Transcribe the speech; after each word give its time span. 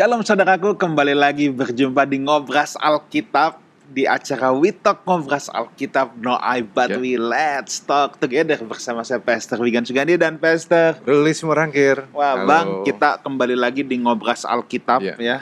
Shalom 0.00 0.24
saudaraku, 0.24 0.80
kembali 0.80 1.12
lagi 1.12 1.52
berjumpa 1.52 2.08
di 2.08 2.24
Ngobras 2.24 2.72
Alkitab 2.80 3.60
di 3.84 4.08
acara 4.08 4.48
We 4.48 4.72
Talk 4.72 5.04
Ngobras 5.04 5.52
Alkitab 5.52 6.16
No 6.16 6.40
I 6.40 6.64
But 6.64 6.96
Ya. 6.96 7.04
We 7.04 7.20
Let's 7.20 7.84
Talk 7.84 8.16
Together 8.16 8.56
bersama 8.64 9.04
saya 9.04 9.20
Pastor 9.20 9.60
Wigan 9.60 9.84
Sugandi 9.84 10.16
dan 10.16 10.40
Pastor 10.40 10.96
Rilis 11.04 11.44
Murangkir. 11.44 12.08
Wah 12.16 12.32
Halo. 12.32 12.48
Bang, 12.48 12.68
kita 12.88 13.20
kembali 13.20 13.52
lagi 13.52 13.84
di 13.84 14.00
Ngobras 14.00 14.48
Alkitab 14.48 15.04
Ya. 15.04 15.20
ya 15.20 15.38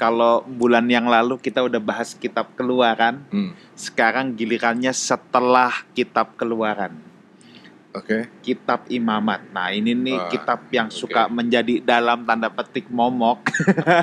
Kalau 0.00 0.48
bulan 0.48 0.88
yang 0.88 1.04
lalu 1.04 1.36
kita 1.36 1.60
udah 1.60 1.76
bahas 1.76 2.16
kitab 2.16 2.56
keluaran 2.56 3.20
Hmm, 3.28 3.52
Sekarang 3.76 4.32
gilirannya 4.32 4.96
setelah 4.96 5.76
kitab 5.92 6.40
keluaran 6.40 7.09
Oke. 7.90 8.30
Kitab 8.46 8.86
Imamat 8.86 9.50
Nah 9.50 9.74
ini 9.74 9.98
nih 9.98 10.14
Wah, 10.14 10.30
kitab 10.30 10.62
yang 10.70 10.86
oke. 10.86 10.94
suka 10.94 11.26
menjadi 11.26 11.82
dalam 11.82 12.22
tanda 12.22 12.46
petik 12.46 12.86
momok 12.86 13.50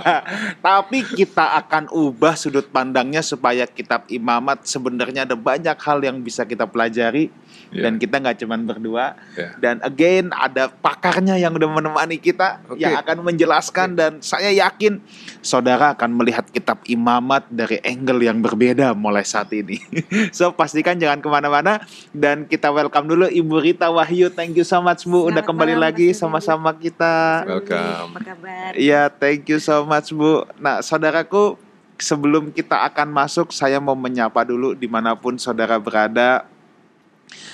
Tapi 0.67 1.07
kita 1.07 1.55
akan 1.63 1.87
ubah 1.95 2.35
sudut 2.35 2.67
pandangnya 2.67 3.23
supaya 3.23 3.63
kitab 3.63 4.03
Imamat 4.11 4.67
sebenarnya 4.67 5.23
ada 5.23 5.39
banyak 5.39 5.77
hal 5.79 6.03
yang 6.03 6.19
bisa 6.19 6.43
kita 6.43 6.67
pelajari 6.67 7.31
Ya. 7.73 7.87
dan 7.87 7.99
kita 7.99 8.23
nggak 8.23 8.37
cuman 8.43 8.63
berdua 8.63 9.19
Ya. 9.35 9.51
dan 9.59 9.83
again 9.83 10.31
ada 10.31 10.71
pakarnya 10.71 11.35
yang 11.35 11.51
udah 11.51 11.67
menemani 11.67 12.15
kita 12.15 12.63
Oke. 12.71 12.79
yang 12.79 12.95
akan 12.95 13.27
menjelaskan 13.27 13.93
dan 13.97 14.11
saya 14.23 14.49
yakin 14.55 15.03
saudara 15.43 15.91
akan 15.95 16.15
melihat 16.15 16.47
kitab 16.49 16.79
Imamat 16.87 17.47
dari 17.51 17.83
angle 17.83 18.23
yang 18.23 18.39
berbeda 18.39 18.95
mulai 18.95 19.27
saat 19.27 19.51
ini. 19.51 19.79
so 20.37 20.51
pastikan 20.55 20.95
jangan 20.95 21.19
ke 21.19 21.27
mana-mana 21.27 21.83
dan 22.15 22.47
kita 22.47 22.71
welcome 22.71 23.07
dulu 23.07 23.27
Ibu 23.27 23.55
Rita 23.59 23.91
Wahyu. 23.91 24.31
Thank 24.31 24.55
you 24.55 24.65
so 24.67 24.79
much 24.79 25.03
Bu 25.03 25.27
udah 25.27 25.43
Selamat 25.43 25.47
kembali 25.47 25.73
malam, 25.75 25.85
lagi 25.91 26.07
Mas 26.11 26.19
sama-sama 26.19 26.71
kita. 26.75 27.43
Welcome. 27.47 28.11
Apa 28.15 28.19
kabar? 28.23 28.71
Iya, 28.75 29.11
thank 29.11 29.47
you 29.51 29.59
so 29.59 29.83
much 29.83 30.11
Bu. 30.15 30.47
Nah, 30.59 30.79
saudaraku, 30.79 31.59
sebelum 31.97 32.53
kita 32.53 32.85
akan 32.87 33.09
masuk, 33.09 33.49
saya 33.51 33.81
mau 33.81 33.97
menyapa 33.97 34.45
dulu 34.45 34.77
di 34.77 34.85
mana 34.85 35.17
pun 35.17 35.35
saudara 35.35 35.75
berada. 35.81 36.45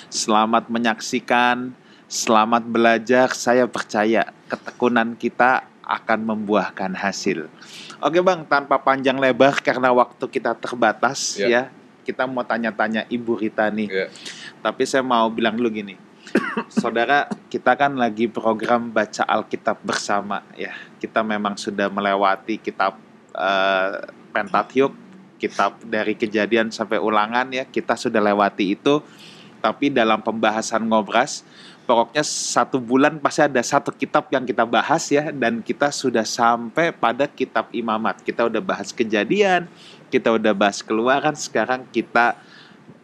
Selamat 0.10 0.70
menyaksikan, 0.70 1.74
selamat 2.06 2.64
belajar. 2.70 3.34
Saya 3.34 3.66
percaya 3.66 4.30
ketekunan 4.50 5.18
kita 5.18 5.66
akan 5.84 6.20
membuahkan 6.24 6.96
hasil. 6.96 7.52
Oke 8.00 8.20
Bang, 8.24 8.48
tanpa 8.48 8.80
panjang 8.80 9.20
lebar 9.20 9.60
karena 9.60 9.92
waktu 9.92 10.26
kita 10.32 10.56
terbatas 10.56 11.36
Ya. 11.38 11.48
ya. 11.48 11.64
Kita 12.04 12.28
mau 12.28 12.44
tanya-tanya 12.44 13.08
Ibu 13.08 13.40
Rita 13.40 13.72
nih. 13.72 13.88
Ya. 13.88 14.08
Tapi 14.60 14.84
saya 14.84 15.04
mau 15.04 15.32
bilang 15.32 15.56
dulu 15.56 15.72
gini. 15.72 15.96
Saudara, 16.82 17.32
kita 17.48 17.80
kan 17.80 17.96
lagi 17.96 18.28
program 18.28 18.92
baca 18.92 19.24
Alkitab 19.24 19.80
bersama 19.84 20.44
ya. 20.60 20.76
Kita 21.00 21.24
memang 21.24 21.56
sudah 21.56 21.88
melewati 21.88 22.60
kitab 22.60 23.00
eh, 23.36 24.04
Pentatyuk, 24.36 24.92
kitab 25.40 25.80
dari 25.84 26.20
kejadian 26.20 26.76
sampai 26.76 27.00
ulangan 27.00 27.48
ya. 27.56 27.64
Kita 27.64 27.96
sudah 27.96 28.20
lewati 28.20 28.76
itu. 28.76 29.00
Tapi 29.64 29.88
dalam 29.88 30.20
pembahasan 30.20 30.84
ngobras, 30.84 31.48
pokoknya 31.88 32.20
satu 32.28 32.84
bulan 32.84 33.16
pasti 33.24 33.48
ada 33.48 33.64
satu 33.64 33.96
kitab 33.96 34.28
yang 34.28 34.44
kita 34.44 34.68
bahas 34.68 35.08
ya. 35.08 35.32
Dan 35.32 35.64
kita 35.64 35.88
sudah 35.88 36.28
sampai 36.28 36.92
pada 36.92 37.32
kitab 37.32 37.72
imamat. 37.72 38.20
Kita 38.20 38.52
udah 38.52 38.60
bahas 38.60 38.92
kejadian, 38.92 39.72
kita 40.12 40.36
udah 40.36 40.52
bahas 40.52 40.84
keluaran, 40.84 41.40
sekarang 41.40 41.88
kita 41.96 42.36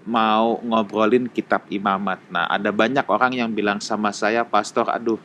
mau 0.03 0.59
ngobrolin 0.59 1.31
kitab 1.31 1.63
imamat. 1.71 2.19
Nah, 2.27 2.49
ada 2.51 2.75
banyak 2.75 3.07
orang 3.07 3.39
yang 3.39 3.49
bilang 3.55 3.79
sama 3.79 4.11
saya, 4.11 4.43
Pastor, 4.43 4.91
aduh, 4.91 5.21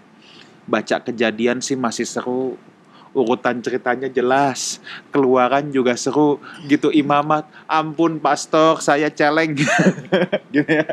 baca 0.70 1.02
kejadian 1.02 1.58
sih 1.58 1.74
masih 1.74 2.06
seru, 2.06 2.54
urutan 3.14 3.62
ceritanya 3.62 4.10
jelas, 4.10 4.82
keluaran 5.14 5.70
juga 5.70 5.94
seru, 5.94 6.42
gitu 6.66 6.90
imamat. 6.90 7.46
Ampun, 7.70 8.18
Pastor, 8.18 8.82
saya 8.82 9.08
celeng. 9.08 9.54
gitu 10.54 10.66
ya. 10.68 10.84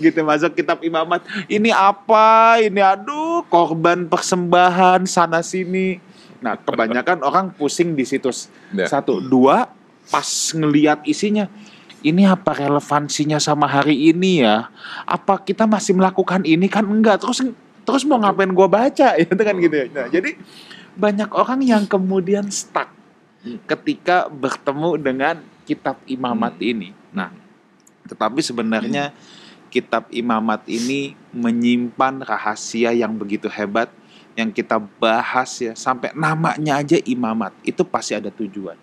Gitu 0.00 0.18
masuk 0.24 0.56
kitab 0.56 0.80
imamat. 0.80 1.22
Ini 1.46 1.70
apa? 1.70 2.58
Ini 2.58 2.80
aduh, 2.80 3.44
korban 3.46 4.08
persembahan 4.08 5.04
sana 5.04 5.44
sini. 5.44 6.00
Nah, 6.42 6.58
kebanyakan 6.58 7.22
orang 7.22 7.54
pusing 7.54 7.94
di 7.94 8.02
situs 8.02 8.50
Ya. 8.74 8.88
satu, 8.88 9.20
dua, 9.22 9.68
pas 10.10 10.26
ngeliat 10.56 11.04
isinya, 11.06 11.46
ini 12.02 12.26
apa 12.26 12.50
relevansinya 12.56 13.38
sama 13.38 13.70
hari 13.70 14.10
ini 14.10 14.42
ya? 14.42 14.66
Apa 15.06 15.38
kita 15.38 15.70
masih 15.70 15.94
melakukan 15.94 16.42
ini 16.42 16.66
kan 16.66 16.82
enggak? 16.82 17.22
Terus 17.22 17.46
terus 17.82 18.02
mau 18.06 18.18
ngapain 18.18 18.50
gua 18.50 18.66
baca 18.66 19.14
ya 19.14 19.26
itu 19.30 19.42
kan 19.42 19.54
gitu 19.58 19.74
ya. 19.74 19.86
Nah, 19.90 20.06
jadi 20.10 20.34
banyak 20.96 21.30
orang 21.32 21.60
yang 21.64 21.84
kemudian 21.88 22.48
stuck 22.52 22.90
ketika 23.66 24.30
bertemu 24.30 24.90
dengan 25.00 25.36
kitab 25.66 25.98
imamat 26.06 26.54
ini. 26.62 26.94
Nah, 27.10 27.34
tetapi 28.06 28.42
sebenarnya 28.42 29.10
kitab 29.72 30.06
imamat 30.12 30.68
ini 30.68 31.16
menyimpan 31.32 32.22
rahasia 32.22 32.92
yang 32.92 33.16
begitu 33.16 33.48
hebat 33.48 33.88
yang 34.32 34.48
kita 34.52 34.80
bahas 35.00 35.60
ya 35.60 35.72
sampai 35.76 36.12
namanya 36.16 36.80
aja 36.80 36.96
imamat 37.04 37.52
itu 37.64 37.84
pasti 37.84 38.16
ada 38.16 38.28
tujuan. 38.32 38.76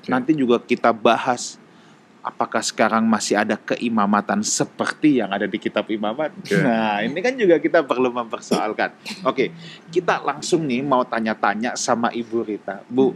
Oke. 0.00 0.08
Nanti 0.08 0.32
juga 0.36 0.60
kita 0.60 0.92
bahas 0.92 1.56
apakah 2.24 2.64
sekarang 2.64 3.04
masih 3.04 3.36
ada 3.36 3.60
keimamatan 3.60 4.40
seperti 4.40 5.20
yang 5.20 5.28
ada 5.28 5.44
di 5.44 5.60
kitab 5.60 5.84
imamat. 5.92 6.32
Oke. 6.40 6.56
Nah, 6.56 7.04
ini 7.04 7.20
kan 7.20 7.36
juga 7.36 7.60
kita 7.60 7.84
perlu 7.84 8.08
mempersoalkan. 8.08 8.96
Oke, 9.28 9.52
kita 9.92 10.24
langsung 10.24 10.64
nih 10.64 10.80
mau 10.80 11.04
tanya-tanya 11.04 11.76
sama 11.76 12.08
Ibu 12.08 12.48
Rita. 12.48 12.80
Bu, 12.88 13.12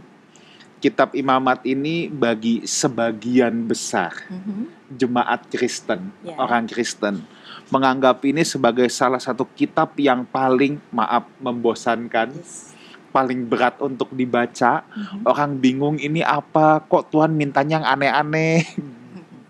kitab 0.77 1.17
imamat 1.17 1.65
ini 1.65 2.07
bagi 2.07 2.63
sebagian 2.69 3.65
besar 3.65 4.13
Mhm. 4.29 4.93
jemaat 4.93 5.49
Kristen, 5.49 6.13
Ya. 6.21 6.37
orang 6.37 6.69
Kristen 6.69 7.25
menganggap 7.69 8.25
ini 8.25 8.41
sebagai 8.41 8.89
salah 8.89 9.21
satu 9.21 9.45
kitab 9.53 9.93
yang 9.97 10.25
paling 10.25 10.81
maaf 10.89 11.25
membosankan, 11.37 12.33
Yes. 12.33 12.73
paling 13.09 13.45
berat 13.45 13.77
untuk 13.81 14.09
dibaca. 14.13 14.85
Mhm. 14.89 15.25
Orang 15.25 15.51
bingung 15.57 15.97
ini 15.97 16.21
apa? 16.21 16.81
Kok 16.85 17.09
Tuhan 17.13 17.33
mintanya 17.33 17.81
yang 17.81 17.87
aneh-aneh? 17.89 18.65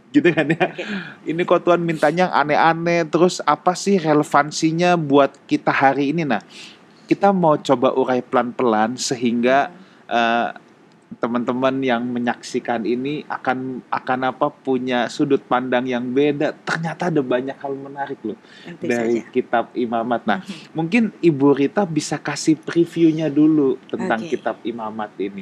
Gitu 0.09 0.29
kan 0.33 0.49
ya. 0.49 0.73
Ini 1.23 1.41
kok 1.45 1.65
Tuhan 1.65 1.81
mintanya 1.81 2.29
yang 2.29 2.33
aneh-aneh. 2.33 3.05
Terus 3.05 3.39
apa 3.45 3.77
sih 3.77 3.97
relevansinya 3.97 4.97
buat 4.97 5.33
kita 5.45 5.69
hari 5.69 6.11
ini? 6.11 6.25
Nah, 6.25 6.41
kita 7.05 7.29
mau 7.29 7.57
coba 7.57 7.93
urai 7.93 8.21
pelan-pelan 8.21 8.97
sehingga 8.97 9.69
eh, 10.05 10.49
teman-teman 11.17 11.81
yang 11.81 12.05
menyaksikan 12.05 12.85
ini 12.85 13.25
akan 13.25 13.81
akan 13.89 14.19
apa 14.29 14.53
punya 14.53 15.09
sudut 15.09 15.41
pandang 15.41 15.89
yang 15.89 16.05
beda. 16.05 16.53
Ternyata 16.53 17.09
ada 17.09 17.25
banyak 17.25 17.57
hal 17.57 17.73
menarik 17.73 18.21
loh 18.21 18.37
Tentu 18.61 18.85
dari 18.85 19.25
saja. 19.25 19.33
kitab 19.33 19.65
Imamat. 19.73 20.21
Nah, 20.29 20.39
Mhm. 20.45 20.69
mungkin 20.77 21.03
Ibu 21.17 21.57
Rita 21.57 21.89
bisa 21.89 22.21
kasih 22.21 22.61
previewnya 22.61 23.25
dulu 23.25 23.81
tentang 23.89 24.21
Oke. 24.21 24.37
kitab 24.37 24.61
Imamat 24.61 25.09
ini. 25.17 25.41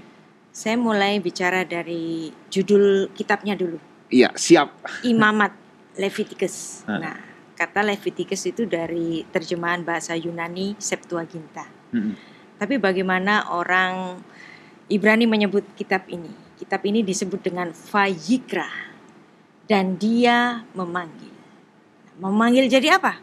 Saya 0.55 0.79
mulai 0.79 1.19
bicara 1.19 1.61
dari 1.67 2.31
judul 2.49 3.11
kitabnya 3.13 3.53
dulu. 3.53 3.78
Iya, 4.07 4.31
siap. 4.35 4.72
Imamat 5.03 5.51
Leviticus. 6.00 6.88
Nah. 6.88 7.00
Nah, 7.00 7.18
kata 7.58 7.84
Leviticus 7.84 8.47
itu 8.47 8.64
dari 8.64 9.26
terjemahan 9.28 9.84
bahasa 9.84 10.16
Yunani 10.16 10.78
Septuaginta. 10.79 11.66
Mm-mm. 11.91 12.16
Tapi 12.58 12.79
bagaimana 12.82 13.52
orang 13.53 14.22
Ibrani 14.87 15.28
menyebut 15.28 15.66
kitab 15.76 16.08
ini? 16.08 16.32
Kitab 16.58 16.82
ini 16.87 17.05
disebut 17.05 17.43
dengan 17.43 17.70
Vayikra 17.70 18.70
dan 19.70 19.99
dia 19.99 20.66
memanggil. 20.73 21.35
Memanggil 22.17 22.66
jadi 22.66 22.97
apa? 22.97 23.20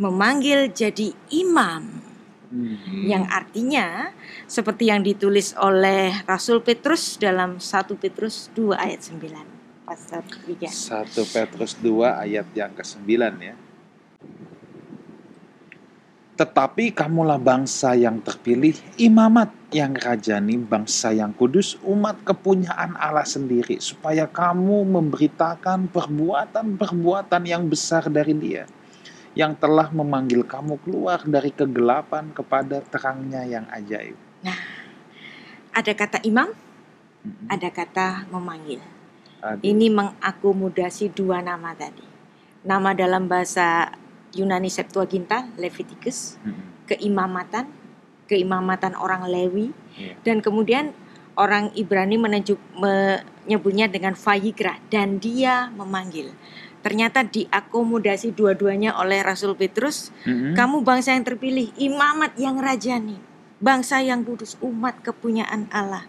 Memanggil 0.00 0.72
jadi 0.72 1.12
imam. 1.30 2.10
Hmm. 2.52 3.08
yang 3.08 3.24
artinya 3.32 4.12
seperti 4.44 4.92
yang 4.92 5.00
ditulis 5.00 5.56
oleh 5.56 6.12
Rasul 6.28 6.60
Petrus 6.60 7.16
dalam 7.16 7.56
1 7.56 7.96
Petrus 7.96 8.52
2 8.52 8.76
ayat 8.76 9.00
9 9.08 9.51
pasal 9.92 10.24
3. 10.24 10.72
1 10.72 11.36
Petrus 11.36 11.76
2 11.76 12.24
ayat 12.24 12.48
yang 12.56 12.72
ke-9 12.72 13.12
ya. 13.44 13.52
Tetapi 16.32 16.96
kamulah 16.96 17.36
bangsa 17.36 17.92
yang 17.92 18.16
terpilih, 18.24 18.72
imamat 18.96 19.52
yang 19.68 19.92
rajani, 19.92 20.56
bangsa 20.56 21.12
yang 21.12 21.36
kudus, 21.36 21.76
umat 21.84 22.24
kepunyaan 22.24 22.96
Allah 22.96 23.28
sendiri, 23.28 23.76
supaya 23.84 24.24
kamu 24.24 24.88
memberitakan 24.96 25.92
perbuatan-perbuatan 25.92 27.42
yang 27.44 27.68
besar 27.68 28.08
dari 28.08 28.32
Dia, 28.32 28.64
yang 29.36 29.52
telah 29.60 29.92
memanggil 29.92 30.48
kamu 30.48 30.80
keluar 30.80 31.20
dari 31.28 31.52
kegelapan 31.52 32.32
kepada 32.32 32.80
terangnya 32.80 33.44
yang 33.44 33.68
ajaib. 33.68 34.16
Ada 35.76 35.92
kata 35.92 36.24
imam, 36.24 36.48
ada 37.44 37.68
kata 37.68 38.24
memanggil. 38.32 38.91
Ada. 39.42 39.58
Ini 39.58 39.90
mengakomodasi 39.90 41.10
dua 41.10 41.42
nama 41.42 41.74
tadi. 41.74 42.06
Nama 42.62 42.94
dalam 42.94 43.26
bahasa 43.26 43.90
Yunani 44.32 44.70
Septuaginta, 44.70 45.50
Leviticus, 45.58 46.38
Mm-mm. 46.46 46.86
keimamatan, 46.86 47.66
keimamatan 48.30 48.94
orang 48.94 49.26
Lewi, 49.26 49.74
Iya. 49.92 50.16
Dan 50.24 50.40
kemudian 50.40 50.96
orang 51.36 51.72
Ibrani 51.76 52.16
menunjuk, 52.16 52.56
menyebutnya 52.76 53.88
dengan 53.88 54.16
Vayikra 54.16 54.80
dan 54.88 55.20
dia 55.20 55.68
memanggil. 55.72 56.32
Ternyata 56.82 57.22
diakomodasi 57.22 58.34
dua-duanya 58.34 58.98
oleh 58.98 59.22
Rasul 59.22 59.54
Petrus 59.54 60.10
Mm-mm. 60.26 60.56
kamu 60.58 60.82
bangsa 60.82 61.14
yang 61.14 61.22
terpilih, 61.22 61.70
imamat 61.78 62.34
yang 62.40 62.58
rajani, 62.58 63.20
bangsa 63.62 64.02
yang 64.02 64.26
kudus, 64.26 64.58
umat 64.58 64.98
kepunyaan 65.04 65.70
Allah. 65.70 66.08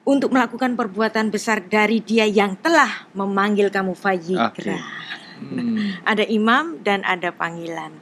Untuk 0.00 0.32
melakukan 0.32 0.74
perbuatan 0.74 1.28
besar 1.28 1.60
dari 1.60 2.00
dia 2.00 2.24
yang 2.24 2.56
telah 2.56 3.06
memanggil 3.12 3.68
kamu 3.68 3.92
Fajikra. 3.92 4.48
Oke. 4.50 4.76
Hmm. 5.40 5.96
Ada 6.04 6.24
imam 6.28 6.80
dan 6.84 7.00
ada 7.04 7.32
panggilan. 7.32 7.96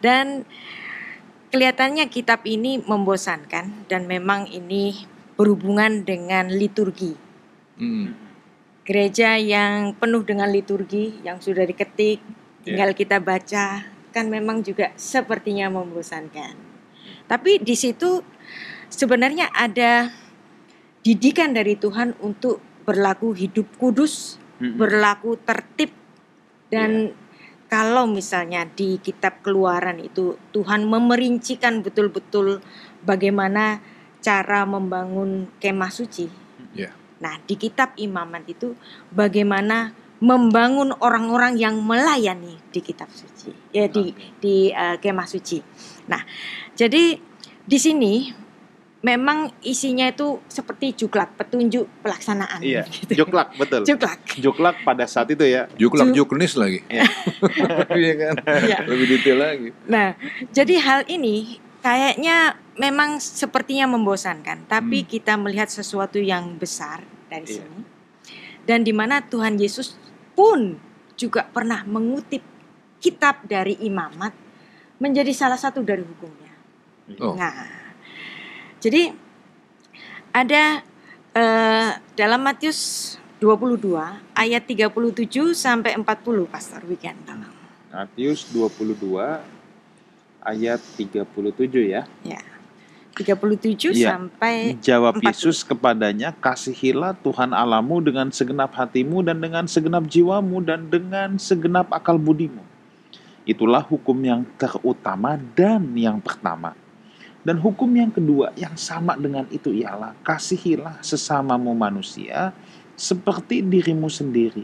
Dan 0.00 0.44
kelihatannya 1.52 2.08
kitab 2.08 2.44
ini 2.48 2.80
membosankan 2.80 3.88
dan 3.88 4.08
memang 4.08 4.48
ini 4.48 5.04
berhubungan 5.36 6.04
dengan 6.04 6.48
liturgi. 6.52 7.16
Hmm. 7.76 8.16
Gereja 8.82 9.38
yang 9.38 9.94
penuh 9.96 10.24
dengan 10.26 10.50
liturgi 10.50 11.22
yang 11.22 11.38
sudah 11.38 11.62
diketik, 11.64 12.18
tinggal 12.66 12.92
kita 12.92 13.22
baca, 13.22 13.86
kan 14.12 14.26
memang 14.28 14.60
juga 14.60 14.92
sepertinya 14.98 15.70
membosankan. 15.72 16.56
Tapi 17.30 17.62
di 17.62 17.72
situ 17.78 18.20
sebenarnya 18.92 19.48
ada 19.54 20.12
didikan 21.02 21.54
dari 21.54 21.74
Tuhan 21.74 22.14
untuk 22.22 22.62
berlaku 22.86 23.34
hidup 23.34 23.66
kudus, 23.78 24.38
Mm-mm. 24.58 24.78
berlaku 24.78 25.38
tertib 25.42 25.90
dan 26.72 27.12
kalau 27.72 28.04
misalnya 28.08 28.68
di 28.68 29.00
kitab 29.00 29.40
Keluaran 29.40 30.00
itu 30.00 30.36
Tuhan 30.52 30.88
memerincikan 30.88 31.80
betul-betul 31.80 32.64
bagaimana 33.04 33.80
cara 34.20 34.68
membangun 34.68 35.48
kemah 35.56 35.92
suci. 35.92 36.28
Ya. 36.76 36.92
Nah, 37.20 37.40
di 37.44 37.56
kitab 37.56 37.96
Imamat 37.96 38.44
itu 38.48 38.76
bagaimana 39.08 39.96
membangun 40.20 40.94
orang-orang 41.00 41.56
yang 41.56 41.80
melayani 41.80 42.60
di 42.70 42.80
kitab 42.84 43.08
suci. 43.08 43.52
Ya 43.72 43.88
di 43.88 44.12
di 44.40 44.68
eh, 44.68 44.96
kemah 45.00 45.28
suci. 45.28 45.64
Nah, 46.12 46.20
jadi 46.76 47.16
di 47.64 47.78
sini 47.80 48.41
memang 49.02 49.50
isinya 49.60 50.06
itu 50.06 50.38
seperti 50.46 50.94
juklak, 50.94 51.34
petunjuk 51.34 51.90
pelaksanaan. 52.00 52.62
Iya, 52.62 52.86
gitu. 52.86 53.26
juklak 53.26 53.50
betul. 53.58 53.82
Juklak. 53.82 54.18
Juklak 54.38 54.76
pada 54.86 55.04
saat 55.04 55.26
itu 55.28 55.42
ya. 55.42 55.66
Juklak 55.74 56.14
Ju- 56.14 56.22
juknis 56.22 56.54
lagi. 56.54 56.86
Iya. 56.86 57.04
Iya 57.98 58.12
kan? 58.16 58.34
Iya. 58.62 58.78
Lebih 58.86 59.06
detail 59.10 59.38
lagi. 59.42 59.68
Nah, 59.90 60.14
jadi 60.54 60.74
hal 60.78 61.00
ini 61.10 61.58
kayaknya 61.82 62.54
memang 62.78 63.18
sepertinya 63.18 63.90
membosankan, 63.90 64.70
tapi 64.70 65.02
Hmm. 65.02 65.08
kita 65.10 65.34
melihat 65.34 65.66
sesuatu 65.66 66.22
yang 66.22 66.54
besar 66.56 67.02
dari 67.26 67.44
Iya. 67.50 67.58
sini. 67.66 67.80
Dan 68.62 68.86
di 68.86 68.94
mana 68.94 69.18
Tuhan 69.20 69.58
Yesus 69.58 69.98
pun 70.38 70.78
juga 71.18 71.42
pernah 71.44 71.82
mengutip 71.82 72.40
kitab 73.02 73.42
dari 73.44 73.74
imamat 73.82 74.30
menjadi 75.02 75.34
salah 75.34 75.58
satu 75.58 75.82
dari 75.82 76.06
hukumnya. 76.06 76.54
Oh. 77.18 77.34
Nah, 77.34 77.81
jadi 78.82 79.14
ada 80.34 80.82
eh, 81.38 81.90
dalam 82.18 82.42
Matius 82.42 83.14
22 83.38 83.94
ayat 84.34 84.62
37 84.66 85.54
sampai 85.54 85.94
40 85.94 86.50
Pastor 86.50 86.82
Weekend 86.90 87.18
tolong. 87.22 87.54
Matius 87.94 88.50
22 88.50 89.38
ayat 90.42 90.80
37 90.98 91.94
ya. 91.94 92.02
37 93.12 93.92
Iya. 93.92 94.16
sampai 94.16 94.80
Jawab 94.80 95.20
40. 95.20 95.28
Yesus 95.30 95.60
kepadanya, 95.62 96.32
kasihilah 96.32 97.12
Tuhan 97.20 97.52
Allahmu 97.52 98.00
dengan 98.00 98.32
segenap 98.32 98.72
hatimu 98.72 99.20
dan 99.20 99.38
dengan 99.38 99.68
segenap 99.68 100.08
jiwamu 100.08 100.64
dan 100.64 100.88
dengan 100.88 101.36
segenap 101.36 101.92
akal 101.92 102.16
budimu. 102.16 102.64
Itulah 103.44 103.84
hukum 103.84 104.16
yang 104.24 104.42
terutama 104.56 105.36
dan 105.54 105.92
yang 105.92 106.18
pertama. 106.24 106.72
Dan 107.42 107.58
hukum 107.58 107.90
yang 107.90 108.14
kedua 108.14 108.54
yang 108.54 108.78
sama 108.78 109.18
dengan 109.18 109.50
itu 109.50 109.74
ialah 109.74 110.14
kasihilah 110.22 111.02
sesamamu 111.02 111.74
manusia 111.74 112.54
seperti 112.94 113.66
dirimu 113.66 114.06
sendiri. 114.06 114.62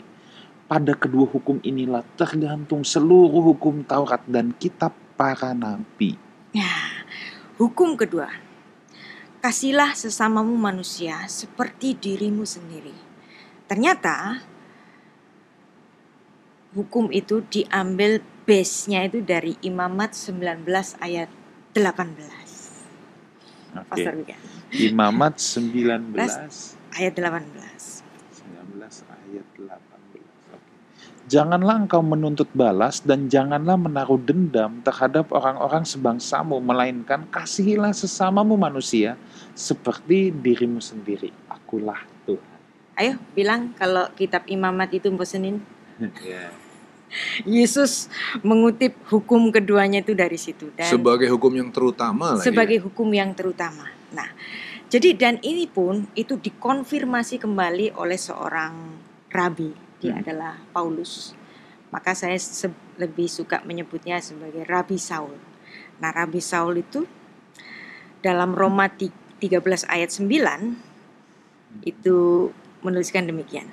Pada 0.71 0.95
kedua 0.95 1.27
hukum 1.27 1.59
inilah 1.65 2.07
tergantung 2.15 2.87
seluruh 2.87 3.43
hukum 3.51 3.83
Taurat 3.83 4.23
dan 4.31 4.55
kitab 4.55 4.95
para 5.19 5.51
nabi. 5.57 6.15
ya, 6.55 6.71
hukum 7.59 7.99
kedua. 7.99 8.31
Kasihlah 9.43 9.99
sesamamu 9.99 10.55
manusia 10.55 11.27
seperti 11.27 11.99
dirimu 11.99 12.47
sendiri. 12.47 12.95
Ternyata 13.67 14.43
hukum 16.79 17.11
itu 17.11 17.43
diambil 17.47 18.23
base-nya 18.47 19.07
itu 19.07 19.19
dari 19.25 19.59
Imamat 19.65 20.15
19 20.15 20.63
ayat 21.03 21.31
18. 21.75 22.48
Oke. 23.77 24.05
Pastor. 24.05 24.15
Imamat 24.69 25.41
19 25.41 26.17
Ayat 26.99 27.15
18. 27.15 28.03
19 28.49 28.81
ayat 29.13 29.47
18. 29.57 29.69
Oke. 29.69 30.21
Janganlah 31.29 31.85
engkau 31.85 32.01
menuntut 32.01 32.49
balas 32.57 33.05
dan 33.05 33.29
janganlah 33.29 33.77
menaruh 33.77 34.17
dendam 34.17 34.81
terhadap 34.81 35.29
orang-orang 35.29 35.85
sebangsamu, 35.85 36.57
melainkan 36.65 37.29
kasihilah 37.29 37.93
sesamamu 37.93 38.57
manusia 38.57 39.21
seperti 39.53 40.33
dirimu 40.33 40.81
sendiri. 40.81 41.29
Akulah 41.53 42.01
Tuhan. 42.25 42.59
Ayo 42.97 43.21
bilang 43.37 43.77
kalau 43.77 44.09
kitab 44.17 44.49
Imamat 44.49 44.97
itu 44.97 45.13
bosenin. 45.13 45.61
Ya. 46.23 46.55
Yesus 47.43 48.13
mengutip 48.41 48.93
hukum 49.09 49.49
keduanya 49.49 50.01
itu 50.01 50.13
dari 50.13 50.37
situ 50.37 50.69
dan 50.73 50.87
Sebagai 50.87 51.29
hukum 51.29 51.51
yang 51.51 51.69
terutama 51.69 52.37
lagi. 52.37 52.45
sebagai 52.45 52.79
hukum 52.81 53.09
yang 53.11 53.33
terutama. 53.33 53.89
Nah, 54.13 54.29
jadi 54.87 55.13
dan 55.13 55.35
ini 55.41 55.65
pun 55.65 56.09
itu 56.13 56.37
dikonfirmasi 56.37 57.39
kembali 57.39 57.93
oleh 57.95 58.17
seorang 58.17 58.97
rabi. 59.29 59.73
Dia 59.99 60.15
Hmm. 60.15 60.23
adalah 60.23 60.55
Paulus. 60.71 61.33
Maka 61.89 62.13
saya 62.13 62.37
lebih 62.97 63.27
suka 63.27 63.65
menyebutnya 63.65 64.21
sebagai 64.21 64.61
Rabi 64.63 65.01
Saul. 65.01 65.33
Nah, 65.99 66.13
Rabi 66.13 66.39
Saul 66.39 66.79
itu 66.79 67.09
dalam 68.21 68.53
Roma 68.53 68.87
ti- 68.87 69.09
13 69.39 69.87
ayat 69.87 70.11
9 70.11 70.77
itu 71.81 72.51
menuliskan 72.81 73.25
demikian. 73.25 73.67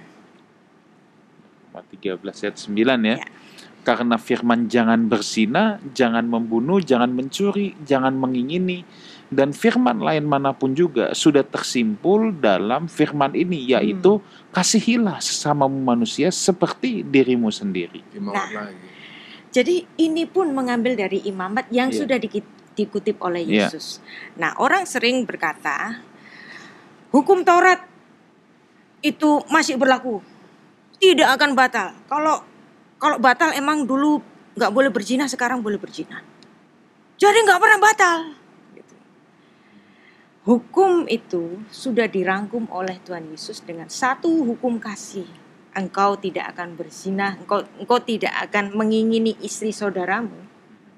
13 1.83 2.21
ayat 2.45 2.55
9 2.55 3.03
ya. 3.03 3.17
Ya. 3.17 3.27
Karena 3.85 4.17
firman 4.17 4.65
jangan 4.65 5.05
bersina, 5.05 5.77
jangan 5.93 6.25
membunuh, 6.25 6.81
jangan 6.81 7.13
mencuri, 7.13 7.77
jangan 7.85 8.17
mengingini, 8.17 8.81
dan 9.29 9.53
firman 9.53 10.01
lain 10.01 10.25
mana 10.25 10.57
pun 10.57 10.73
juga 10.73 11.13
sudah 11.13 11.45
tersimpul 11.45 12.33
dalam 12.33 12.89
firman 12.89 13.37
ini, 13.37 13.69
yaitu 13.77 14.25
kasihilah 14.49 15.21
sesamamu 15.21 15.77
manusia 15.85 16.33
seperti 16.33 17.05
dirimu 17.05 17.53
sendiri. 17.53 18.01
Nah. 18.17 18.73
Jadi 19.53 19.85
ini 20.01 20.25
pun 20.25 20.49
mengambil 20.49 20.97
dari 20.97 21.21
imamat 21.29 21.69
yang 21.69 21.93
Iya. 21.93 22.03
sudah 22.03 22.17
diki- 22.17 22.43
dikutip 22.75 23.21
oleh 23.21 23.45
Iya. 23.45 23.69
Yesus. 23.69 24.01
Nah, 24.35 24.57
orang 24.59 24.83
sering 24.89 25.23
berkata, 25.23 26.01
hukum 27.13 27.45
Taurat 27.45 27.85
itu 28.99 29.45
masih 29.47 29.77
berlaku, 29.79 30.19
tidak 31.13 31.29
akan 31.37 31.51
batal. 31.53 31.93
Kalau 32.09 32.41
kalau 32.97 33.17
batal 33.21 33.53
emang 33.53 33.85
dulu 33.85 34.17
nggak 34.57 34.71
boleh 34.71 34.89
berzina, 34.89 35.29
sekarang 35.29 35.61
boleh 35.61 35.77
berzina. 35.77 36.23
Jadi 37.21 37.37
nggak 37.45 37.61
pernah 37.61 37.79
batal. 37.79 38.19
Hukum 40.45 41.09
itu 41.09 41.65
sudah 41.73 42.05
dirangkum 42.05 42.69
oleh 42.69 43.01
Tuhan 43.01 43.33
Yesus 43.33 43.65
dengan 43.65 43.89
satu 43.89 44.29
hukum 44.29 44.77
kasih 44.77 45.25
engkau 45.75 46.15
tidak 46.21 46.55
akan 46.55 46.77
berzina, 46.79 47.35
engkau 47.35 47.65
engkau 47.81 47.99
tidak 47.99 48.31
akan 48.47 48.71
mengingini 48.77 49.35
istri 49.43 49.75
saudaramu 49.75 50.37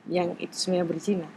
yang 0.05 0.37
itu 0.37 0.53
sebenarnya 0.53 0.87
berzina. 0.87 1.29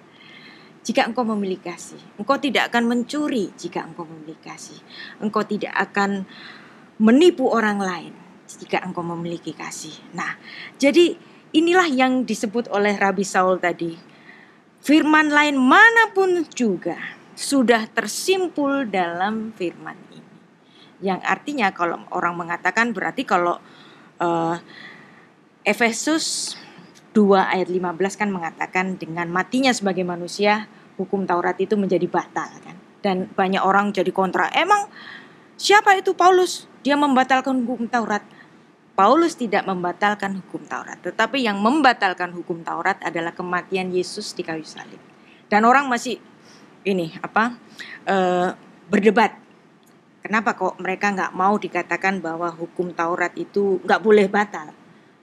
Jika 0.81 1.07
engkau 1.07 1.23
memiliki 1.23 1.71
kasih, 1.71 2.03
engkau 2.19 2.37
tidak 2.37 2.73
akan 2.73 2.89
mencuri 2.89 3.53
jika 3.55 3.85
engkau 3.85 4.05
memiliki 4.05 4.43
kasih. 4.43 4.81
Engkau 5.23 5.45
tidak 5.47 5.73
akan 5.77 6.27
menipu 7.00 7.49
orang 7.49 7.81
lain 7.81 8.15
jika 8.59 8.83
engkau 8.83 9.04
memiliki 9.04 9.54
kasih. 9.54 9.95
Nah, 10.16 10.35
jadi 10.80 11.14
inilah 11.54 11.87
yang 11.87 12.26
disebut 12.26 12.71
oleh 12.73 12.97
Rabi 12.97 13.23
Saul 13.23 13.62
tadi. 13.62 13.95
Firman 14.80 15.28
lain 15.28 15.61
mana 15.61 16.09
pun 16.16 16.49
juga 16.57 16.97
sudah 17.37 17.85
tersimpul 17.92 18.88
dalam 18.88 19.52
firman 19.52 19.97
ini. 20.09 20.33
Yang 21.00 21.21
artinya 21.25 21.69
kalau 21.73 22.00
orang 22.12 22.37
mengatakan 22.37 22.92
berarti 22.97 23.28
kalau 23.28 23.61
eh, 24.21 24.57
Efesus 25.64 26.57
2 27.12 27.37
ayat 27.37 27.69
15 27.69 28.21
kan 28.21 28.28
mengatakan 28.30 28.97
dengan 28.97 29.26
matinya 29.28 29.75
sebagai 29.75 30.07
manusia 30.07 30.71
hukum 30.95 31.26
Taurat 31.26 31.57
itu 31.59 31.75
menjadi 31.75 32.07
batal 32.07 32.49
kan. 32.62 32.76
Dan 33.00 33.33
banyak 33.33 33.64
orang 33.64 33.97
jadi 33.97 34.12
kontra. 34.12 34.52
Emang 34.52 34.92
siapa 35.57 35.97
itu 35.97 36.12
Paulus? 36.12 36.69
Dia 36.85 37.00
membatalkan 37.00 37.64
hukum 37.64 37.88
Taurat. 37.88 38.23
Paulus 39.00 39.33
tidak 39.33 39.64
membatalkan 39.64 40.45
hukum 40.45 40.61
Taurat, 40.69 41.00
tetapi 41.00 41.40
yang 41.40 41.57
membatalkan 41.57 42.37
hukum 42.37 42.61
Taurat 42.61 43.00
adalah 43.00 43.33
kematian 43.33 43.88
Yesus 43.88 44.37
di 44.37 44.45
kayu 44.45 44.61
salib. 44.61 45.00
Dan 45.49 45.64
orang 45.64 45.88
masih 45.88 46.21
ini 46.85 47.09
apa 47.25 47.57
eh, 48.04 48.52
berdebat. 48.92 49.40
Kenapa 50.21 50.52
kok 50.52 50.76
mereka 50.76 51.16
nggak 51.16 51.33
mau 51.33 51.57
dikatakan 51.57 52.21
bahwa 52.21 52.52
hukum 52.52 52.92
Taurat 52.92 53.33
itu 53.40 53.80
nggak 53.80 54.04
boleh 54.04 54.28
batal? 54.28 54.69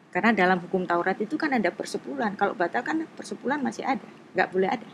Karena 0.10 0.34
dalam 0.34 0.57
hukum 0.57 0.89
Taurat 0.89 1.22
itu 1.22 1.38
kan 1.38 1.53
ada 1.53 1.69
persepuluhan. 1.69 2.34
Kalau 2.34 2.57
batal 2.57 2.81
kan 2.81 3.05
persepuluhan 3.13 3.62
masih 3.62 3.86
ada, 3.86 4.10
nggak 4.34 4.50
boleh 4.57 4.74
ada. 4.74 4.89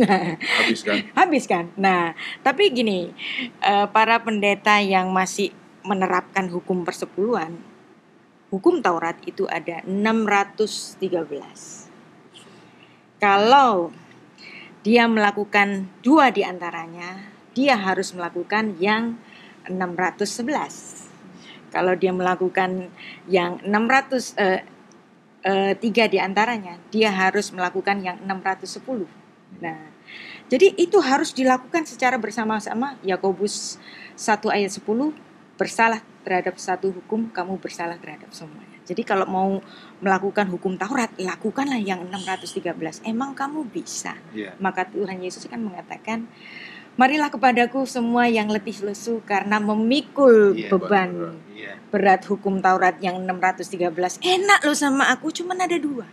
Habis 0.64 0.80
kan? 0.80 0.96
Habis 1.12 1.44
kan. 1.44 1.64
Nah, 1.76 2.16
tapi 2.40 2.72
gini, 2.72 3.12
eh, 3.60 3.86
para 3.92 4.16
pendeta 4.24 4.80
yang 4.80 5.12
masih 5.12 5.52
menerapkan 5.84 6.48
hukum 6.48 6.88
persepuluhan, 6.88 7.73
hukum 8.54 8.78
Taurat 8.78 9.18
itu 9.26 9.50
ada 9.50 9.82
613. 9.82 11.02
Kalau 13.18 13.90
dia 14.86 15.10
melakukan 15.10 15.90
dua 16.06 16.30
di 16.30 16.46
antaranya, 16.46 17.34
dia 17.50 17.74
harus 17.74 18.14
melakukan 18.14 18.78
yang 18.78 19.18
611. 19.66 21.10
Kalau 21.74 21.98
dia 21.98 22.14
melakukan 22.14 22.94
yang 23.26 23.58
600 23.66 24.38
eh, 24.38 24.62
eh, 25.42 25.74
tiga 25.74 26.06
di 26.06 26.22
antaranya, 26.22 26.78
dia 26.94 27.10
harus 27.10 27.50
melakukan 27.50 28.06
yang 28.06 28.22
610. 28.22 29.10
Nah, 29.58 29.90
jadi 30.46 30.70
itu 30.78 31.02
harus 31.02 31.34
dilakukan 31.34 31.90
secara 31.90 32.14
bersama-sama. 32.22 32.94
Yakobus 33.02 33.82
1 34.14 34.46
ayat 34.54 34.70
10 34.70 35.33
bersalah 35.54 36.02
terhadap 36.24 36.56
satu 36.56 36.90
hukum, 36.90 37.30
kamu 37.30 37.60
bersalah 37.60 38.00
terhadap 38.00 38.32
semuanya. 38.32 38.80
Jadi 38.84 39.00
kalau 39.04 39.24
mau 39.24 39.50
melakukan 40.04 40.44
hukum 40.52 40.76
Taurat, 40.76 41.08
lakukanlah 41.16 41.80
yang 41.80 42.04
613. 42.10 43.00
Emang 43.04 43.32
kamu 43.32 43.64
bisa? 43.68 44.16
Iya. 44.36 44.52
Maka 44.60 44.84
Tuhan 44.88 45.20
Yesus 45.24 45.48
kan 45.48 45.60
mengatakan, 45.60 46.28
Marilah 46.94 47.26
kepadaku 47.26 47.90
semua 47.90 48.30
yang 48.30 48.46
letih 48.46 48.78
lesu 48.86 49.18
karena 49.26 49.58
memikul 49.58 50.54
Iya, 50.54 50.70
beban 50.70 51.10
benar. 51.10 51.34
Iya. 51.50 51.72
berat 51.90 52.22
hukum 52.30 52.62
Taurat 52.62 52.94
yang 53.02 53.18
613. 53.18 54.22
Enak 54.22 54.62
loh 54.62 54.78
sama 54.78 55.10
aku, 55.10 55.34
cuman 55.34 55.58
ada 55.58 55.74
dua. 55.74 56.06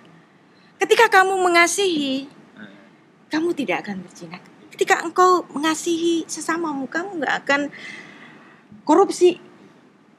Ketika 0.81 1.05
kamu 1.21 1.37
mengasihi, 1.37 2.25
Eh, 2.57 2.77
kamu 3.29 3.53
tidak 3.53 3.85
akan 3.85 4.01
berzina. 4.01 4.41
Ketika 4.73 5.05
engkau 5.05 5.45
mengasihi 5.53 6.25
sesamamu, 6.25 6.89
kamu 6.89 7.21
nggak 7.21 7.35
akan 7.45 7.61
korupsi. 8.91 9.39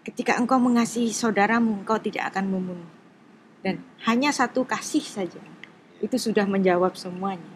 Ketika 0.01 0.41
engkau 0.41 0.57
mengasihi 0.57 1.13
saudaramu, 1.13 1.85
engkau 1.85 2.01
tidak 2.01 2.33
akan 2.33 2.49
membunuh. 2.49 2.91
Dan 3.61 3.85
hanya 4.09 4.33
satu 4.33 4.65
kasih 4.65 5.05
saja, 5.05 5.39
itu 6.01 6.17
sudah 6.19 6.49
menjawab 6.49 6.97
semuanya. 6.97 7.47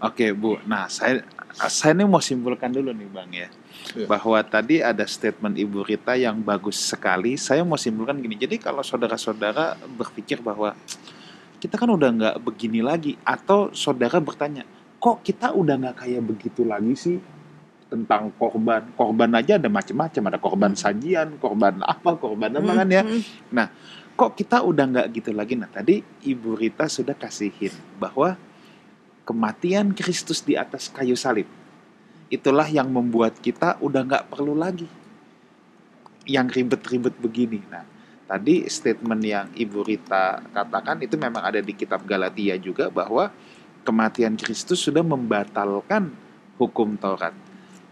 Oke 0.00 0.30
Bu, 0.32 0.56
nah 0.64 0.86
saya 0.86 1.26
saya 1.68 1.92
ini 1.92 2.06
mau 2.06 2.22
simpulkan 2.22 2.70
dulu 2.70 2.94
nih 2.94 3.08
Bang 3.10 3.32
ya, 3.34 3.50
Iya. 3.92 4.06
bahwa 4.06 4.38
tadi 4.46 4.78
ada 4.80 5.02
statement 5.02 5.58
Ibu 5.58 5.82
Rita 5.82 6.14
yang 6.14 6.38
bagus 6.40 6.78
sekali. 6.78 7.34
Saya 7.34 7.66
mau 7.66 7.74
simpulkan 7.74 8.22
gini, 8.22 8.38
jadi 8.38 8.54
kalau 8.56 8.86
saudara-saudara 8.86 9.76
berpikir 9.98 10.38
bahwa 10.38 10.78
kita 11.58 11.74
kan 11.76 11.90
udah 11.90 12.08
nggak 12.14 12.36
begini 12.40 12.80
lagi, 12.80 13.18
atau 13.26 13.74
saudara 13.74 14.22
bertanya, 14.22 14.62
kok 15.02 15.26
kita 15.26 15.50
udah 15.52 15.74
nggak 15.74 15.96
kayak 16.06 16.22
begitu 16.22 16.62
lagi 16.62 16.94
sih 16.94 17.18
tentang 17.90 18.30
korban, 18.38 18.86
korban 18.94 19.30
aja 19.34 19.58
ada 19.58 19.66
macam-macam, 19.66 20.22
ada 20.30 20.38
korban 20.38 20.72
sajian, 20.78 21.34
korban 21.42 21.82
apa, 21.82 22.14
korban 22.14 22.54
apa 22.54 22.70
kan 22.78 22.88
ya. 22.88 23.02
Hmm, 23.02 23.68
kok 24.14 24.38
kita 24.38 24.62
udah 24.62 24.84
nggak 24.86 25.06
gitu 25.16 25.34
lagi? 25.34 25.58
Nah 25.58 25.66
tadi 25.66 25.98
ibu 26.22 26.54
Rita 26.54 26.86
sudah 26.86 27.18
kasihin 27.18 27.74
bahwa 27.98 28.38
kematian 29.26 29.90
Kristus 29.90 30.46
di 30.46 30.54
atas 30.54 30.86
kayu 30.86 31.18
salib 31.18 31.50
itulah 32.30 32.70
yang 32.70 32.86
membuat 32.86 33.42
kita 33.42 33.82
udah 33.82 34.06
nggak 34.06 34.24
perlu 34.30 34.54
lagi 34.54 34.86
yang 36.30 36.46
ribet-ribet 36.46 37.18
begini. 37.18 37.58
Nah 37.66 37.82
tadi 38.30 38.70
statement 38.70 39.22
yang 39.26 39.46
ibu 39.58 39.82
Rita 39.82 40.38
katakan 40.54 41.02
itu 41.02 41.18
memang 41.18 41.42
ada 41.42 41.58
di 41.58 41.74
kitab 41.74 42.06
Galatia 42.06 42.54
juga 42.54 42.86
bahwa 42.86 43.34
kematian 43.82 44.38
Kristus 44.38 44.78
sudah 44.78 45.02
membatalkan 45.02 46.14
hukum 46.60 46.94
Taurat 46.94 47.49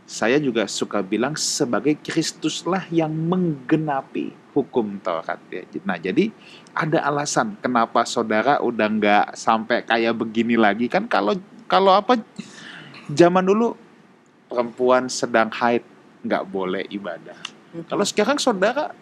saya 0.08 0.40
juga 0.40 0.64
suka 0.64 1.04
bilang 1.04 1.36
sebagai 1.36 2.00
Kristuslah 2.00 2.88
yang 2.88 3.12
menggenapi 3.12 4.32
hukum 4.56 4.96
Taurat 5.04 5.36
ya. 5.52 5.68
Nah 5.84 6.00
jadi 6.00 6.32
ada 6.72 7.04
alasan 7.04 7.60
kenapa 7.60 8.08
saudara 8.08 8.56
udah 8.64 8.88
nggak 8.88 9.26
sampai 9.36 9.84
kayak 9.84 10.16
begini 10.16 10.56
lagi 10.56 10.88
kan 10.88 11.04
kalau 11.04 11.36
kalau 11.68 11.92
apa 11.92 12.16
zaman 13.12 13.44
dulu 13.44 13.76
perempuan 14.48 15.12
sedang 15.12 15.52
haid 15.52 15.84
nggak 16.24 16.44
boleh 16.48 16.88
ibadah. 16.88 17.36
Kalau 17.84 18.04
sekarang 18.08 18.40
saudara 18.40 18.96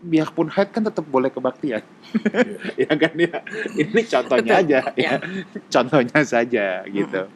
biarpun 0.00 0.48
haid 0.48 0.72
kan 0.72 0.82
tetap 0.82 1.04
boleh 1.06 1.28
kebaktian, 1.28 1.84
ya 2.88 2.92
kan 2.96 3.14
ya. 3.14 3.44
Ini 3.76 4.00
contohnya 4.08 4.64
aja, 4.64 4.80
ya. 4.96 4.96
Ya. 4.96 5.14
contohnya 5.68 6.20
saja 6.24 6.82
gitu. 6.88 7.28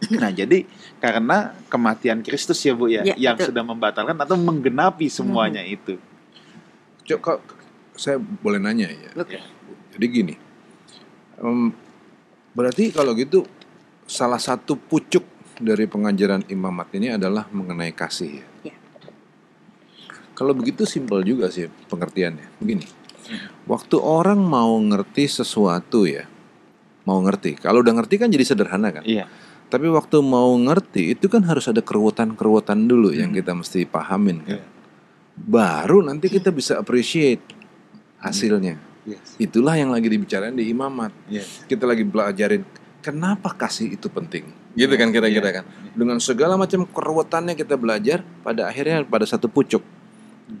Nah 0.22 0.32
jadi 0.32 0.64
karena 0.96 1.52
kematian 1.68 2.24
Kristus 2.24 2.60
ya 2.64 2.72
bu 2.72 2.88
ya, 2.88 3.04
Ya, 3.04 3.14
yang 3.20 3.36
betul. 3.36 3.52
sudah 3.52 3.64
membatalkan 3.64 4.16
atau 4.16 4.36
menggenapi 4.40 5.12
semuanya 5.12 5.60
itu. 5.60 6.00
Cok, 7.04 7.20
kok 7.20 7.38
saya 7.96 8.16
boleh 8.16 8.56
nanya 8.56 8.88
ya? 8.88 9.10
Oke. 9.20 9.36
Jadi 9.92 10.06
gini, 10.08 10.34
em, 11.42 11.68
berarti 12.56 12.94
kalau 12.94 13.12
gitu 13.12 13.44
salah 14.08 14.40
satu 14.40 14.78
pucuk 14.78 15.22
dari 15.60 15.84
pengajaran 15.84 16.48
imamat 16.48 16.88
ini 16.96 17.12
adalah 17.12 17.44
mengenai 17.52 17.92
kasih 17.92 18.40
ya? 18.40 18.72
Ya. 18.72 18.76
Kalau 20.32 20.56
begitu 20.56 20.88
simpel 20.88 21.20
juga 21.20 21.52
sih 21.52 21.68
pengertiannya. 21.92 22.56
Begini, 22.56 22.88
waktu 23.68 24.00
orang 24.00 24.40
mau 24.40 24.72
ngerti 24.80 25.28
sesuatu 25.28 26.08
ya, 26.08 26.24
mau 27.04 27.20
ngerti. 27.20 27.60
Kalau 27.60 27.84
udah 27.84 27.92
ngerti 28.00 28.16
kan 28.16 28.32
jadi 28.32 28.44
sederhana 28.48 28.88
kan. 28.88 29.04
Iya. 29.04 29.28
Tapi 29.70 29.86
waktu 29.86 30.18
mau 30.18 30.50
ngerti 30.58 31.14
itu 31.14 31.30
kan 31.30 31.46
harus 31.46 31.70
ada 31.70 31.78
keruwetan-keruwetan 31.78 32.90
dulu 32.90 33.14
yang 33.14 33.30
Hmm. 33.30 33.38
kita 33.38 33.52
mesti 33.54 33.86
pahamin 33.86 34.42
kan. 34.42 34.58
Iya. 34.58 34.64
Baru 35.38 36.02
nanti 36.02 36.26
kita 36.26 36.50
bisa 36.50 36.76
appreciate 36.76 37.40
hasilnya. 38.18 38.76
Yes. 39.06 39.38
Itulah 39.40 39.78
yang 39.78 39.94
lagi 39.94 40.10
dibicarain 40.10 40.52
di 40.52 40.68
imamat. 40.68 41.14
Yes. 41.30 41.64
Kita 41.64 41.86
lagi 41.88 42.04
belajarin 42.04 42.66
kenapa 43.00 43.54
kasih 43.54 43.94
itu 43.94 44.10
penting. 44.10 44.44
Gitu 44.76 44.90
kan 44.98 45.08
kira-kira 45.08 45.48
Iya. 45.48 45.56
kan. 45.62 45.64
Dengan 45.96 46.18
segala 46.20 46.58
macam 46.58 46.84
keruwetannya 46.84 47.54
kita 47.54 47.78
belajar 47.78 48.26
pada 48.42 48.66
akhirnya 48.68 49.06
pada 49.06 49.24
satu 49.24 49.46
pucuk. 49.48 49.80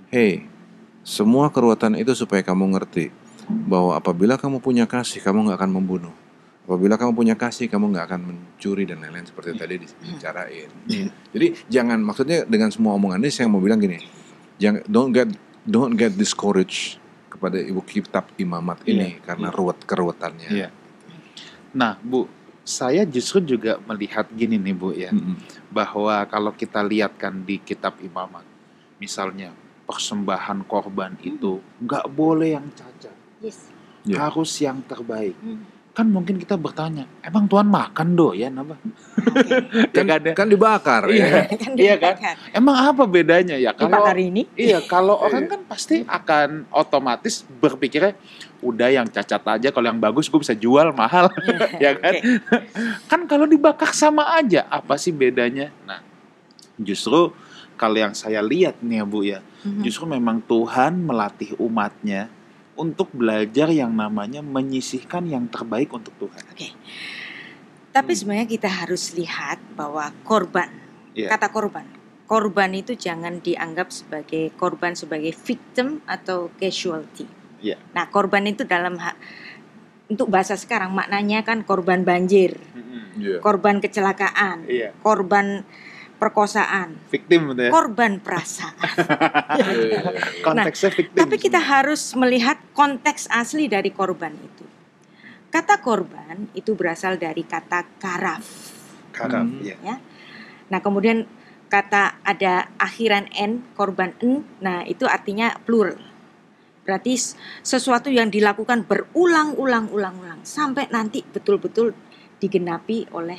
Hei, 0.08 0.46
semua 1.02 1.50
keruwetan 1.50 1.98
itu 1.98 2.14
supaya 2.14 2.40
kamu 2.40 2.78
ngerti 2.78 3.10
bahwa 3.50 3.98
apabila 3.98 4.38
kamu 4.38 4.62
punya 4.62 4.86
kasih, 4.86 5.18
kamu 5.20 5.50
nggak 5.50 5.58
akan 5.58 5.72
membunuh. 5.74 6.14
Apabila 6.70 6.94
kamu 6.94 7.18
punya 7.18 7.34
kasih, 7.34 7.66
kamu 7.66 7.90
nggak 7.90 8.06
akan 8.06 8.20
mencuri 8.30 8.86
dan 8.86 9.02
lain-lain 9.02 9.26
seperti 9.26 9.58
tadi 9.58 9.74
dibicarain. 9.82 10.70
Iya. 10.86 11.10
Jadi 11.34 11.46
jangan 11.66 11.98
maksudnya 11.98 12.46
dengan 12.46 12.70
semua 12.70 12.94
omongan 12.94 13.18
ini 13.26 13.34
saya 13.34 13.50
mau 13.50 13.58
bilang 13.58 13.82
gini, 13.82 13.98
jangan 14.54 14.86
don't 14.86 15.10
get 15.10 15.26
don't 15.66 15.98
get 15.98 16.14
discouraged 16.14 17.02
kepada 17.26 17.58
ibu 17.58 17.82
kitab 17.82 18.30
imamat 18.38 18.86
ini 18.86 19.18
Iya, 19.18 19.26
karena 19.26 19.50
iya. 19.50 19.56
ruwet 19.58 19.78
keruwetannya. 19.82 20.46
Iya. 20.46 20.68
Nah, 21.74 21.98
Bu, 22.06 22.30
saya 22.62 23.02
justru 23.02 23.42
juga 23.42 23.82
melihat 23.90 24.30
gini 24.30 24.54
nih, 24.54 24.74
Bu 24.78 24.94
ya, 24.94 25.10
Mm-mm. 25.10 25.42
bahwa 25.74 26.22
kalau 26.30 26.54
kita 26.54 26.86
lihat 26.86 27.18
kan 27.18 27.34
di 27.42 27.58
kitab 27.58 27.98
imamat, 27.98 28.46
misalnya 29.02 29.50
persembahan 29.90 30.62
korban 30.70 31.18
itu 31.18 31.58
nggak 31.82 32.06
boleh 32.14 32.54
yang 32.54 32.70
cacat, 32.78 33.18
Yes. 33.42 33.58
Iya. 34.06 34.22
harus 34.22 34.54
yang 34.62 34.86
terbaik. 34.86 35.34
Hmm. 35.42 35.66
Kan 35.90 36.06
mungkin 36.06 36.38
kita 36.38 36.54
bertanya, 36.54 37.02
emang 37.20 37.50
Tuhan 37.50 37.66
makan 37.66 38.14
doyan 38.14 38.54
apa? 38.54 38.78
Oke. 38.78 39.90
Ya 39.90 40.02
kan, 40.06 40.20
ya? 40.22 40.34
Kan 40.38 40.46
dibakar 40.46 41.02
Iya. 41.10 41.26
ya. 41.26 41.42
kan 41.66 41.72
Iya 41.74 41.94
kan? 41.98 42.14
dibakar. 42.14 42.36
Emang 42.54 42.76
apa 42.78 43.02
bedanya 43.04 43.56
ya? 43.58 43.74
Kalau 43.74 44.06
hari 44.06 44.30
ini. 44.30 44.46
Iya, 44.54 44.78
kalau 44.82 45.18
Iya. 45.18 45.24
orang 45.26 45.44
kan 45.46 45.60
pasti 45.66 46.06
akan 46.06 46.70
otomatis 46.70 47.42
berpikirnya 47.42 48.14
udah 48.60 48.88
yang 48.88 49.06
cacat 49.06 49.42
aja, 49.42 49.68
kalau 49.68 49.90
yang 49.90 49.98
bagus 49.98 50.30
gue 50.30 50.38
bisa 50.38 50.54
jual 50.54 50.94
mahal, 50.94 51.26
ya 51.82 51.98
kan? 51.98 52.14
Oke. 52.14 52.38
Kan 53.10 53.20
kalau 53.26 53.44
dibakar 53.44 53.90
sama 53.90 54.30
aja, 54.32 54.70
apa 54.70 54.94
sih 54.94 55.10
bedanya? 55.10 55.74
Nah, 55.82 55.98
justru 56.76 57.34
kalau 57.74 57.98
yang 57.98 58.14
saya 58.14 58.38
lihat 58.40 58.78
nih 58.78 59.02
ya 59.02 59.04
Bu 59.04 59.20
ya, 59.20 59.40
Mhm. 59.60 59.82
justru 59.82 60.06
memang 60.06 60.38
Tuhan 60.40 61.02
melatih 61.02 61.58
umatnya 61.58 62.30
untuk 62.78 63.10
belajar 63.12 63.68
yang 63.68 63.92
namanya 63.92 64.40
menyisihkan 64.40 65.26
yang 65.26 65.50
terbaik 65.50 65.90
untuk 65.90 66.14
Tuhan. 66.16 66.42
Oke. 66.50 66.68
Tapi 67.90 68.12
sebenarnya 68.14 68.46
kita 68.46 68.70
harus 68.70 69.10
lihat 69.18 69.58
bahwa 69.74 70.14
korban, 70.22 70.70
Iya. 71.10 71.34
kata 71.34 71.50
korban, 71.50 71.82
korban 72.30 72.70
itu 72.70 72.94
jangan 72.94 73.42
dianggap 73.42 73.90
sebagai 73.90 74.54
korban 74.54 74.94
sebagai 74.94 75.34
victim 75.34 75.98
atau 76.06 76.54
casualty. 76.54 77.26
Iya. 77.58 77.76
Nah, 77.90 78.06
korban 78.06 78.46
itu 78.46 78.62
dalam 78.62 78.94
ha- 79.02 79.18
untuk 80.06 80.30
bahasa 80.30 80.54
sekarang 80.54 80.94
maknanya 80.94 81.42
kan 81.42 81.66
korban 81.66 82.06
banjir, 82.06 82.54
Mm-mm. 82.74 83.18
Iya. 83.18 83.38
korban 83.42 83.82
kecelakaan, 83.82 84.70
Iya. 84.70 84.94
korban 85.02 85.66
perkosaan, 86.20 87.00
Victim 87.08 87.56
ya. 87.56 87.72
korban 87.72 88.20
perasaan. 88.20 88.76
Iya. 89.60 90.00
Konteksnya 90.44 90.90
victim. 90.92 91.16
Tapi 91.16 91.36
kita 91.40 91.58
harus 91.58 92.12
melihat 92.14 92.60
konteks 92.76 93.26
asli 93.32 93.66
dari 93.66 93.88
korban 93.90 94.36
itu. 94.36 94.64
Kata 95.50 95.80
korban 95.82 96.46
itu 96.54 96.76
berasal 96.78 97.16
dari 97.18 97.42
kata 97.42 97.82
karaf. 97.98 98.44
Karam, 99.10 99.48
Hmm. 99.58 99.64
iya. 99.64 99.76
ya. 99.82 99.96
Nah, 100.70 100.78
kemudian 100.78 101.26
kata 101.66 102.22
ada 102.22 102.70
akhiran 102.78 103.26
n, 103.34 103.66
korban 103.74 104.14
n, 104.22 104.46
nah 104.62 104.86
itu 104.86 105.08
artinya 105.10 105.56
plural. 105.66 105.98
Berarti 106.86 107.18
sesuatu 107.62 108.10
yang 108.10 108.30
dilakukan 108.30 108.86
berulang-ulang-ulang-ulang 108.86 110.42
sampai 110.46 110.86
nanti 110.90 111.22
betul-betul 111.26 111.94
digenapi 112.38 113.10
oleh 113.14 113.38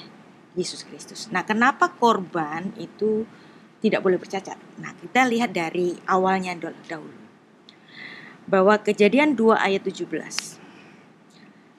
Yesus 0.55 0.83
Kristus. 0.83 1.31
Nah, 1.31 1.47
kenapa 1.47 1.91
korban 1.95 2.75
itu 2.75 3.23
tidak 3.79 4.03
boleh 4.03 4.19
bercacat? 4.19 4.59
Nah, 4.77 4.91
kita 4.99 5.25
lihat 5.25 5.55
dari 5.55 5.95
awalnya 6.05 6.53
dahulu. 6.87 7.19
Bahwa 8.45 8.75
kejadian 8.81 9.33
2 9.37 9.55
ayat 9.55 9.81
17. 9.87 10.59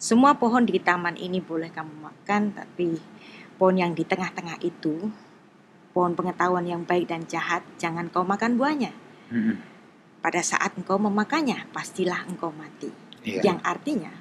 Semua 0.03 0.35
pohon 0.35 0.67
di 0.67 0.83
taman 0.83 1.15
ini 1.15 1.39
boleh 1.39 1.71
kamu 1.71 1.95
makan, 2.03 2.59
tapi 2.59 2.99
pohon 3.55 3.79
yang 3.79 3.95
di 3.95 4.03
tengah-tengah 4.03 4.59
itu, 4.65 5.13
pohon 5.95 6.19
pengetahuan 6.19 6.67
yang 6.67 6.83
baik 6.83 7.07
dan 7.07 7.23
jahat, 7.29 7.63
jangan 7.79 8.11
kau 8.11 8.27
makan 8.27 8.59
buahnya. 8.59 8.91
Pada 10.23 10.43
saat 10.43 10.75
engkau 10.75 10.99
memakannya, 10.99 11.71
pastilah 11.71 12.27
engkau 12.27 12.51
mati. 12.51 12.91
Iya. 13.23 13.55
Yang 13.55 13.59
artinya, 13.63 14.13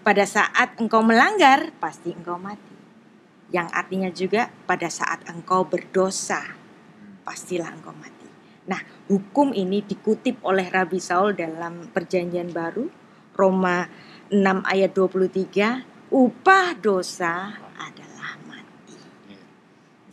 pada 0.00 0.24
saat 0.24 0.80
engkau 0.80 1.04
melanggar, 1.04 1.68
pasti 1.76 2.16
engkau 2.16 2.40
mati. 2.40 2.69
Yang 3.50 3.68
artinya 3.74 4.10
juga, 4.14 4.42
pada 4.66 4.86
saat 4.86 5.26
engkau 5.26 5.66
berdosa, 5.66 6.54
pastilah 7.26 7.74
engkau 7.74 7.90
mati. 7.98 8.30
Nah, 8.70 8.78
hukum 9.10 9.50
ini 9.50 9.82
dikutip 9.82 10.38
oleh 10.46 10.70
Rabi 10.70 11.02
Saul 11.02 11.34
dalam 11.34 11.90
Perjanjian 11.90 12.54
Baru, 12.54 12.86
Roma 13.34 13.90
6 14.30 14.62
ayat 14.62 14.94
23, 14.94 15.82
upah 16.14 16.78
dosa 16.78 17.58
adalah 17.74 18.38
mati. 18.46 18.98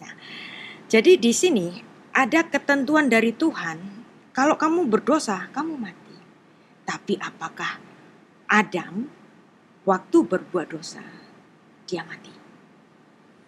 Nah, 0.02 0.14
jadi 0.90 1.14
di 1.22 1.30
sini 1.30 1.68
ada 2.18 2.42
ketentuan 2.50 3.06
dari 3.06 3.30
Tuhan, 3.30 3.78
kalau 4.34 4.58
kamu 4.58 4.90
berdosa, 4.90 5.50
kamu 5.54 5.78
mati. 5.78 6.18
Tapi 6.86 7.18
apakah 7.22 7.78
Adam 8.50 9.06
waktu 9.86 10.18
berbuat 10.26 10.74
dosa, 10.74 11.06
dia 11.86 12.02
mati? 12.02 12.37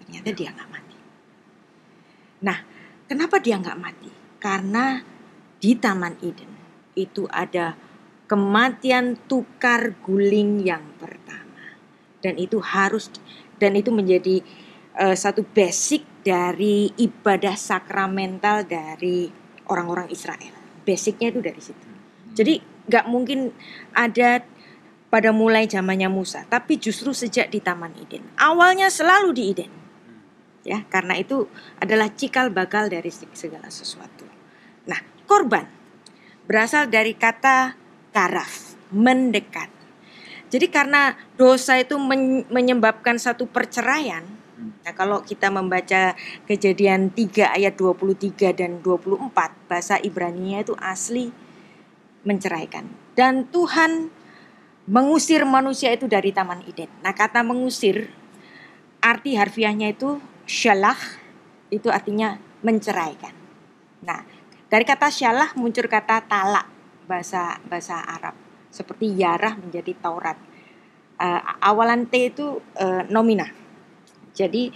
Ternyata 0.09 0.33
dia 0.33 0.49
nggak 0.49 0.69
mati. 0.73 0.97
Nah, 2.41 2.57
kenapa 3.05 3.37
dia 3.37 3.61
nggak 3.61 3.77
mati? 3.77 4.09
Karena 4.41 4.97
di 5.61 5.77
Taman 5.77 6.17
Eden 6.25 6.51
itu 6.97 7.29
ada 7.29 7.77
kematian 8.25 9.21
tukar 9.29 9.93
guling 10.01 10.65
yang 10.65 10.81
pertama 10.97 11.77
dan 12.25 12.41
itu 12.41 12.57
harus 12.57 13.13
dan 13.61 13.77
itu 13.77 13.93
menjadi 13.93 14.41
eh, 14.97 15.13
satu 15.13 15.45
basic 15.45 16.25
dari 16.25 16.89
ibadah 16.97 17.53
sakramental 17.53 18.65
dari 18.65 19.29
orang-orang 19.69 20.09
Israel. 20.09 20.57
Basicnya 20.83 21.29
itu 21.29 21.39
dari 21.45 21.61
situ. 21.61 21.87
Jadi 22.33 22.57
nggak 22.89 23.05
mungkin 23.05 23.53
ada 23.93 24.41
pada 25.09 25.33
mulai 25.33 25.65
zamannya 25.65 26.09
Musa, 26.09 26.45
tapi 26.45 26.77
justru 26.77 27.13
sejak 27.13 27.49
di 27.49 27.61
Taman 27.61 27.93
Eden. 27.97 28.25
Awalnya 28.37 28.89
selalu 28.93 29.29
di 29.33 29.43
Eden. 29.53 29.71
Ya, 30.69 30.85
karena 30.85 31.17
itu 31.17 31.49
adalah 31.81 32.13
cikal 32.13 32.53
bakal 32.53 32.93
dari 32.93 33.09
segala 33.09 33.73
sesuatu. 33.73 34.29
Nah, 34.85 35.01
korban 35.25 35.65
berasal 36.45 36.85
dari 36.93 37.17
kata 37.17 37.73
karaf, 38.13 38.77
mendekat. 38.93 39.69
Jadi 40.49 40.69
karena 40.69 41.13
dosa 41.37 41.77
itu 41.77 41.97
men- 41.97 42.45
menyebabkan 42.53 43.17
satu 43.17 43.49
perceraian. 43.49 44.25
Nah, 44.85 44.93
kalau 44.93 45.25
kita 45.25 45.49
membaca 45.49 46.13
Kejadian 46.45 47.13
3 47.13 47.53
ayat 47.53 47.73
23 47.73 48.53
dan 48.53 48.81
24, 48.81 49.53
bahasa 49.65 49.97
Ibrani-nya 50.01 50.65
itu 50.65 50.77
asli 50.77 51.33
menceraikan. 52.25 52.89
Dan 53.17 53.49
Tuhan 53.49 54.09
mengusir 54.89 55.45
manusia 55.45 55.93
itu 55.93 56.09
dari 56.09 56.33
Taman 56.33 56.65
Eden. 56.65 56.89
Nah, 57.05 57.13
kata 57.13 57.45
mengusir 57.45 58.09
arti 58.99 59.37
harfiahnya 59.37 59.93
itu 59.93 60.17
syalah 60.49 60.97
itu 61.69 61.93
artinya 61.93 62.41
menceraikan. 62.65 63.31
Nah, 64.01 64.25
dari 64.65 64.81
kata 64.81 65.13
syalah 65.13 65.53
muncul 65.53 65.85
kata 65.85 66.25
talak 66.25 66.65
bahasa 67.05 67.61
bahasa 67.69 68.01
Arab 68.01 68.33
seperti 68.73 69.13
yarah 69.13 69.53
menjadi 69.53 69.93
Taurat. 70.01 70.37
Eh, 71.21 71.41
awalan 71.61 72.09
T 72.09 72.33
itu 72.33 72.57
eh, 72.81 73.05
nomina. 73.13 73.45
Jadi 74.33 74.73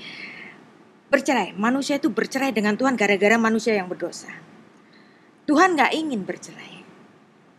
bercerai, 1.10 1.58
manusia 1.58 1.98
itu 1.98 2.14
bercerai 2.14 2.54
dengan 2.54 2.78
Tuhan 2.78 2.94
gara-gara 2.94 3.38
manusia 3.42 3.74
yang 3.74 3.90
berdosa. 3.90 4.30
Tuhan 5.50 5.74
nggak 5.74 5.94
ingin 5.98 6.22
bercerai. 6.22 6.86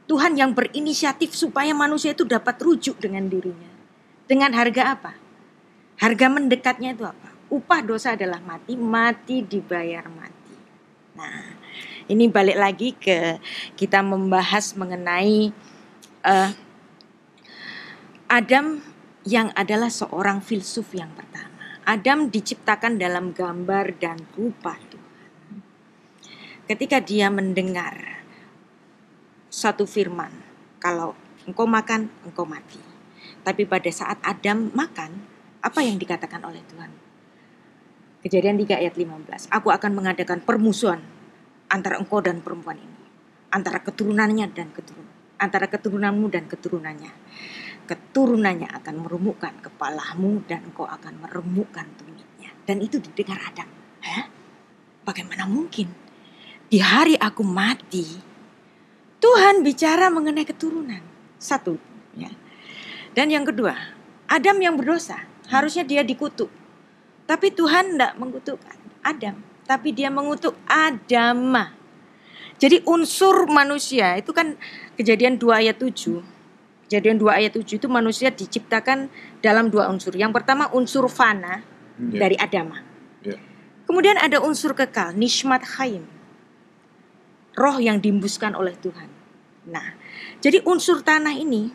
Tuhan 0.05 0.37
yang 0.37 0.53
berinisiatif 0.53 1.33
supaya 1.33 1.73
manusia 1.73 2.13
itu 2.13 2.29
dapat 2.29 2.61
rujuk 2.61 3.01
dengan 3.01 3.25
dirinya. 3.27 3.73
Dengan 4.29 4.53
harga 4.53 4.95
apa? 4.95 5.13
Harga 5.97 6.27
mendekatnya 6.29 6.93
itu 6.93 7.09
apa? 7.09 7.34
Upah 7.55 7.87
dosa 7.87 8.19
adalah 8.19 8.43
mati, 8.43 8.75
mati 8.75 9.47
dibayar 9.47 10.11
mati. 10.11 10.59
Nah, 11.15 11.55
ini 12.11 12.27
balik 12.27 12.59
lagi 12.59 12.99
ke 12.99 13.39
kita 13.79 14.03
membahas 14.03 14.75
mengenai 14.75 15.55
eh, 16.27 16.51
Adam 18.27 18.83
yang 19.23 19.55
adalah 19.55 19.87
seorang 19.87 20.43
filsuf 20.43 20.99
yang 20.99 21.15
pertama. 21.15 21.79
Adam 21.87 22.27
diciptakan 22.27 22.99
dalam 22.99 23.31
gambar 23.31 24.03
dan 24.03 24.19
rupa 24.35 24.75
Tuhan. 24.91 25.23
Ketika 26.67 26.99
dia 26.99 27.31
mendengar 27.31 28.25
satu 29.47 29.87
firman, 29.87 30.35
kalau 30.83 31.15
engkau 31.47 31.71
makan, 31.71 32.11
engkau 32.27 32.43
mati. 32.49 32.83
Tapi 33.47 33.63
pada 33.69 33.93
saat 33.95 34.19
Adam 34.27 34.75
makan, 34.75 35.23
apa 35.63 35.81
yang 35.87 36.01
dikatakan 36.01 36.43
oleh 36.43 36.65
Tuhan? 36.67 37.04
Kejadian 38.25 38.57
3 38.57 38.81
ayat 38.81 38.97
15. 38.97 39.53
Aku 39.53 39.69
akan 39.69 39.93
mengadakan 39.93 40.41
permusuhan 40.41 41.05
antara 41.69 42.01
engkau 42.01 42.25
dan 42.25 42.41
perempuan 42.41 42.81
ini. 42.81 43.05
Antara 43.53 43.85
keturunannya 43.85 44.49
dan 44.49 44.73
keturunan. 44.73 45.13
Antara 45.37 45.69
keturunanmu 45.69 46.33
dan 46.33 46.49
keturunannya. 46.49 47.13
Keturunannya 47.85 48.73
akan 48.81 48.95
meremukkan 49.05 49.61
kepalamu 49.61 50.41
dan 50.49 50.65
engkau 50.65 50.89
akan 50.89 51.21
meremukkan 51.21 51.85
tumitnya. 52.01 52.49
Dan 52.65 52.81
itu 52.81 52.97
didengar 52.97 53.45
Adam. 53.45 53.69
Hah? 54.01 54.25
Bagaimana 55.05 55.45
mungkin? 55.45 55.93
Di 56.73 56.81
hari 56.81 57.21
aku 57.21 57.45
mati, 57.45 58.09
Tuhan 59.21 59.61
bicara 59.61 60.09
mengenai 60.09 60.49
keturunan. 60.49 61.05
Satu. 61.37 61.77
Ya. 62.17 62.33
Dan 63.13 63.29
yang 63.29 63.45
kedua, 63.45 63.77
Adam 64.33 64.57
yang 64.65 64.81
berdosa. 64.81 65.29
Harusnya 65.53 65.85
dia 65.85 66.01
dikutuk. 66.01 66.64
Tapi 67.25 67.53
Tuhan 67.53 67.97
tidak 67.97 68.15
mengutuk 68.21 68.61
Adam. 69.01 69.41
Tapi 69.65 69.89
dia 69.97 70.13
mengutuk 70.13 70.53
Adam. 70.69 71.57
Jadi 72.61 72.85
unsur 72.87 73.49
manusia 73.51 74.15
itu 74.21 74.31
kan 74.31 74.55
kejadian 74.95 75.41
2 75.41 75.61
ayat 75.65 75.77
7. 75.81 76.21
Kejadian 76.87 77.17
2 77.17 77.33
ayat 77.33 77.53
7 77.57 77.81
itu 77.81 77.89
manusia 77.89 78.29
diciptakan 78.29 79.09
dalam 79.41 79.73
dua 79.73 79.89
unsur. 79.89 80.13
Yang 80.15 80.37
pertama 80.41 80.69
unsur 80.71 81.09
fana 81.09 81.65
Ya. 81.95 82.27
dari 82.27 82.37
Adama. 82.39 82.83
Ya. 83.23 83.39
Kemudian 83.87 84.19
ada 84.19 84.43
unsur 84.43 84.75
kekal, 84.75 85.15
nishmat 85.15 85.63
haim. 85.79 86.03
Roh 87.55 87.79
yang 87.79 88.03
diembuskan 88.03 88.59
oleh 88.59 88.75
Tuhan. 88.75 89.07
Nah, 89.71 89.95
jadi 90.43 90.59
unsur 90.67 91.07
tanah 91.07 91.39
ini 91.39 91.71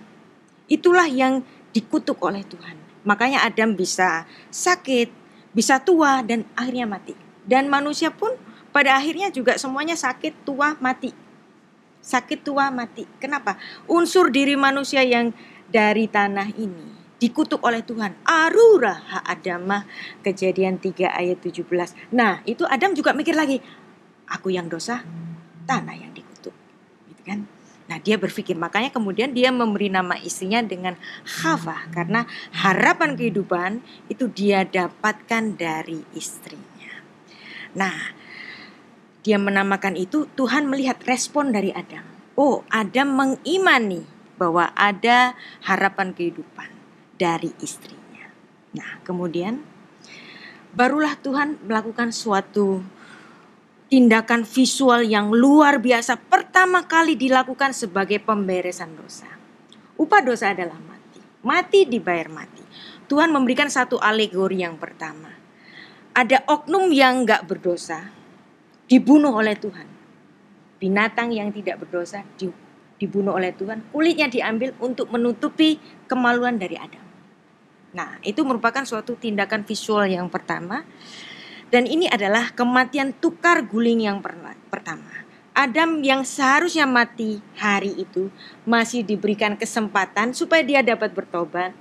itulah 0.67 1.07
yang 1.07 1.39
dikutuk 1.71 2.19
oleh 2.19 2.43
Tuhan. 2.43 2.75
Makanya 3.07 3.47
Adam 3.47 3.79
bisa 3.79 4.27
sakit, 4.51 5.07
bisa 5.53 5.81
tua 5.81 6.21
dan 6.25 6.45
akhirnya 6.53 6.85
mati. 6.85 7.13
Dan 7.45 7.67
manusia 7.71 8.13
pun 8.13 8.33
pada 8.69 8.97
akhirnya 8.97 9.33
juga 9.33 9.57
semuanya 9.57 9.97
sakit, 9.97 10.45
tua, 10.45 10.77
mati. 10.77 11.09
Sakit, 11.99 12.45
tua, 12.45 12.69
mati. 12.69 13.09
Kenapa? 13.17 13.57
Unsur 13.89 14.29
diri 14.29 14.53
manusia 14.53 15.01
yang 15.01 15.33
dari 15.69 16.05
tanah 16.09 16.53
ini 16.57 16.89
dikutuk 17.19 17.59
oleh 17.62 17.83
Tuhan. 17.83 18.15
Arura 18.23 18.95
ha 18.95 19.19
Adamah 19.27 19.83
kejadian 20.23 20.79
3 20.79 21.12
ayat 21.12 21.38
17. 21.43 22.15
Nah 22.15 22.39
itu 22.47 22.63
Adam 22.65 22.95
juga 22.95 23.12
mikir 23.12 23.35
lagi. 23.35 23.59
Aku 24.31 24.49
yang 24.49 24.71
dosa, 24.71 25.03
tanah 25.67 25.95
yang 25.99 26.15
dikutuk. 26.15 26.55
Gitu 27.12 27.21
kan. 27.27 27.43
Nah 27.89 27.97
dia 27.97 28.21
berpikir 28.21 28.54
makanya 28.54 28.93
kemudian 28.93 29.34
dia 29.34 29.49
memberi 29.49 29.89
nama 29.89 30.13
istrinya 30.21 30.62
dengan 30.62 30.93
Hawa 31.41 31.89
karena 31.89 32.30
harapan 32.54 33.17
kehidupan 33.17 33.82
itu 34.13 34.30
dia 34.30 34.62
dapatkan 34.62 35.58
dari 35.58 36.06
istrinya. 36.13 36.93
Nah 37.73 38.13
dia 39.25 39.41
menamakan 39.41 39.97
itu 39.97 40.30
Tuhan 40.38 40.69
melihat 40.69 41.02
respon 41.10 41.49
dari 41.49 41.73
Adam. 41.73 42.06
Oh 42.38 42.62
Adam 42.69 43.10
mengimani 43.17 44.06
bahwa 44.38 44.69
ada 44.78 45.34
harapan 45.65 46.13
kehidupan 46.13 46.69
dari 47.17 47.49
istrinya. 47.58 48.30
Nah 48.78 49.02
kemudian 49.02 49.65
barulah 50.78 51.17
Tuhan 51.17 51.58
melakukan 51.65 52.13
suatu 52.13 52.86
tindakan 53.89 54.45
visual 54.45 55.02
yang 55.02 55.34
luar 55.34 55.82
biasa 55.82 56.15
pertama 56.30 56.86
kali 56.86 57.17
dilakukan 57.17 57.73
sebagai 57.73 58.21
pemberesan 58.21 58.93
dosa. 58.93 59.28
Upah 59.97 60.21
dosa 60.21 60.54
adalah 60.54 60.78
mati. 60.78 61.19
Mati 61.41 61.89
dibayar 61.89 62.30
mati. 62.30 62.62
Tuhan 63.10 63.34
memberikan 63.34 63.67
satu 63.67 63.97
alegori 63.97 64.62
yang 64.62 64.78
pertama. 64.78 65.34
Ada 66.13 66.45
oknum 66.45 66.93
yang 66.93 67.25
nggak 67.25 67.49
berdosa 67.49 68.13
dibunuh 68.86 69.34
oleh 69.34 69.58
Tuhan. 69.58 69.89
Binatang 70.80 71.34
yang 71.34 71.49
tidak 71.52 71.82
berdosa 71.84 72.23
dibunuh 73.02 73.36
oleh 73.36 73.52
Tuhan. 73.52 73.89
Kulitnya 73.89 74.30
diambil 74.30 74.78
untuk 74.80 75.10
menutupi 75.10 75.82
kemaluan 76.06 76.62
dari 76.62 76.78
Adam. 76.78 77.04
Nah, 77.89 78.21
itu 78.21 78.45
merupakan 78.45 78.86
suatu 78.86 79.17
tindakan 79.17 79.65
visual 79.65 80.06
yang 80.06 80.30
pertama. 80.30 80.86
Dan 81.69 81.86
ini 81.86 82.10
adalah 82.10 82.49
kematian 82.53 83.13
tukar 83.13 83.62
guling 83.62 84.01
yang 84.01 84.25
pertama. 84.73 85.05
Adam 85.53 86.01
yang 86.01 86.25
seharusnya 86.25 86.89
mati 86.89 87.43
hari 87.60 87.93
itu 87.93 88.34
masih 88.65 89.05
diberikan 89.05 89.60
kesempatan 89.60 90.34
supaya 90.34 90.65
dia 90.65 90.82
dapat 90.82 91.13
bertobat. 91.13 91.75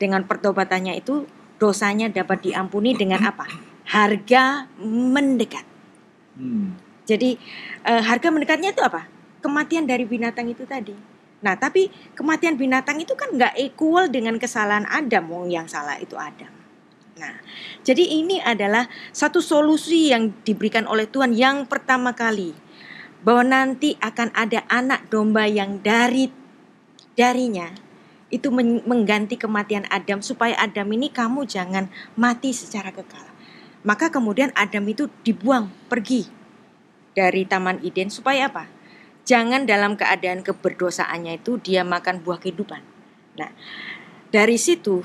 Dengan 0.00 0.24
pertobatannya 0.24 0.96
itu 0.96 1.28
dosanya 1.60 2.08
dapat 2.08 2.40
diampuni 2.48 2.96
dengan 2.96 3.20
apa? 3.20 3.44
Harga 3.84 4.64
mendekat. 4.80 5.66
Hmm. 6.40 6.78
Jadi 7.04 7.36
eh, 7.84 8.02
harga 8.06 8.30
mendekatnya 8.32 8.72
itu 8.72 8.80
apa? 8.80 9.04
Kematian 9.44 9.84
dari 9.84 10.08
binatang 10.08 10.48
itu 10.48 10.64
tadi. 10.64 10.96
Nah 11.44 11.58
tapi 11.58 11.92
kematian 12.16 12.56
binatang 12.56 13.02
itu 13.02 13.12
kan 13.18 13.34
nggak 13.34 13.58
equal 13.58 14.08
dengan 14.08 14.40
kesalahan 14.40 14.88
Adam. 14.88 15.28
Wong 15.28 15.52
yang 15.52 15.66
salah 15.68 15.98
itu 15.98 16.16
Adam. 16.16 16.59
Nah, 17.20 17.36
jadi 17.84 18.00
ini 18.00 18.40
adalah 18.40 18.88
satu 19.12 19.44
solusi 19.44 20.08
yang 20.08 20.32
diberikan 20.40 20.88
oleh 20.88 21.04
Tuhan 21.04 21.36
yang 21.36 21.68
pertama 21.68 22.16
kali 22.16 22.56
bahwa 23.20 23.44
nanti 23.44 24.00
akan 24.00 24.32
ada 24.32 24.64
anak 24.72 25.12
domba 25.12 25.44
yang 25.44 25.84
dari 25.84 26.32
darinya 27.12 27.68
itu 28.32 28.48
mengganti 28.86 29.36
kematian 29.36 29.84
Adam 29.92 30.24
supaya 30.24 30.56
Adam 30.56 30.88
ini 30.96 31.12
kamu 31.12 31.44
jangan 31.44 31.92
mati 32.16 32.56
secara 32.56 32.94
kekal. 32.94 33.26
Maka 33.84 34.08
kemudian 34.08 34.54
Adam 34.56 34.86
itu 34.88 35.12
dibuang 35.20 35.68
pergi 35.92 36.24
dari 37.12 37.44
Taman 37.44 37.84
Eden 37.84 38.08
supaya 38.08 38.48
apa? 38.48 38.70
Jangan 39.28 39.68
dalam 39.68 40.00
keadaan 40.00 40.40
keberdosaannya 40.40 41.42
itu 41.42 41.60
dia 41.60 41.84
makan 41.84 42.24
buah 42.24 42.40
kehidupan. 42.40 42.80
Nah, 43.36 43.50
dari 44.32 44.56
situ 44.56 45.04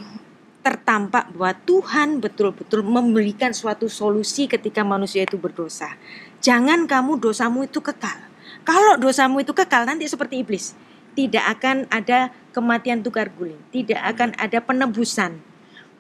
tertampak 0.66 1.30
bahwa 1.38 1.54
Tuhan 1.62 2.18
betul-betul 2.18 2.82
memberikan 2.82 3.54
suatu 3.54 3.86
solusi 3.86 4.50
ketika 4.50 4.82
manusia 4.82 5.22
itu 5.22 5.38
berdosa. 5.38 5.94
Jangan 6.42 6.90
kamu 6.90 7.22
dosamu 7.22 7.70
itu 7.70 7.86
kekal. 7.86 8.18
Kalau 8.66 8.98
dosamu 8.98 9.46
itu 9.46 9.54
kekal 9.54 9.86
nanti 9.86 10.10
seperti 10.10 10.42
iblis. 10.42 10.74
Tidak 11.14 11.46
akan 11.46 11.86
ada 11.94 12.34
kematian 12.50 13.06
tukar 13.06 13.30
guling, 13.30 13.62
tidak 13.70 14.02
akan 14.04 14.34
ada 14.42 14.58
penebusan. 14.60 15.38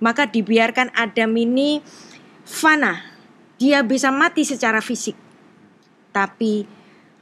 Maka 0.02 0.28
dibiarkan 0.28 0.92
Adam 0.98 1.38
ini 1.38 1.86
fana. 2.44 3.06
Dia 3.62 3.86
bisa 3.86 4.12
mati 4.12 4.44
secara 4.44 4.82
fisik. 4.84 5.16
Tapi 6.12 6.68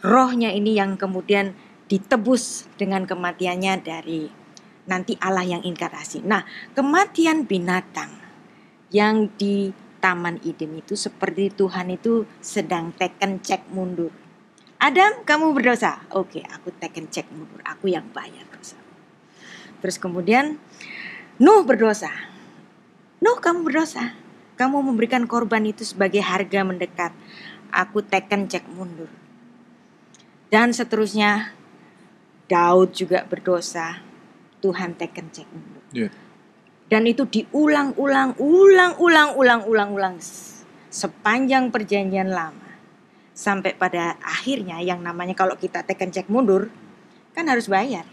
rohnya 0.02 0.50
ini 0.50 0.80
yang 0.80 0.98
kemudian 0.98 1.54
ditebus 1.92 2.66
dengan 2.80 3.06
kematiannya 3.06 3.74
dari 3.86 4.43
nanti 4.88 5.16
Allah 5.20 5.46
yang 5.48 5.64
inkarnasi. 5.64 6.24
Nah, 6.24 6.44
kematian 6.76 7.48
binatang 7.48 8.12
yang 8.92 9.32
di 9.40 9.72
Taman 10.04 10.44
Eden 10.44 10.84
itu 10.84 11.00
seperti 11.00 11.48
Tuhan 11.56 11.96
itu 11.96 12.28
sedang 12.44 12.92
teken 12.92 13.40
cek 13.40 13.72
mundur. 13.72 14.12
Adam, 14.84 15.24
kamu 15.24 15.56
berdosa. 15.56 16.04
Oke, 16.12 16.44
aku 16.44 16.76
teken 16.76 17.08
cek 17.08 17.32
mundur. 17.32 17.64
Aku 17.64 17.88
yang 17.88 18.04
bayar 18.12 18.44
dosa. 18.52 18.76
Terus 19.80 19.96
kemudian 19.96 20.60
Nuh 21.42 21.66
berdosa. 21.66 22.14
Nuh, 23.18 23.42
kamu 23.42 23.66
berdosa. 23.66 24.14
Kamu 24.54 24.86
memberikan 24.86 25.26
korban 25.26 25.66
itu 25.66 25.82
sebagai 25.82 26.22
harga 26.22 26.62
mendekat. 26.62 27.10
Aku 27.74 28.06
teken 28.06 28.46
cek 28.46 28.70
mundur. 28.70 29.10
Dan 30.54 30.78
seterusnya 30.78 31.58
Daud 32.46 32.94
juga 32.94 33.26
berdosa 33.26 34.13
Tuhan 34.64 34.96
taken 34.96 35.28
check 35.36 35.50
Yeah. 35.94 36.10
Dan 36.90 37.06
itu 37.06 37.28
diulang-ulang, 37.30 38.34
ulang-ulang, 38.42 39.38
ulang-ulang, 39.38 40.18
sepanjang 40.90 41.70
perjanjian 41.70 42.34
lama. 42.34 42.70
Sampai 43.34 43.78
pada 43.78 44.18
akhirnya 44.22 44.82
yang 44.82 45.06
namanya 45.06 45.38
kalau 45.38 45.54
kita 45.54 45.86
tekan 45.86 46.10
cek 46.10 46.34
mundur, 46.34 46.74
kan 47.38 47.46
harus 47.46 47.70
bayar. 47.70 48.10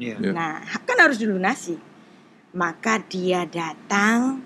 Yeah. 0.00 0.16
Yeah. 0.22 0.32
Nah, 0.32 0.64
kan 0.88 0.96
harus 1.00 1.20
dilunasi. 1.20 1.76
Maka 2.56 3.02
dia 3.04 3.44
datang 3.44 4.40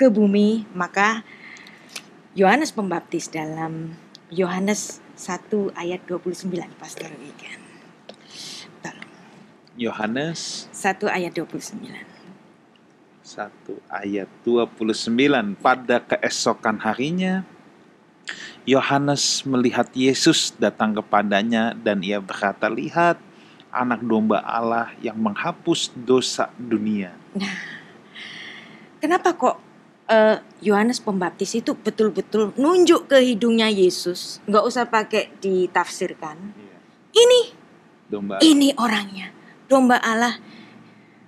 ke 0.00 0.08
bumi, 0.08 0.64
maka 0.72 1.24
Yohanes 2.36 2.72
Pembaptis 2.72 3.28
dalam 3.32 3.96
Yohanes 4.28 5.00
1 5.16 5.72
ayat 5.76 6.04
29 6.04 6.52
Pastor 6.76 7.08
Wigan. 7.16 7.65
Yohanes 9.76 10.66
1 10.72 11.04
ayat 11.06 11.32
29. 11.36 11.84
1 13.26 13.52
ayat 13.92 14.28
29 14.42 15.60
pada 15.60 15.96
keesokan 16.00 16.80
harinya 16.80 17.44
Yohanes 18.66 19.46
melihat 19.46 19.86
Yesus 19.94 20.50
datang 20.58 20.98
kepadanya 20.98 21.70
dan 21.78 22.02
ia 22.02 22.18
berkata, 22.18 22.66
"Lihat, 22.66 23.14
anak 23.70 24.02
domba 24.02 24.42
Allah 24.42 24.90
yang 24.98 25.14
menghapus 25.14 25.94
dosa 25.94 26.50
dunia." 26.58 27.14
Nah, 27.38 27.54
kenapa 28.98 29.38
kok 29.38 29.56
eh, 30.10 30.42
Yohanes 30.66 30.98
uh, 30.98 31.04
Pembaptis 31.06 31.54
itu 31.54 31.78
betul-betul 31.78 32.58
nunjuk 32.58 33.06
ke 33.06 33.22
hidungnya 33.22 33.70
Yesus, 33.70 34.42
nggak 34.50 34.64
usah 34.66 34.90
pakai 34.90 35.30
ditafsirkan. 35.38 36.34
Iya. 36.58 36.78
Ini 37.14 37.40
domba. 38.10 38.34
Ini 38.42 38.74
orangnya 38.82 39.35
domba 39.66 39.98
Allah, 40.02 40.38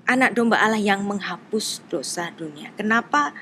anak 0.08 0.34
domba 0.34 0.58
Allah 0.58 0.80
yang 0.80 1.04
menghapus 1.04 1.84
dosa 1.90 2.30
dunia. 2.34 2.72
Kenapa 2.74 3.34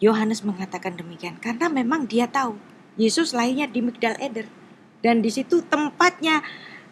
Yohanes 0.00 0.46
mengatakan 0.46 0.96
demikian? 0.96 1.36
Karena 1.40 1.68
memang 1.68 2.08
dia 2.08 2.28
tahu 2.28 2.56
Yesus 2.96 3.36
lahirnya 3.36 3.68
di 3.68 3.84
Migdal 3.84 4.16
Eder 4.20 4.48
dan 5.00 5.24
di 5.24 5.32
situ 5.32 5.64
tempatnya 5.64 6.44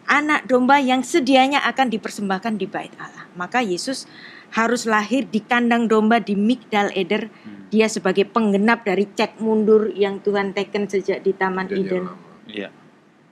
anak 0.09 0.49
domba 0.49 0.81
yang 0.81 1.05
sedianya 1.05 1.61
akan 1.69 1.93
dipersembahkan 1.93 2.57
di 2.57 2.65
bait 2.65 2.93
Allah. 2.97 3.29
Maka 3.37 3.61
Yesus 3.61 4.09
harus 4.49 4.89
lahir 4.89 5.29
di 5.29 5.45
kandang 5.45 5.85
domba 5.85 6.17
di 6.17 6.33
Migdal 6.33 6.89
Eder. 6.97 7.29
Dia 7.69 7.85
sebagai 7.85 8.25
penggenap 8.25 8.81
dari 8.81 9.05
cek 9.05 9.37
mundur 9.37 9.93
yang 9.93 10.17
Tuhan 10.25 10.57
teken 10.57 10.89
sejak 10.89 11.21
di 11.21 11.37
Taman 11.37 11.69
Eden. 11.69 12.09
Iya. 12.49 12.73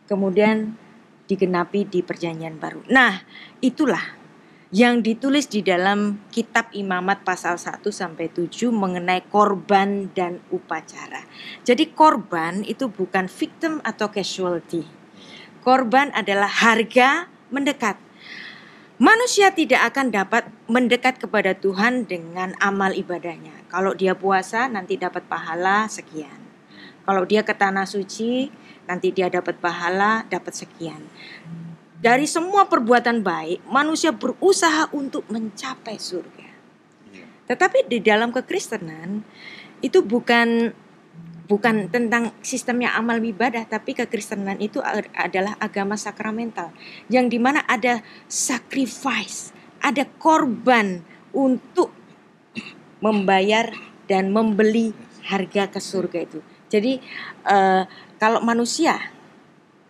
Kemudian 0.06 0.78
digenapi 1.28 1.86
di 1.86 2.00
perjanjian 2.02 2.58
baru. 2.58 2.82
Nah, 2.88 3.22
itulah 3.60 4.18
yang 4.68 5.00
ditulis 5.00 5.48
di 5.48 5.64
dalam 5.64 6.20
kitab 6.28 6.68
Imamat 6.76 7.24
pasal 7.24 7.56
1 7.56 7.88
sampai 7.88 8.28
7 8.28 8.68
mengenai 8.68 9.24
korban 9.32 10.12
dan 10.12 10.44
upacara. 10.52 11.24
Jadi 11.64 11.96
korban 11.96 12.68
itu 12.68 12.92
bukan 12.92 13.32
victim 13.32 13.80
atau 13.88 14.12
casualty. 14.12 14.84
Korban 15.64 16.12
adalah 16.12 16.52
harga 16.52 17.32
mendekat. 17.48 17.96
Manusia 18.98 19.54
tidak 19.54 19.94
akan 19.94 20.10
dapat 20.10 20.50
mendekat 20.66 21.22
kepada 21.22 21.54
Tuhan 21.54 22.10
dengan 22.10 22.58
amal 22.58 22.98
ibadahnya. 22.98 23.54
Kalau 23.70 23.94
dia 23.94 24.18
puasa 24.18 24.66
nanti 24.68 24.98
dapat 24.98 25.24
pahala 25.30 25.86
sekian. 25.86 26.44
Kalau 27.08 27.24
dia 27.24 27.46
ke 27.46 27.56
tanah 27.56 27.88
suci 27.88 28.52
nanti 28.88 29.12
dia 29.12 29.28
dapat 29.28 29.60
pahala, 29.60 30.24
dapat 30.32 30.56
sekian. 30.56 31.04
dari 31.98 32.30
semua 32.30 32.70
perbuatan 32.70 33.26
baik, 33.26 33.66
manusia 33.66 34.14
berusaha 34.14 34.86
untuk 34.94 35.26
mencapai 35.34 35.98
surga. 35.98 36.50
Iya. 37.10 37.26
Tetapi 37.50 37.90
di 37.90 37.98
dalam 38.06 38.30
kekristenan 38.30 39.26
itu 39.82 40.06
bukan 40.06 40.78
bukan 41.48 41.88
tentang 41.90 42.36
sistemnya 42.44 42.94
amal 42.94 43.18
ibadah, 43.18 43.66
tapi 43.66 43.96
kekristenan 43.98 44.60
itu 44.62 44.84
adalah 45.16 45.56
agama 45.58 45.96
sakramental, 45.96 46.70
yang 47.08 47.32
di 47.32 47.40
mana 47.40 47.64
ada 47.66 48.04
sacrifice, 48.28 49.56
ada 49.80 50.06
korban 50.20 51.02
untuk 51.32 51.90
membayar 53.00 53.72
dan 54.12 54.30
membeli 54.30 54.92
harga 55.24 55.72
ke 55.72 55.80
surga 55.80 56.20
itu. 56.28 56.40
Jadi 56.68 57.00
eh, 57.48 57.84
kalau 58.18 58.42
manusia 58.42 59.14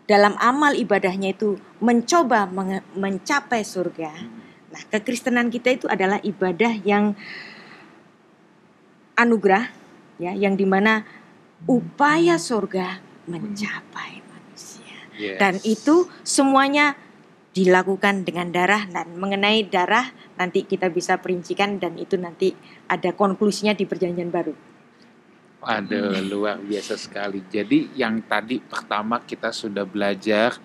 dalam 0.08 0.40
amal 0.40 0.72
ibadahnya 0.72 1.36
itu 1.36 1.60
mencoba 1.84 2.48
mencapai 2.96 3.64
surga, 3.64 4.12
nah 4.72 4.82
kekristenan 4.88 5.52
kita 5.52 5.76
itu 5.76 5.86
adalah 5.92 6.20
ibadah 6.24 6.80
yang 6.88 7.12
anugerah, 9.20 9.68
ya, 10.22 10.32
yang 10.32 10.56
di 10.56 10.64
mana 10.64 11.04
upaya 11.68 12.40
surga 12.40 13.04
mencapai 13.28 14.24
manusia. 14.24 14.96
Yes. 15.20 15.38
Dan 15.42 15.60
itu 15.68 16.08
semuanya 16.24 16.96
dilakukan 17.58 18.22
dengan 18.22 18.54
darah 18.54 18.86
dan 18.86 19.18
mengenai 19.18 19.66
darah 19.66 20.14
nanti 20.38 20.64
kita 20.64 20.94
bisa 20.94 21.18
perincikan 21.18 21.82
dan 21.82 21.98
itu 21.98 22.14
nanti 22.14 22.54
ada 22.86 23.12
konklusinya 23.18 23.74
di 23.74 23.90
perjanjian 23.90 24.30
baru. 24.30 24.67
Ada 25.58 26.22
luar 26.22 26.62
biasa 26.62 26.96
sekali. 26.96 27.42
Jadi 27.50 27.98
yang 27.98 28.22
tadi 28.24 28.62
pertama 28.62 29.22
kita 29.26 29.50
sudah 29.50 29.84
belajar 29.84 30.56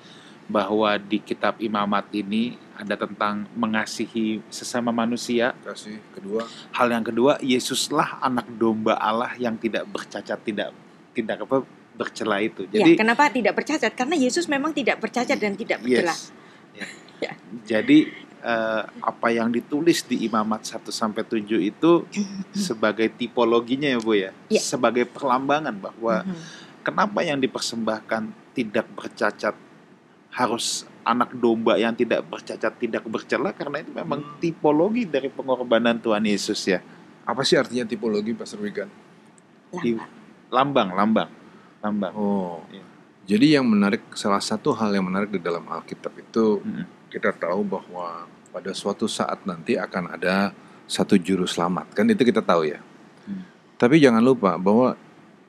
bahwa 0.53 1.01
di 1.01 1.17
kitab 1.23 1.57
Imamat 1.63 2.13
ini 2.13 2.61
ada 2.77 2.99
tentang 2.99 3.49
mengasihi 3.57 4.45
sesama 4.53 4.93
manusia. 4.93 5.57
Kasih 5.65 5.97
kedua. 6.13 6.45
Hal 6.75 6.93
yang 6.93 7.05
kedua, 7.07 7.41
Yesuslah 7.41 8.21
anak 8.21 8.51
domba 8.61 8.99
Allah 9.01 9.33
yang 9.41 9.57
tidak 9.57 9.89
bercacat, 9.89 10.37
tidak 10.45 10.75
tidak 11.17 11.45
apa 11.47 11.65
bercela 11.97 12.41
itu. 12.41 12.69
Jadi 12.69 12.97
ya, 12.97 13.01
kenapa 13.01 13.29
tidak 13.33 13.57
bercacat? 13.57 13.93
Karena 13.93 14.17
Yesus 14.17 14.49
memang 14.49 14.73
tidak 14.73 15.01
bercacat 15.01 15.37
dan 15.37 15.57
tidak 15.57 15.81
bercela. 15.85 16.13
Yes. 16.13 16.33
Ya. 16.77 16.87
Ya. 17.23 17.33
Jadi 17.65 18.11
eh, 18.43 18.83
apa 19.01 19.29
yang 19.31 19.49
ditulis 19.49 20.03
di 20.03 20.27
Imamat 20.27 20.67
1 20.67 20.91
sampai 20.91 21.23
7 21.23 21.63
itu 21.63 22.03
sebagai 22.53 23.07
tipologinya 23.09 23.87
ya 23.87 23.99
Bu 23.99 24.13
ya. 24.13 24.31
Ya. 24.51 24.59
Sebagai 24.59 25.07
perlambangan 25.07 25.73
bahwa 25.73 26.27
Mhm. 26.27 26.37
kenapa 26.83 27.23
yang 27.23 27.39
dipersembahkan 27.39 28.23
tidak 28.53 28.87
bercacat 28.93 29.55
harus 30.33 30.83
anak 31.03 31.35
domba 31.35 31.79
yang 31.79 31.95
tidak 31.95 32.23
bercacat 32.27 32.73
tidak 32.79 33.05
bercela 33.07 33.51
karena 33.53 33.83
itu 33.83 33.91
memang 33.91 34.21
Hmm. 34.23 34.39
tipologi 34.39 35.07
dari 35.07 35.29
pengorbanan 35.29 35.99
Tuhan 35.99 36.23
Yesus 36.23 36.59
ya. 36.67 36.83
Apa 37.23 37.47
sih 37.47 37.55
artinya 37.55 37.87
tipologi 37.87 38.35
Pastor 38.35 38.59
Wigan? 38.59 38.91
Lambang. 39.73 40.09
Lambang, 40.53 40.89
lambang, 40.93 41.31
lambang. 41.81 42.13
Oh. 42.13 42.61
Iya. 42.69 42.85
Jadi 43.23 43.47
yang 43.55 43.65
menarik 43.65 44.03
salah 44.13 44.43
satu 44.43 44.75
hal 44.75 44.91
yang 44.93 45.07
menarik 45.07 45.31
di 45.31 45.39
dalam 45.39 45.63
Alkitab 45.65 46.13
itu 46.19 46.59
Mm. 46.61 46.85
Kita 47.13 47.37
tahu 47.37 47.61
bahwa 47.61 48.25
pada 48.49 48.73
suatu 48.73 49.05
saat 49.05 49.45
nanti 49.45 49.77
akan 49.77 50.17
ada 50.17 50.57
satu 50.89 51.21
juru 51.21 51.45
selamat. 51.45 51.93
Kan 51.93 52.09
itu 52.09 52.25
kita 52.25 52.41
tahu 52.41 52.73
ya. 52.73 52.81
Hmm. 53.29 53.45
Tapi 53.77 54.01
jangan 54.01 54.25
lupa 54.25 54.57
bahwa 54.57 54.97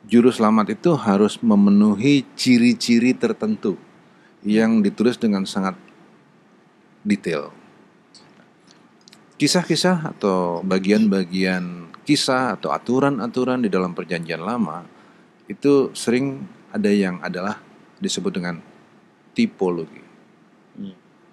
juru 0.03 0.27
selamat 0.27 0.75
itu 0.75 0.91
harus 0.99 1.39
memenuhi 1.39 2.27
ciri-ciri 2.35 3.15
tertentu 3.15 3.79
yang 4.43 4.83
ditulis 4.83 5.15
dengan 5.15 5.47
sangat 5.47 5.79
detail. 7.07 7.55
Kisah-kisah 9.39 10.11
atau 10.15 10.59
bagian-bagian 10.67 11.91
kisah 12.03 12.59
atau 12.59 12.75
aturan-aturan 12.75 13.63
di 13.63 13.71
dalam 13.71 13.95
perjanjian 13.95 14.43
lama 14.43 14.83
itu 15.47 15.91
sering 15.95 16.43
ada 16.71 16.91
yang 16.91 17.23
adalah 17.23 17.59
disebut 17.99 18.31
dengan 18.35 18.59
tipologi. 19.31 20.02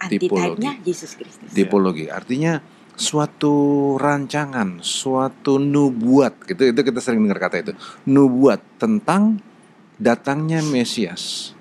Antitype-nya 0.00 0.80
Yesus 0.82 1.12
Kristus. 1.14 1.52
Tipologi 1.52 2.08
artinya 2.08 2.60
suatu 2.96 3.52
rancangan, 3.96 4.80
suatu 4.84 5.56
nubuat 5.56 6.44
gitu 6.48 6.68
itu 6.68 6.80
kita 6.80 7.00
sering 7.00 7.24
dengar 7.24 7.40
kata 7.48 7.56
itu. 7.60 7.72
Nubuat 8.08 8.60
tentang 8.80 9.40
datangnya 10.00 10.64
Mesias. 10.64 11.52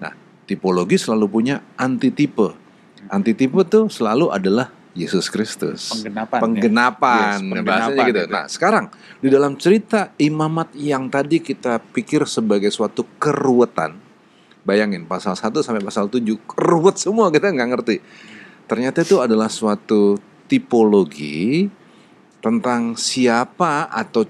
Nah, 0.00 0.12
tipologi 0.44 1.00
selalu 1.00 1.26
punya 1.28 1.64
antitipe. 1.80 2.52
Antitipe 3.08 3.64
tuh 3.64 3.88
selalu 3.88 4.28
adalah 4.28 4.72
Yesus 4.92 5.30
Kristus. 5.30 5.88
Penggenapan. 5.94 6.36
ya. 6.36 6.42
Penggenapan, 6.42 7.16
Yes, 7.16 7.40
penggenapan 7.40 7.64
bahasanya 7.64 8.04
gitu. 8.10 8.20
itu. 8.20 8.32
Nah, 8.32 8.46
sekarang 8.50 8.86
di 9.22 9.28
dalam 9.30 9.52
cerita 9.56 10.00
imamat 10.18 10.68
yang 10.76 11.06
tadi 11.08 11.38
kita 11.40 11.78
pikir 11.80 12.26
sebagai 12.26 12.68
suatu 12.74 13.06
keruwetan, 13.16 13.96
bayangin 14.64 15.08
pasal 15.08 15.36
1 15.36 15.64
sampai 15.64 15.82
pasal 15.82 16.08
7 16.08 16.24
keruwet 16.44 16.96
semua 17.00 17.32
kita 17.32 17.50
nggak 17.50 17.70
ngerti. 17.76 17.96
Ternyata 18.70 19.02
itu 19.02 19.18
adalah 19.18 19.50
suatu 19.50 20.14
tipologi 20.46 21.66
tentang 22.40 22.94
siapa 22.96 23.90
atau 23.90 24.24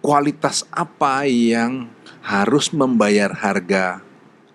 kualitas 0.00 0.64
apa 0.72 1.28
yang 1.28 1.90
harus 2.24 2.72
membayar 2.72 3.32
harga 3.32 4.00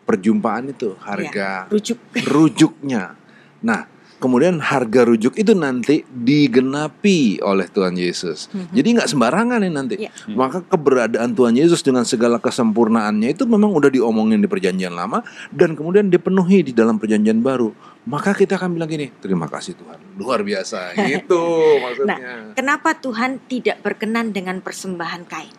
perjumpaan 0.04 0.74
itu, 0.74 0.98
harga 1.00 1.70
Rujuk. 1.72 1.98
rujuknya. 2.28 3.16
Nah, 3.64 3.88
kemudian 4.24 4.64
harga 4.64 5.04
rujuk 5.04 5.36
itu 5.36 5.52
nanti 5.52 6.08
digenapi 6.08 7.44
oleh 7.44 7.68
Tuhan 7.68 8.00
Yesus. 8.00 8.48
Mhm. 8.56 8.72
Jadi 8.72 8.88
nggak 8.96 9.10
sembarangan 9.12 9.60
nih 9.60 9.74
nanti. 9.76 9.96
Iya. 10.00 10.16
Maka 10.32 10.64
keberadaan 10.64 11.36
Tuhan 11.36 11.60
Yesus 11.60 11.84
dengan 11.84 12.08
segala 12.08 12.40
kesempurnaannya 12.40 13.36
itu 13.36 13.44
memang 13.44 13.76
udah 13.76 13.92
diomongin 13.92 14.40
di 14.40 14.48
perjanjian 14.48 14.96
lama 14.96 15.28
dan 15.52 15.76
kemudian 15.76 16.08
dipenuhi 16.08 16.64
di 16.64 16.72
dalam 16.72 16.96
perjanjian 16.96 17.44
baru. 17.44 17.76
Maka 18.08 18.32
kita 18.32 18.56
akan 18.56 18.80
bilang 18.80 18.88
gini, 18.88 19.12
terima 19.20 19.52
kasih 19.52 19.76
Tuhan, 19.76 20.00
luar 20.16 20.40
biasa. 20.48 20.96
Gitu 21.12 21.44
maksudnya. 21.84 22.56
Kenapa 22.56 22.96
Tuhan 22.96 23.44
tidak 23.52 23.84
berkenan 23.84 24.32
dengan 24.32 24.64
persembahan 24.64 25.28
kain? 25.28 25.52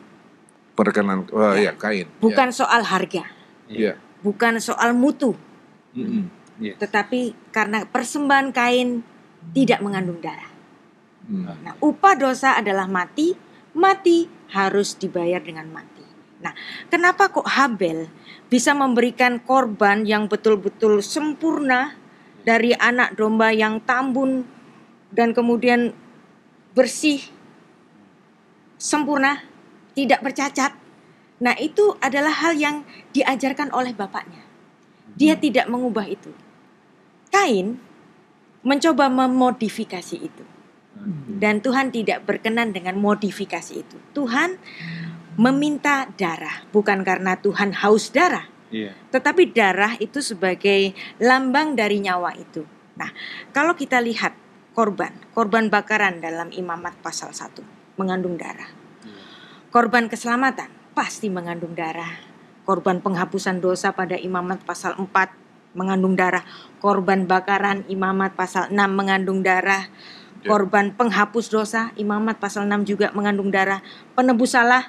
Perkenan, 0.72 1.28
oh, 1.36 1.52
Ya. 1.52 1.68
ya 1.68 1.72
kain. 1.76 2.08
Bukan 2.18 2.48
soal 2.48 2.80
harga, 2.80 3.28
Ya. 3.68 4.00
bukan 4.24 4.56
soal 4.56 4.96
mutu, 4.96 5.36
Ya. 5.92 6.24
Mm-mm. 6.54 6.78
tetapi 6.78 7.34
karena 7.50 7.82
persembahan 7.82 8.54
kain 8.54 9.02
tidak 9.52 9.82
mengandung 9.82 10.22
darah. 10.22 10.50
Mm. 11.26 11.44
Nah, 11.66 11.74
upah 11.82 12.14
dosa 12.14 12.56
adalah 12.56 12.86
mati, 12.86 13.34
mati 13.74 14.30
harus 14.54 14.94
dibayar 14.94 15.42
dengan 15.42 15.66
mati. 15.68 16.04
Nah, 16.44 16.52
kenapa 16.92 17.32
kok 17.32 17.48
Habel 17.48 18.06
bisa 18.52 18.76
memberikan 18.76 19.40
korban 19.40 20.04
yang 20.04 20.28
betul-betul 20.28 21.00
sempurna 21.00 21.96
dari 22.44 22.76
anak 22.76 23.16
domba 23.16 23.48
yang 23.50 23.80
tambun 23.80 24.44
dan 25.08 25.32
kemudian 25.32 25.96
bersih, 26.76 27.24
sempurna, 28.76 29.40
tidak 29.96 30.20
bercacat? 30.20 30.76
Nah, 31.40 31.56
itu 31.56 31.96
adalah 31.98 32.44
hal 32.44 32.54
yang 32.54 32.84
diajarkan 33.16 33.72
oleh 33.72 33.96
bapaknya. 33.96 34.44
Dia 35.16 35.40
tidak 35.40 35.66
mengubah 35.72 36.04
itu. 36.04 36.43
Kain 37.34 37.82
mencoba 38.62 39.10
memodifikasi 39.10 40.16
itu. 40.22 40.44
Dan 41.26 41.58
Tuhan 41.58 41.90
tidak 41.90 42.22
berkenan 42.22 42.70
dengan 42.70 42.94
modifikasi 42.94 43.74
itu. 43.74 43.98
Tuhan 44.14 44.54
meminta 45.34 46.06
darah, 46.14 46.62
bukan 46.70 47.02
karena 47.02 47.34
Tuhan 47.34 47.74
haus 47.74 48.14
darah, 48.14 48.46
Iya. 48.70 48.94
tetapi 49.10 49.50
darah 49.50 49.98
itu 49.98 50.22
sebagai 50.22 50.94
lambang 51.18 51.74
dari 51.74 51.98
nyawa 51.98 52.38
itu. 52.38 52.62
Nah, 52.94 53.10
kalau 53.50 53.74
kita 53.74 53.98
lihat 53.98 54.38
korban, 54.78 55.10
korban 55.34 55.66
bakaran 55.66 56.22
dalam 56.22 56.54
Imamat 56.54 56.94
pasal 57.02 57.34
1 57.34 57.66
mengandung 57.98 58.38
darah. 58.38 58.70
Korban 59.74 60.06
keselamatan 60.06 60.70
pasti 60.94 61.26
mengandung 61.26 61.74
darah. 61.74 62.14
Korban 62.62 63.02
penghapusan 63.02 63.58
dosa 63.58 63.90
pada 63.90 64.14
Imamat 64.14 64.62
pasal 64.62 64.94
4 64.94 65.43
mengandung 65.74 66.14
darah. 66.14 66.46
Korban 66.80 67.28
bakaran 67.28 67.84
Imamat 67.90 68.38
pasal 68.38 68.70
6 68.70 68.78
mengandung 68.94 69.44
darah. 69.44 69.86
Ya. 70.40 70.48
Korban 70.48 70.94
penghapus 70.94 71.50
dosa 71.50 71.90
Imamat 72.00 72.40
pasal 72.40 72.66
6 72.70 72.88
juga 72.88 73.10
mengandung 73.12 73.52
darah. 73.52 73.82
Penebus 74.14 74.54
salah 74.54 74.88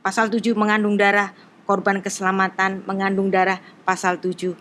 pasal 0.00 0.30
7 0.30 0.54
mengandung 0.56 0.96
darah. 0.96 1.34
Korban 1.64 2.00
keselamatan 2.00 2.86
mengandung 2.86 3.28
darah 3.28 3.60
pasal 3.82 4.22
7. 4.22 4.54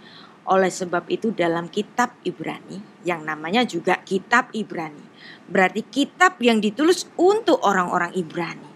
Oleh 0.44 0.72
sebab 0.72 1.08
itu 1.08 1.32
dalam 1.32 1.72
kitab 1.72 2.20
Ibrani 2.28 2.84
yang 3.08 3.24
namanya 3.24 3.64
juga 3.64 4.04
kitab 4.04 4.52
Ibrani. 4.52 5.08
Berarti 5.48 5.84
kitab 5.88 6.36
yang 6.44 6.60
ditulis 6.60 7.08
untuk 7.16 7.64
orang-orang 7.64 8.12
Ibrani. 8.12 8.72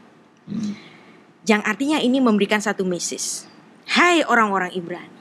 Mm. 0.48 0.74
Yang 1.48 1.62
artinya 1.64 1.98
ini 2.04 2.20
memberikan 2.20 2.60
satu 2.60 2.84
message. 2.84 3.48
Hai 3.88 4.20
orang-orang 4.28 4.76
Ibrani, 4.76 5.17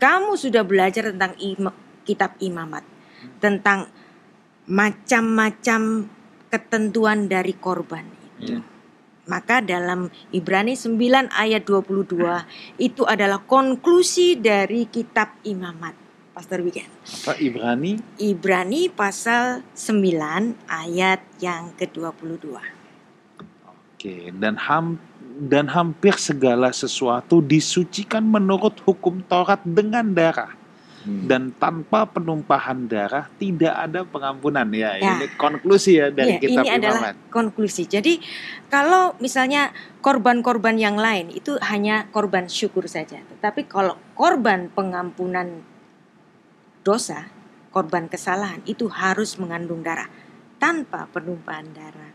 kamu 0.00 0.34
sudah 0.40 0.64
belajar 0.64 1.12
tentang 1.12 1.36
im- 1.38 1.76
kitab 2.08 2.34
Imamat 2.40 2.82
tentang 3.38 3.86
macam-macam 4.64 6.08
ketentuan 6.48 7.28
dari 7.28 7.54
korban. 7.54 8.06
Iya. 8.40 8.64
Maka 9.28 9.62
dalam 9.62 10.10
Ibrani 10.34 10.74
9 10.74 11.30
ayat 11.30 11.62
22 11.62 12.82
itu 12.82 13.06
adalah 13.06 13.38
konklusi 13.46 14.40
dari 14.40 14.90
kitab 14.90 15.38
Imamat. 15.46 15.94
Pastor 16.34 16.64
Wigan. 16.64 16.88
Apa 17.04 17.36
Ibrani? 17.38 18.00
Ibrani 18.16 18.88
pasal 18.88 19.62
9 19.76 20.56
ayat 20.66 21.20
yang 21.38 21.76
ke-22. 21.76 22.58
Oke, 23.68 24.32
dan 24.40 24.56
ham 24.56 24.96
dan 25.40 25.72
hampir 25.72 26.12
segala 26.20 26.68
sesuatu 26.68 27.40
disucikan 27.40 28.20
menurut 28.20 28.76
hukum 28.84 29.24
Taurat 29.24 29.64
dengan 29.64 30.12
darah. 30.12 30.52
Hmm. 31.00 31.24
Dan 31.24 31.56
tanpa 31.56 32.04
penumpahan 32.04 32.84
darah 32.84 33.24
tidak 33.40 33.72
ada 33.72 34.04
pengampunan 34.04 34.68
ya. 34.68 35.00
Ya. 35.00 35.16
Ini 35.16 35.32
konklusi 35.40 35.96
ya 35.96 36.12
dari 36.12 36.36
Ya, 36.36 36.44
kitab 36.44 36.64
ini 36.68 36.76
adalah 36.76 37.16
konklusi. 37.32 37.88
Jadi 37.88 38.20
kalau 38.68 39.16
misalnya 39.16 39.72
korban-korban 40.04 40.76
yang 40.76 41.00
lain 41.00 41.32
itu 41.32 41.56
hanya 41.64 42.04
korban 42.12 42.52
syukur 42.52 42.84
saja. 42.84 43.24
Tetapi 43.24 43.64
kalau 43.64 43.96
korban 44.12 44.68
pengampunan 44.68 45.64
dosa, 46.84 47.32
korban 47.72 48.04
kesalahan 48.04 48.60
itu 48.68 48.92
harus 48.92 49.40
mengandung 49.40 49.80
darah. 49.80 50.12
Tanpa 50.60 51.08
penumpahan 51.08 51.72
darah 51.72 52.09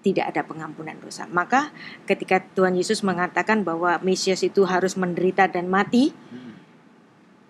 tidak 0.00 0.32
ada 0.32 0.40
pengampunan 0.42 0.96
dosa. 0.96 1.28
Maka 1.28 1.68
ketika 2.04 2.40
Tuhan 2.40 2.72
Yesus 2.72 3.04
mengatakan 3.04 3.60
bahwa 3.60 4.00
Mesias 4.00 4.40
itu 4.40 4.64
harus 4.64 4.96
menderita 4.96 5.44
dan 5.46 5.68
mati, 5.68 6.12
Hmm. 6.30 6.56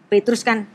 Petrus 0.08 0.42
kan 0.42 0.66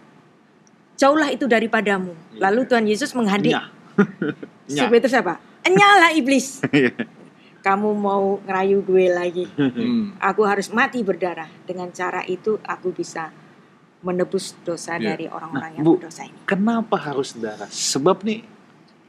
jauhlah 0.96 1.28
itu 1.28 1.44
daripadamu. 1.44 2.16
Iya. 2.32 2.40
Lalu 2.48 2.62
Tuhan 2.66 2.86
Yesus 2.88 3.12
menghadik 3.12 3.52
Nyah. 3.52 3.68
Si. 4.72 4.82
Petrus 4.88 5.14
apa? 5.14 5.38
Nyala 5.62 6.16
iblis. 6.16 6.64
Iya. 6.72 6.96
Kamu 7.60 7.92
mau 7.92 8.38
ngerayu 8.46 8.80
gue 8.80 9.06
lagi. 9.10 9.46
Hmm. 9.58 10.14
Aku 10.22 10.46
harus 10.46 10.70
mati 10.70 11.02
berdarah. 11.02 11.50
Dengan 11.66 11.90
cara 11.90 12.22
itu 12.24 12.62
aku 12.62 12.94
bisa 12.94 13.34
menebus 14.00 14.54
dosa 14.62 14.96
Iya. 14.96 15.12
dari 15.12 15.26
orang-orang 15.26 15.82
yang 15.82 15.84
Nah, 15.84 15.90
Bu. 15.90 15.98
berdosa 15.98 16.24
ini. 16.24 16.38
Kenapa 16.46 16.96
harus 16.96 17.34
darah? 17.34 17.66
Sebab 17.66 18.22
nih 18.22 18.46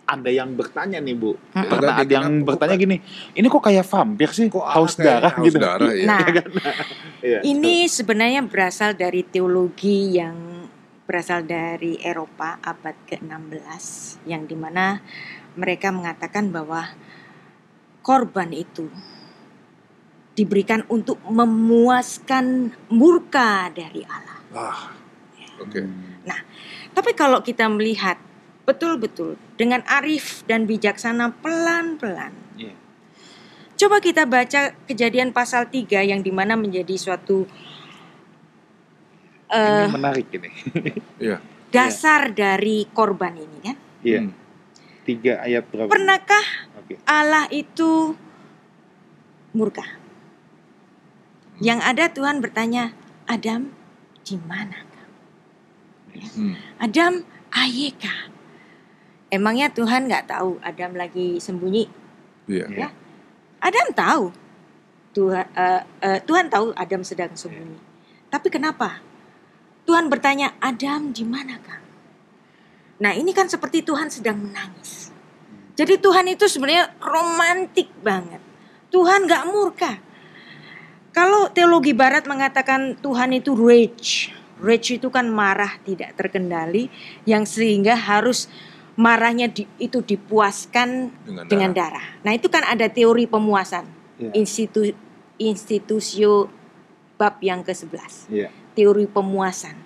ada 0.06 0.30
yang 0.30 0.54
bertanya 0.54 1.02
nih 1.02 1.18
Bu. 1.18 1.34
Mm-mm. 1.34 1.66
Pernah 1.66 1.94
ada 1.98 2.12
yang 2.14 2.46
bertanya 2.46 2.78
bukan? 2.78 2.84
gini, 2.86 2.96
ini 3.34 3.46
kok 3.50 3.62
kayak 3.66 3.86
vampir 3.90 4.30
sih? 4.30 4.46
Kok 4.46 4.62
haus 4.62 4.94
kayak 4.94 5.06
darah 5.06 5.32
haus 5.34 5.46
gitu? 5.50 5.58
darah, 5.58 5.90
ya. 5.92 6.06
Nah, 6.06 6.26
Iya. 7.26 7.42
ini 7.42 7.90
sebenarnya 7.90 8.46
berasal 8.46 8.94
dari 8.94 9.26
teologi 9.26 10.14
yang 10.14 10.68
berasal 11.10 11.42
dari 11.42 11.98
Eropa 11.98 12.62
abad 12.62 12.94
ke-16 13.10 13.82
yang 14.30 14.46
di 14.46 14.54
mana 14.54 15.02
mereka 15.58 15.90
mengatakan 15.90 16.54
bahwa 16.54 16.86
korban 18.06 18.54
itu 18.54 18.86
diberikan 20.38 20.86
untuk 20.86 21.18
memuaskan 21.26 22.70
murka 22.94 23.72
dari 23.74 24.06
Allah. 24.06 24.38
Ah. 24.54 24.80
Oke. 25.56 25.80
Tapi 26.96 27.12
kalau 27.12 27.44
kita 27.44 27.68
melihat 27.68 28.16
betul-betul 28.66 29.38
dengan 29.54 29.86
arif 29.86 30.42
dan 30.50 30.66
bijaksana 30.66 31.38
pelan-pelan. 31.38 32.34
Iya. 32.58 32.74
Coba 33.78 34.02
kita 34.02 34.26
baca 34.26 34.74
kejadian 34.90 35.30
pasal 35.30 35.70
3 35.70 36.02
yang 36.02 36.20
di 36.20 36.34
mana 36.34 36.58
menjadi 36.58 36.98
suatu 36.98 37.46
eh, 39.54 39.86
Ini 39.86 39.94
menarik 39.94 40.26
ini. 40.34 40.50
Iya. 41.30 41.38
dasar 41.70 42.34
dari 42.34 42.90
korban 42.90 43.38
ini 43.38 43.58
kan. 43.62 43.76
Iya. 44.02 44.20
Hmm. 44.26 44.34
Tiga 45.06 45.38
ayat 45.46 45.70
berapa? 45.70 45.86
Pernahkah 45.86 46.46
Oke. 46.82 46.98
Allah 47.06 47.46
itu 47.54 48.18
murka? 49.54 49.86
Yang 51.62 51.80
ada 51.86 52.04
Tuhan 52.12 52.42
bertanya, 52.42 52.92
Adam 53.24 53.72
di 54.26 54.36
mana? 54.44 54.76
Hmm. 56.36 56.56
Adam 56.80 57.24
ayeka. 57.52 58.35
Emangnya 59.26 59.66
Tuhan 59.74 60.06
nggak 60.06 60.30
tahu 60.30 60.62
Adam 60.62 60.94
lagi 60.94 61.42
sembunyi? 61.42 61.90
Iya. 62.46 62.66
Iya. 62.70 62.88
Adam 63.58 63.86
tahu. 63.90 64.24
Tuhan 65.16 65.46
eh, 65.56 65.82
eh, 66.04 66.18
Tuhan 66.22 66.46
tahu 66.46 66.76
Adam 66.76 67.02
sedang 67.02 67.32
sembunyi. 67.34 67.78
Tapi 68.30 68.48
kenapa? 68.52 69.00
Tuhan 69.86 70.10
bertanya, 70.10 70.54
Adam 70.58 71.14
di 71.14 71.22
manakah? 71.22 71.78
Nah 72.98 73.12
ini 73.14 73.30
kan 73.30 73.46
seperti 73.46 73.86
Tuhan 73.86 74.10
sedang 74.10 74.40
menangis. 74.40 75.14
Jadi 75.76 76.00
Tuhan 76.00 76.26
itu 76.26 76.48
sebenarnya 76.48 76.90
romantik 76.98 77.92
banget. 78.00 78.40
Tuhan 78.88 79.28
nggak 79.28 79.44
murka. 79.52 79.92
Kalau 81.12 81.48
teologi 81.52 81.92
Barat 81.96 82.24
mengatakan 82.28 82.96
Tuhan 83.00 83.32
itu 83.36 83.56
rage, 83.56 84.32
rage 84.60 85.00
itu 85.00 85.08
kan 85.08 85.28
marah 85.28 85.80
tidak 85.84 86.16
terkendali, 86.16 86.88
yang 87.28 87.44
sehingga 87.48 87.96
harus 87.96 88.48
marahnya 88.96 89.46
di- 89.46 89.68
itu 89.76 90.00
dipuaskan 90.00 91.12
Dengan, 91.22 91.44
dengan 91.46 91.70
darah. 91.76 92.00
darah. 92.00 92.24
Nah 92.24 92.32
itu 92.32 92.48
kan 92.48 92.64
ada 92.64 92.88
teori 92.88 93.28
pemuasan 93.28 93.84
Iya. 94.16 94.32
institu 94.32 94.96
institusio 95.36 96.48
bab 97.16 97.36
yang 97.40 97.60
ke-11 97.60 98.28
Iya. 98.28 98.48
teori 98.72 99.04
pemuasan. 99.04 99.76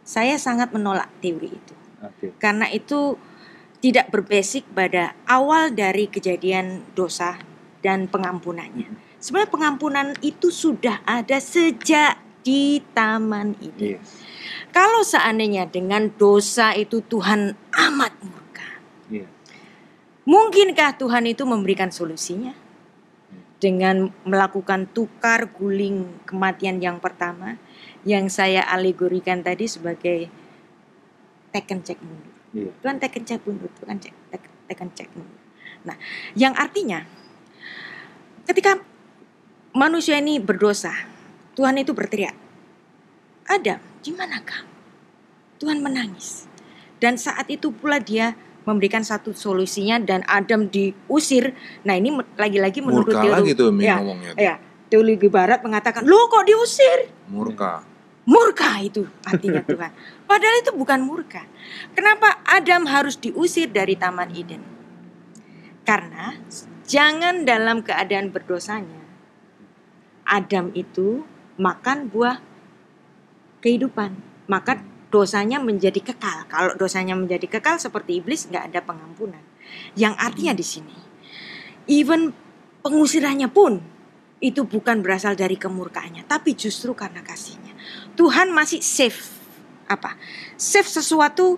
Saya 0.00 0.40
sangat 0.40 0.72
menolak 0.72 1.12
teori 1.20 1.52
itu 1.52 1.74
Oke. 2.00 2.32
karena 2.40 2.68
itu 2.72 3.20
tidak 3.80 4.08
berbasic 4.08 4.64
pada 4.72 5.12
awal 5.28 5.68
dari 5.68 6.08
kejadian 6.08 6.80
dosa 6.96 7.36
dan 7.84 8.08
pengampunannya. 8.08 8.88
Sebenarnya 9.20 9.52
pengampunan 9.52 10.06
itu 10.20 10.48
sudah 10.48 11.04
ada 11.04 11.36
sejak 11.36 12.16
di 12.40 12.80
Taman 12.94 13.58
Eden. 13.60 13.98
Iya. 13.98 14.00
Kalau 14.70 15.02
seandainya 15.02 15.66
dengan 15.66 16.12
dosa 16.14 16.72
itu 16.72 17.02
Tuhan 17.02 17.52
amat 17.74 18.12
Iya. 19.10 19.26
Mungkinkah 20.26 20.98
Tuhan 20.98 21.24
itu 21.30 21.46
memberikan 21.46 21.94
solusinya 21.94 22.50
dengan 23.62 24.10
melakukan 24.26 24.90
tukar 24.90 25.48
guling 25.54 26.10
kematian 26.28 26.82
yang 26.82 26.98
pertama 27.00 27.56
yang 28.04 28.28
saya 28.28 28.62
alegorikan 28.66 29.40
tadi 29.40 29.64
sebagai 29.70 30.28
tekan 31.54 31.80
cek 31.80 31.98
mundur. 32.02 32.34
Iya. 32.52 32.70
Tuhan 32.82 32.96
tekan 32.98 33.22
cek 33.22 33.40
mundur, 33.46 33.70
Tuhan 33.80 33.96
cek 34.02 34.14
tek- 34.34 34.54
tekan 34.68 34.88
cek 34.92 35.08
mundur. 35.14 35.40
Nah, 35.86 35.96
yang 36.34 36.52
artinya 36.58 37.06
ketika 38.46 38.82
manusia 39.72 40.18
ini 40.18 40.42
berdosa, 40.42 40.92
Tuhan 41.54 41.78
itu 41.78 41.94
berteriak, 41.94 42.34
Adam, 43.46 43.78
di 44.02 44.10
manakah? 44.10 44.66
Tuhan 45.56 45.80
menangis. 45.80 46.44
Dan 47.00 47.16
saat 47.16 47.48
itu 47.48 47.72
pula 47.72 48.00
dia 48.00 48.36
memberikan 48.66 49.06
satu 49.06 49.30
solusinya 49.30 50.02
dan 50.02 50.26
Adam 50.26 50.66
diusir. 50.66 51.54
Nah 51.86 51.94
ini 51.94 52.10
lagi-lagi 52.34 52.82
menurut 52.82 53.08
Murka 53.08 53.22
teologi, 53.22 53.40
lagi 53.40 53.52
tuh 53.54 53.68
ya, 53.78 53.96
ngomongnya. 54.02 54.32
ya, 54.34 54.54
teologi 54.90 55.28
Barat 55.30 55.62
mengatakan, 55.62 56.02
lo 56.02 56.26
kok 56.26 56.44
diusir? 56.44 57.08
Murka. 57.30 57.86
Murka 58.26 58.82
itu 58.82 59.06
artinya 59.22 59.62
Tuhan. 59.62 59.94
Padahal 60.26 60.56
itu 60.58 60.74
bukan 60.74 60.98
murka. 60.98 61.46
Kenapa 61.94 62.42
Adam 62.42 62.90
harus 62.90 63.14
diusir 63.14 63.70
dari 63.70 63.94
Taman 63.94 64.34
Eden? 64.34 64.66
Karena 65.86 66.34
jangan 66.82 67.46
dalam 67.46 67.86
keadaan 67.86 68.34
berdosanya. 68.34 69.06
Adam 70.26 70.74
itu 70.74 71.22
makan 71.54 72.10
buah 72.10 72.42
kehidupan. 73.62 74.18
Maka 74.50 74.82
dosanya 75.10 75.62
menjadi 75.62 76.02
kekal. 76.02 76.50
Kalau 76.50 76.72
dosanya 76.74 77.14
menjadi 77.14 77.46
kekal 77.46 77.78
seperti 77.78 78.18
iblis 78.18 78.50
nggak 78.50 78.74
ada 78.74 78.80
pengampunan. 78.82 79.42
Yang 79.98 80.14
artinya 80.18 80.52
di 80.54 80.66
sini, 80.66 80.96
even 81.90 82.34
pengusirannya 82.82 83.50
pun 83.50 83.82
itu 84.38 84.68
bukan 84.68 85.00
berasal 85.00 85.32
dari 85.32 85.56
kemurkaannya, 85.56 86.28
tapi 86.28 86.52
justru 86.52 86.92
karena 86.92 87.24
kasihnya. 87.24 87.72
Tuhan 88.18 88.52
masih 88.52 88.84
save 88.84 89.16
apa? 89.88 90.18
Save 90.60 90.86
sesuatu 90.86 91.56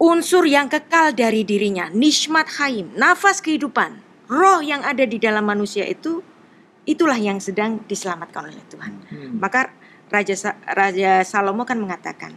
unsur 0.00 0.44
yang 0.48 0.68
kekal 0.68 1.12
dari 1.12 1.44
dirinya, 1.44 1.88
nishmat 1.92 2.48
haim, 2.60 2.92
nafas 2.96 3.40
kehidupan, 3.44 4.00
roh 4.28 4.60
yang 4.64 4.84
ada 4.84 5.04
di 5.04 5.20
dalam 5.20 5.44
manusia 5.44 5.84
itu 5.84 6.20
itulah 6.86 7.18
yang 7.18 7.42
sedang 7.42 7.82
diselamatkan 7.84 8.46
oleh 8.46 8.64
Tuhan. 8.70 8.92
Hmm. 9.10 9.32
Maka 9.42 9.74
Raja 10.06 10.34
Sa- 10.38 10.58
Raja 10.64 11.22
Salomo 11.26 11.66
kan 11.66 11.78
mengatakan, 11.78 12.32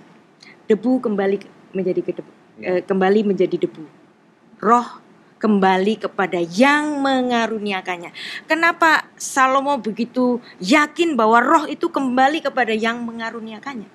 debu 0.65 1.01
kembali 1.01 1.35
ke- 1.41 1.51
menjadi 1.73 2.01
ke 2.01 2.11
debu, 2.17 2.31
Ya. 2.59 2.77
eh, 2.77 2.81
kembali 2.85 3.19
menjadi 3.25 3.55
debu. 3.55 3.83
Roh 4.59 4.87
kembali 5.39 6.03
kepada 6.03 6.37
yang 6.43 6.99
mengaruniakannya. 6.99 8.11
Kenapa 8.45 9.07
Salomo 9.15 9.79
begitu 9.79 10.43
yakin 10.59 11.15
bahwa 11.15 11.39
roh 11.39 11.65
itu 11.65 11.87
kembali 11.87 12.43
kepada 12.43 12.75
yang 12.75 13.01
mengaruniakannya? 13.07 13.87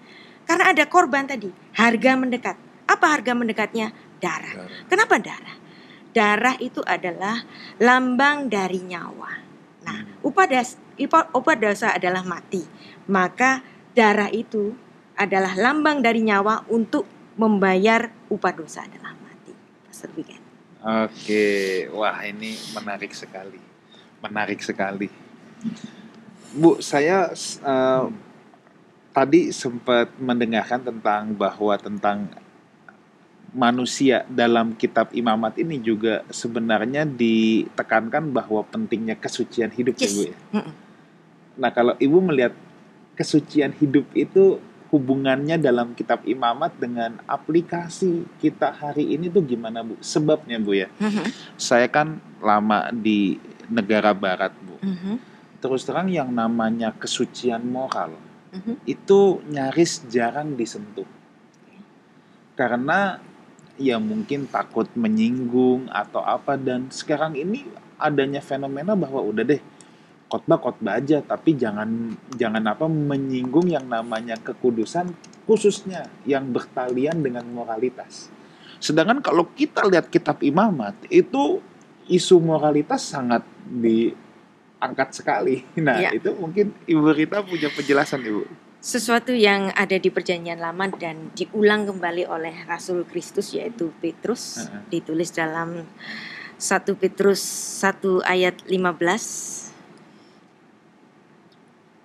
Karena 0.48 0.72
ada 0.72 0.84
korban 0.88 1.28
tadi, 1.28 1.52
harga 1.76 2.16
mendekat. 2.16 2.56
Apa 2.88 3.16
harga 3.16 3.32
mendekatnya? 3.36 3.92
Darah. 4.20 4.56
Darah. 4.56 4.80
Kenapa 4.88 5.14
darah? 5.20 5.56
Darah 6.16 6.56
itu 6.60 6.80
adalah 6.84 7.44
lambang 7.80 8.48
dari 8.48 8.80
nyawa. 8.80 9.44
Nah, 9.84 10.00
upah 10.24 10.46
das, 10.48 10.80
upah, 10.96 11.28
upah 11.36 11.56
dosa 11.60 11.92
adalah 11.92 12.24
mati. 12.24 12.64
Maka 13.10 13.64
darah 13.92 14.28
itu 14.32 14.74
adalah 15.14 15.54
lambang 15.54 16.02
dari 16.02 16.26
nyawa 16.26 16.66
untuk 16.70 17.06
membayar 17.38 18.10
upah 18.30 18.52
dosa 18.54 18.86
adalah 18.86 19.14
mati. 19.18 19.54
Pastor. 19.86 20.10
Oke, 20.84 21.88
wah 21.96 22.20
ini 22.28 22.52
menarik 22.76 23.16
sekali, 23.16 23.56
menarik 24.20 24.60
sekali. 24.60 25.08
Bu, 26.54 26.78
saya 26.84 27.32
eh, 27.64 28.04
tadi 29.16 29.48
sempat 29.48 30.12
mendengarkan 30.20 30.84
tentang 30.84 31.32
bahwa 31.32 31.74
tentang 31.80 32.28
manusia 33.54 34.26
dalam 34.26 34.74
kitab 34.74 35.14
imamat 35.14 35.56
ini 35.62 35.78
juga 35.78 36.26
sebenarnya 36.28 37.06
ditekankan 37.06 38.34
bahwa 38.34 38.66
pentingnya 38.66 39.14
kesucian 39.14 39.70
hidup 39.70 39.94
ya 39.94 40.04
Yes. 40.04 40.12
Bu 40.12 40.22
ya. 40.26 40.36
Nah 41.54 41.70
kalau 41.70 41.94
ibu 42.02 42.18
melihat 42.18 42.52
kesucian 43.14 43.74
hidup 43.78 44.06
itu 44.14 44.58
hubungannya 44.94 45.58
dalam 45.58 45.90
kitab 45.98 46.22
imamat 46.22 46.78
dengan 46.78 47.18
aplikasi 47.26 48.26
kita 48.38 48.70
hari 48.70 49.18
ini 49.18 49.26
tuh 49.26 49.42
gimana 49.42 49.82
bu? 49.82 49.98
Sebabnya 49.98 50.62
bu 50.62 50.78
ya, 50.78 50.86
Mhm. 51.02 51.58
saya 51.58 51.90
kan 51.90 52.22
lama 52.38 52.94
di 52.94 53.34
negara 53.66 54.14
barat 54.14 54.54
bu. 54.62 54.78
Mhm. 54.78 55.14
Terus 55.58 55.82
terang 55.82 56.06
yang 56.12 56.30
namanya 56.30 56.94
kesucian 56.94 57.64
moral 57.66 58.14
Mhm. 58.54 58.86
itu 58.86 59.42
nyaris 59.50 60.06
jarang 60.06 60.54
disentuh. 60.54 61.08
Karena 62.54 63.18
ya 63.74 63.98
mungkin 63.98 64.46
takut 64.46 64.86
menyinggung 64.94 65.90
atau 65.90 66.22
apa 66.22 66.54
dan 66.54 66.86
sekarang 66.94 67.34
ini 67.34 67.66
adanya 67.98 68.38
fenomena 68.38 68.94
bahwa 68.94 69.18
udah 69.18 69.42
deh 69.42 69.58
khotbah 70.34 70.58
khotbah 70.58 70.98
aja 70.98 71.22
tapi 71.22 71.54
jangan 71.54 72.10
jangan 72.34 72.66
apa 72.66 72.90
menyinggung 72.90 73.70
yang 73.70 73.86
namanya 73.86 74.34
kekudusan 74.42 75.14
khususnya 75.46 76.10
yang 76.26 76.50
bertalian 76.50 77.22
dengan 77.22 77.46
moralitas. 77.46 78.34
Sedangkan 78.82 79.22
kalau 79.22 79.46
kita 79.54 79.86
lihat 79.86 80.10
kitab 80.10 80.42
imamat 80.42 80.98
itu 81.06 81.62
isu 82.10 82.42
moralitas 82.42 83.06
sangat 83.14 83.46
diangkat 83.62 85.08
sekali. 85.14 85.62
Nah, 85.78 86.02
Iya. 86.02 86.18
itu 86.18 86.34
mungkin 86.34 86.74
Ibu 86.82 87.14
Rita 87.14 87.46
punya 87.46 87.70
penjelasan, 87.70 88.26
Ibu. 88.26 88.42
Sesuatu 88.84 89.32
yang 89.32 89.72
ada 89.72 89.96
di 89.96 90.12
perjanjian 90.12 90.60
lama 90.60 90.90
dan 90.92 91.32
diulang 91.32 91.88
kembali 91.88 92.28
oleh 92.28 92.52
Rasul 92.68 93.06
Kristus 93.08 93.56
yaitu 93.56 93.88
Petrus 94.02 94.66
Heeh. 94.68 95.00
ditulis 95.00 95.32
dalam 95.32 95.88
1 96.60 96.92
Petrus 97.00 97.40
1 97.80 98.20
ayat 98.28 98.60
15 98.68 99.63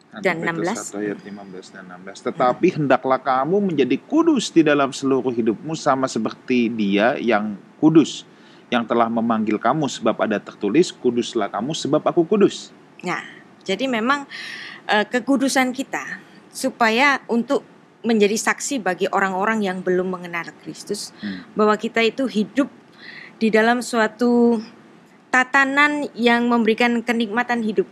Dan 0.10 0.42
16. 0.42 0.90
1 0.90 1.06
ayat 1.06 1.20
15 1.22 1.76
dan 1.76 1.86
16. 2.02 2.26
Tetapi 2.34 2.68
hendaklah 2.82 3.22
kamu 3.22 3.62
menjadi 3.62 3.98
kudus 4.10 4.50
di 4.50 4.66
dalam 4.66 4.90
seluruh 4.90 5.30
hidupmu 5.30 5.78
sama 5.78 6.10
seperti 6.10 6.66
dia 6.74 7.14
yang 7.22 7.54
kudus 7.78 8.26
yang 8.74 8.86
telah 8.86 9.06
memanggil 9.10 9.62
kamu 9.62 9.86
sebab 9.86 10.18
ada 10.26 10.42
tertulis 10.42 10.90
kuduslah 10.94 11.50
kamu 11.50 11.78
sebab 11.78 12.02
aku 12.02 12.26
kudus. 12.26 12.74
Nah, 13.06 13.22
jadi 13.62 13.86
memang 13.86 14.26
eh, 14.90 15.06
kekudusan 15.06 15.74
kita 15.74 16.22
supaya 16.50 17.22
untuk 17.30 17.62
menjadi 18.02 18.34
saksi 18.34 18.80
bagi 18.80 19.06
orang-orang 19.12 19.62
yang 19.62 19.84
belum 19.84 20.08
mengenal 20.08 20.50
Kristus 20.64 21.12
Hmm. 21.20 21.44
bahwa 21.52 21.76
kita 21.76 22.00
itu 22.00 22.26
hidup 22.26 22.72
di 23.40 23.52
dalam 23.52 23.84
suatu 23.84 24.60
tatanan 25.30 26.08
yang 26.16 26.48
memberikan 26.48 27.04
kenikmatan 27.04 27.62
hidup. 27.62 27.88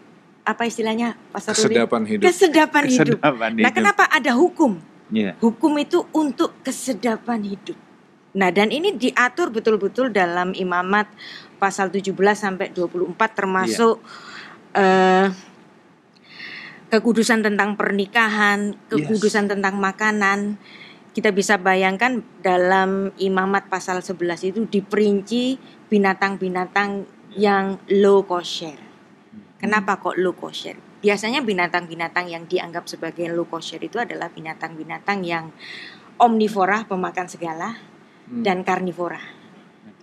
Apa 0.48 0.64
istilahnya, 0.64 1.20
Pastor 1.36 1.52
Ruli? 1.60 1.76
Kesedapan 1.76 2.02
hidup. 2.08 2.24
Kesedapan 2.24 2.84
hidup. 2.88 3.20
Kesedapan 3.20 3.50
Nah, 3.52 3.60
hidup. 3.68 3.76
kenapa 3.76 4.04
ada 4.08 4.32
hukum? 4.32 4.80
Iya. 5.12 5.36
Hukum 5.44 5.76
itu 5.76 6.08
untuk 6.16 6.56
kesedapan 6.64 7.44
hidup. 7.44 7.76
Nah, 8.32 8.48
dan 8.56 8.72
ini 8.72 8.96
diatur 8.96 9.52
betul-betul 9.52 10.16
dalam 10.16 10.56
Imamat 10.56 11.12
pasal 11.60 11.92
17 11.92 12.16
sampai 12.40 12.72
24 12.72 13.36
termasuk 13.36 14.00
eh, 14.72 15.28
kekudusan 16.88 17.44
tentang 17.44 17.76
pernikahan, 17.76 18.72
kekudusan 18.88 19.52
tentang 19.52 19.76
makanan. 19.76 20.56
Kita 21.12 21.34
bisa 21.36 21.60
bayangkan 21.60 22.24
dalam 22.40 23.12
Imamat 23.20 23.68
pasal 23.68 24.00
11 24.00 24.48
itu 24.48 24.64
diperinci 24.64 25.60
binatang-binatang 25.92 27.04
yang 27.36 27.82
low 27.90 28.24
kosher. 28.24 28.87
Kenapa 29.58 29.98
kok 29.98 30.14
low 30.22 30.38
kosher? 30.38 30.78
Biasanya 31.02 31.42
binatang-binatang 31.42 32.30
yang 32.30 32.46
dianggap 32.46 32.86
sebagai 32.86 33.26
low 33.34 33.50
kosher 33.50 33.82
itu 33.82 33.98
adalah 33.98 34.30
binatang-binatang 34.30 35.26
yang 35.26 35.50
omnivora, 36.22 36.86
pemakan 36.86 37.26
segala, 37.26 37.74
Hmm. 38.28 38.44
dan 38.44 38.62
karnivora. 38.62 39.22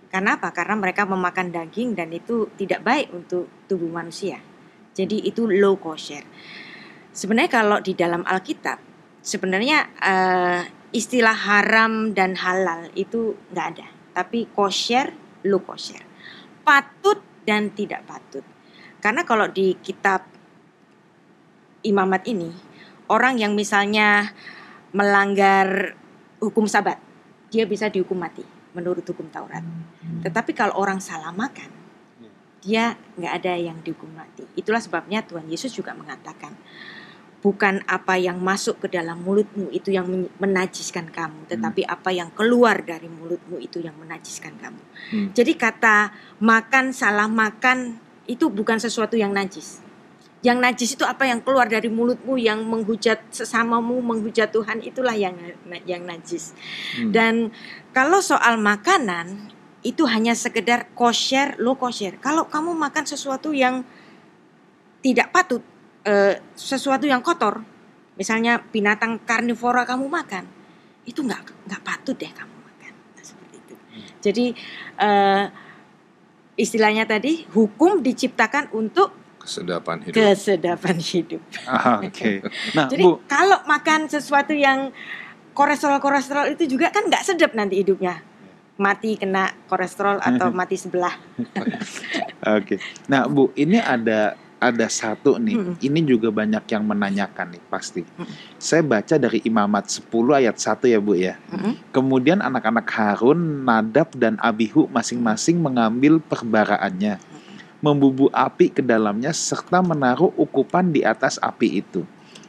Karena 0.09 0.39
apa? 0.39 0.49
Karena 0.55 0.75
mereka 0.79 1.05
memakan 1.05 1.53
daging 1.53 1.93
dan 1.93 2.09
itu 2.09 2.49
tidak 2.57 2.81
baik 2.81 3.13
untuk 3.13 3.67
tubuh 3.69 3.91
manusia. 3.91 4.41
Jadi 4.95 5.27
itu 5.27 5.45
low 5.45 5.75
kosher. 5.75 6.23
Sebenarnya 7.11 7.51
kalau 7.51 7.77
di 7.83 7.93
dalam 7.93 8.23
Alkitab, 8.23 8.79
sebenarnya 9.19 9.91
eh, 9.99 10.61
istilah 10.95 11.35
haram 11.35 12.15
dan 12.15 12.39
halal 12.39 12.87
itu 12.95 13.35
nggak 13.51 13.67
ada. 13.75 13.87
Tapi 14.15 14.47
kosher, 14.55 15.11
low 15.43 15.59
kosher. 15.61 16.01
Patut 16.63 17.19
dan 17.43 17.75
tidak 17.75 18.07
patut. 18.07 18.54
Karena 19.05 19.21
kalau 19.21 19.45
di 19.45 19.77
kitab 19.85 20.25
imamat 21.85 22.25
ini, 22.25 22.49
orang 23.05 23.37
yang 23.37 23.53
misalnya 23.53 24.33
melanggar 24.97 25.93
hukum 26.41 26.65
sabat, 26.65 26.97
dia 27.53 27.69
bisa 27.69 27.85
dihukum 27.85 28.17
mati 28.17 28.41
menurut 28.73 29.05
hukum 29.05 29.29
Taurat. 29.29 29.61
Tetapi 30.25 30.57
kalau 30.57 30.73
orang 30.81 30.97
salah 30.97 31.29
makan, 31.29 31.69
dia 32.65 32.97
nggak 33.13 33.33
ada 33.45 33.53
yang 33.53 33.77
dihukum 33.85 34.09
mati. 34.09 34.41
Itulah 34.57 34.81
sebabnya 34.81 35.21
Tuhan 35.21 35.45
Yesus 35.53 35.69
juga 35.69 35.93
mengatakan, 35.93 36.57
bukan 37.45 37.85
apa 37.85 38.17
yang 38.17 38.41
masuk 38.41 38.81
ke 38.81 38.87
dalam 38.89 39.21
mulutmu 39.21 39.69
itu 39.69 39.93
yang 39.93 40.09
men- 40.09 40.33
menajiskan 40.41 41.13
kamu, 41.13 41.45
tetapi 41.45 41.85
apa 41.85 42.09
yang 42.09 42.33
keluar 42.33 42.81
dari 42.81 43.05
mulutmu 43.05 43.61
itu 43.61 43.85
yang 43.85 43.93
menajiskan 44.01 44.57
kamu. 44.57 44.81
Hmm. 45.13 45.27
Jadi 45.37 45.53
kata 45.53 46.09
makan 46.41 46.89
salah 46.89 47.29
makan 47.29 48.01
itu 48.25 48.49
bukan 48.49 48.81
sesuatu 48.81 49.17
yang 49.17 49.33
najis. 49.33 49.81
Yang 50.45 50.57
najis 50.61 50.89
itu 50.93 51.05
apa 51.05 51.25
yang 51.25 51.41
keluar 51.41 51.65
dari 51.65 51.89
mulutmu 51.89 52.37
yang 52.37 52.61
menghujat 52.65 53.17
sesamamu, 53.33 53.97
menghujat 54.01 54.53
Tuhan 54.53 54.85
itulah 54.85 55.17
yang 55.17 55.33
yang 55.89 56.05
najis. 56.05 56.53
Hmm. 56.97 57.09
Dan 57.09 57.33
kalau 57.97 58.21
soal 58.21 58.61
makanan 58.61 59.49
itu 59.81 60.05
hanya 60.05 60.37
sekedar 60.37 60.89
kosher, 60.93 61.57
lo 61.57 61.77
kosher. 61.77 62.17
Kalau 62.21 62.45
kamu 62.45 62.77
makan 62.77 63.05
sesuatu 63.05 63.53
yang 63.53 63.85
tidak 65.05 65.29
patut, 65.33 65.61
eh, 66.05 66.41
sesuatu 66.57 67.05
yang 67.05 67.21
kotor, 67.21 67.61
misalnya 68.17 68.61
binatang 68.69 69.21
karnivora 69.21 69.85
kamu 69.85 70.09
makan, 70.09 70.45
itu 71.05 71.21
nggak 71.21 71.69
nggak 71.69 71.81
patut 71.85 72.17
deh 72.17 72.29
kamu 72.33 72.53
makan. 72.53 72.93
Nah, 73.17 73.23
seperti 73.25 73.55
itu. 73.61 73.75
Jadi 74.21 74.45
eh, 74.97 75.45
istilahnya 76.55 77.03
tadi 77.03 77.43
hukum 77.51 77.99
diciptakan 77.99 78.71
untuk 78.71 79.11
Kesedapan 79.37 80.01
hidup. 80.01 80.17
kesedapan 80.17 80.97
hidup. 80.97 81.41
Ah, 81.63 82.01
Oke. 82.05 82.41
Nah, 82.73 82.89
Jadi 82.89 83.03
Bu, 83.05 83.21
kalau 83.29 83.61
makan 83.63 84.09
sesuatu 84.09 84.57
yang 84.57 84.89
kolesterol-kolesterol 85.53 86.51
itu 86.51 86.65
juga 86.65 86.89
kan 86.89 87.05
nggak 87.05 87.21
sedap 87.21 87.53
nanti 87.53 87.77
hidupnya. 87.77 88.25
Mati 88.75 89.15
kena 89.15 89.53
kolesterol 89.69 90.17
atau 90.17 90.49
mati 90.59 90.75
sebelah. 90.75 91.13
Oke. 92.57 92.81
Nah, 93.05 93.29
Bu, 93.29 93.53
ini 93.53 93.77
ada 93.77 94.33
ada 94.71 94.87
satu 94.89 95.37
nih. 95.37 95.55
Mm-mm. 95.57 95.75
Ini 95.77 95.99
juga 96.05 96.33
banyak 96.33 96.65
yang 96.65 96.83
menanyakan 96.85 97.53
nih 97.53 97.63
pasti. 97.69 98.01
Mm-mm. 98.01 98.57
Saya 98.57 98.81
baca 98.81 99.15
dari 99.21 99.39
Imamat 99.45 99.89
10 99.89 100.09
ayat 100.33 100.55
1 100.57 100.89
ya, 100.89 100.99
Bu 100.99 101.13
ya. 101.13 101.37
Mm-mm. 101.53 101.77
Kemudian 101.93 102.41
anak-anak 102.41 102.87
Harun, 102.89 103.63
Nadab 103.63 104.11
dan 104.17 104.41
Abihu 104.41 104.89
masing-masing 104.89 105.61
mengambil 105.61 106.17
perbaraannya, 106.19 107.21
membubu 107.79 108.33
api 108.33 108.73
ke 108.73 108.81
dalamnya 108.81 109.29
serta 109.29 109.85
menaruh 109.85 110.33
ukupan 110.35 110.89
di 110.89 111.05
atas 111.05 111.37
api 111.37 111.85
itu. 111.85 112.01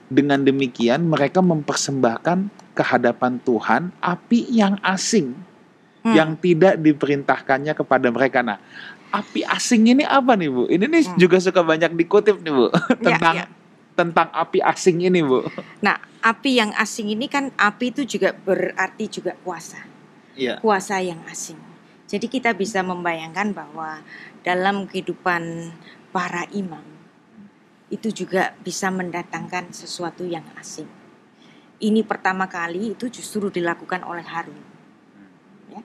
Dengan 0.06 0.40
demikian 0.40 1.02
mereka 1.02 1.42
mempersembahkan 1.42 2.72
kehadapan 2.78 3.42
Tuhan 3.42 3.90
api 3.98 4.48
yang 4.54 4.78
asing 4.80 5.34
Hmm. 6.06 6.14
yang 6.14 6.30
tidak 6.38 6.78
diperintahkannya 6.78 7.74
kepada 7.74 8.06
mereka. 8.14 8.38
Nah, 8.38 8.62
api 9.16 9.40
asing 9.42 9.88
ini 9.88 10.04
apa 10.04 10.36
nih 10.36 10.48
Bu? 10.48 10.68
Ini 10.68 10.84
nih 10.84 11.02
Hmm. 11.08 11.16
juga 11.16 11.40
suka 11.40 11.60
banyak 11.60 11.96
dikutip 11.96 12.36
nih 12.40 12.52
Bu 12.52 12.66
Ya, 12.68 12.76
tentang 13.16 13.34
ya. 13.34 13.46
tentang 13.96 14.28
api 14.30 14.60
asing 14.60 15.00
ini, 15.00 15.24
Bu? 15.24 15.40
Nah, 15.80 15.96
api 16.20 16.60
yang 16.60 16.72
asing 16.76 17.08
ini 17.08 17.26
kan 17.26 17.48
api 17.56 17.90
itu 17.90 18.04
juga 18.04 18.36
berarti 18.36 19.08
juga 19.08 19.32
kuasa. 19.40 19.80
Iya. 20.36 20.60
Kuasa 20.60 21.00
yang 21.00 21.24
asing. 21.26 21.56
Jadi 22.06 22.28
kita 22.28 22.52
bisa 22.52 22.84
membayangkan 22.84 23.50
bahwa 23.50 24.04
dalam 24.44 24.84
kehidupan 24.84 25.72
para 26.12 26.44
imam 26.52 26.84
itu 27.88 28.12
juga 28.12 28.52
bisa 28.60 28.92
mendatangkan 28.92 29.72
sesuatu 29.72 30.22
yang 30.22 30.44
asing. 30.54 30.86
Ini 31.76 32.04
pertama 32.04 32.46
kali 32.46 32.92
itu 32.92 33.08
justru 33.08 33.48
dilakukan 33.48 34.04
oleh 34.04 34.22
Harun. 34.22 34.60
Ya. 35.68 35.82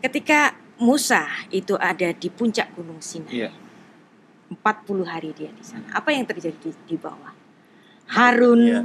Ketika 0.00 0.54
Musa 0.78 1.26
itu 1.50 1.74
ada 1.74 2.14
di 2.14 2.28
puncak 2.30 2.70
Gunung 2.74 3.02
Sinai. 3.02 3.46
Iya. 3.46 3.50
40 4.48 5.04
hari 5.04 5.30
dia 5.36 5.50
di 5.52 5.60
sana. 5.60 5.84
Apa 5.92 6.14
yang 6.14 6.24
terjadi 6.24 6.56
di, 6.56 6.70
di 6.88 6.96
bawah? 6.96 7.34
Harun 8.08 8.60
Iya. 8.64 8.80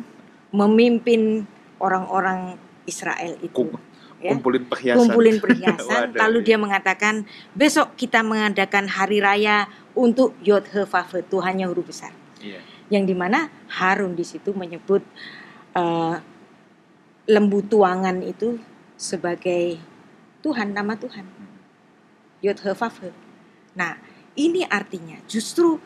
memimpin 0.52 1.48
orang-orang 1.80 2.60
Israel 2.84 3.40
itu. 3.40 3.56
Kum- 3.56 3.80
ya. 4.20 4.32
Kumpulin 4.36 4.64
perhiasan. 4.68 5.00
kumpulin 5.00 5.38
perhiasan 5.44 6.16
lalu 6.16 6.40
iya. 6.44 6.48
dia 6.48 6.58
mengatakan 6.60 7.16
besok 7.56 7.96
kita 7.96 8.24
mengadakan 8.24 8.88
hari 8.88 9.20
raya 9.20 9.68
untuk 9.96 10.36
Yod 10.44 10.68
He 10.72 10.84
Vav 10.88 11.12
He, 11.12 11.22
Tuhannya 11.28 11.68
huruf 11.68 11.92
besar 11.92 12.12
Iya. 12.40 12.60
yang 12.92 13.04
di 13.08 13.16
mana 13.16 13.48
Harun 13.72 14.16
di 14.16 14.24
situ 14.28 14.52
menyebut 14.56 15.04
eh, 15.76 16.16
lembu 17.28 17.60
tuangan 17.64 18.20
itu 18.20 18.60
sebagai 18.96 19.80
Tuhan 20.44 20.76
nama 20.76 20.96
Tuhan 21.00 21.24
Yod 22.44 22.60
He 22.62 22.72
Vav 22.76 22.96
He. 23.00 23.10
nah 23.74 23.98
ini 24.38 24.68
artinya 24.68 25.18
justru 25.26 25.80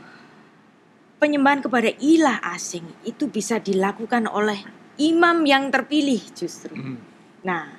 penyembahan 1.21 1.61
kepada 1.61 1.93
ilah 2.01 2.41
asing 2.51 2.85
itu 3.05 3.29
bisa 3.29 3.61
dilakukan 3.61 4.27
oleh 4.27 4.65
imam 4.97 5.45
yang 5.45 5.69
terpilih 5.69 6.19
justru 6.33 6.73
Hmm. 6.73 7.17
Nah, 7.47 7.69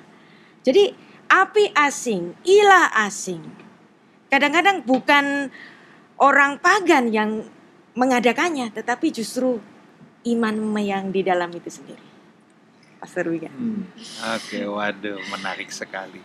jadi 0.65 0.97
api 1.29 1.77
asing, 1.77 2.33
ilah 2.41 2.89
asing. 3.05 3.45
Kadang-kadang 4.33 4.81
bukan 4.81 5.53
orang 6.17 6.57
pagan 6.57 7.13
yang 7.13 7.45
mengadakannya, 7.93 8.73
tetapi 8.73 9.13
justru 9.13 9.61
iman 10.25 10.55
yang 10.81 11.13
di 11.13 11.21
dalam 11.21 11.53
itu 11.53 11.69
sendiri. 11.69 12.07
Pastor. 12.99 13.31
Hmm. 13.31 13.87
Oke, 14.35 14.59
waduh, 14.67 15.23
menarik 15.31 15.71
sekali. 15.71 16.19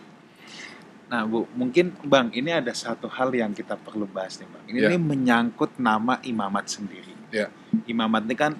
Nah, 1.05 1.21
Bu, 1.23 1.45
mungkin 1.53 1.93
Bang, 2.01 2.33
ini 2.33 2.49
ada 2.49 2.73
satu 2.73 3.05
hal 3.05 3.29
yang 3.29 3.53
kita 3.53 3.77
perlu 3.77 4.09
bahas 4.09 4.41
nih, 4.41 4.49
Bang. 4.49 4.63
Ini, 4.65 4.77
Ya. 4.81 4.89
nih 4.89 5.01
menyangkut 5.01 5.77
nama 5.77 6.17
imamat 6.25 6.65
sendiri. 6.65 7.13
Ya. 7.29 7.53
Imamat 7.85 8.25
ini 8.25 8.35
kan 8.35 8.57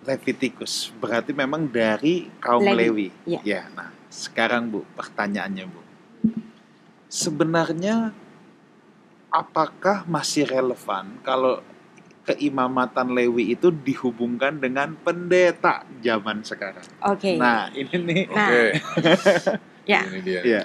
Levitikus, 0.00 0.92
berarti 0.96 1.32
memang 1.32 1.68
dari 1.68 2.28
kaum 2.40 2.64
Lewi, 2.64 3.12
Lewi. 3.24 3.40
ya. 3.44 3.68
nah, 3.72 3.92
sekarang 4.08 4.68
Bu, 4.68 4.84
pertanyaannya, 4.96 5.64
Bu. 5.68 5.80
Sebenarnya 7.06 8.12
apakah 9.28 10.04
masih 10.06 10.44
relevan 10.44 11.20
kalau 11.20 11.60
keimamatan 12.24 13.12
Lewi 13.12 13.52
itu 13.52 13.68
dihubungkan 13.68 14.56
dengan 14.56 14.92
pendeta 14.94 15.84
zaman 16.00 16.44
sekarang? 16.44 16.84
Oke. 17.04 17.36
Nah, 17.36 17.68
ini 17.72 17.96
nih 17.96 18.20
Nah, 18.28 18.48
Oke. 18.48 18.62
ya, 19.90 20.00
Ini 20.06 20.18
dia. 20.22 20.40
Iya, 20.44 20.62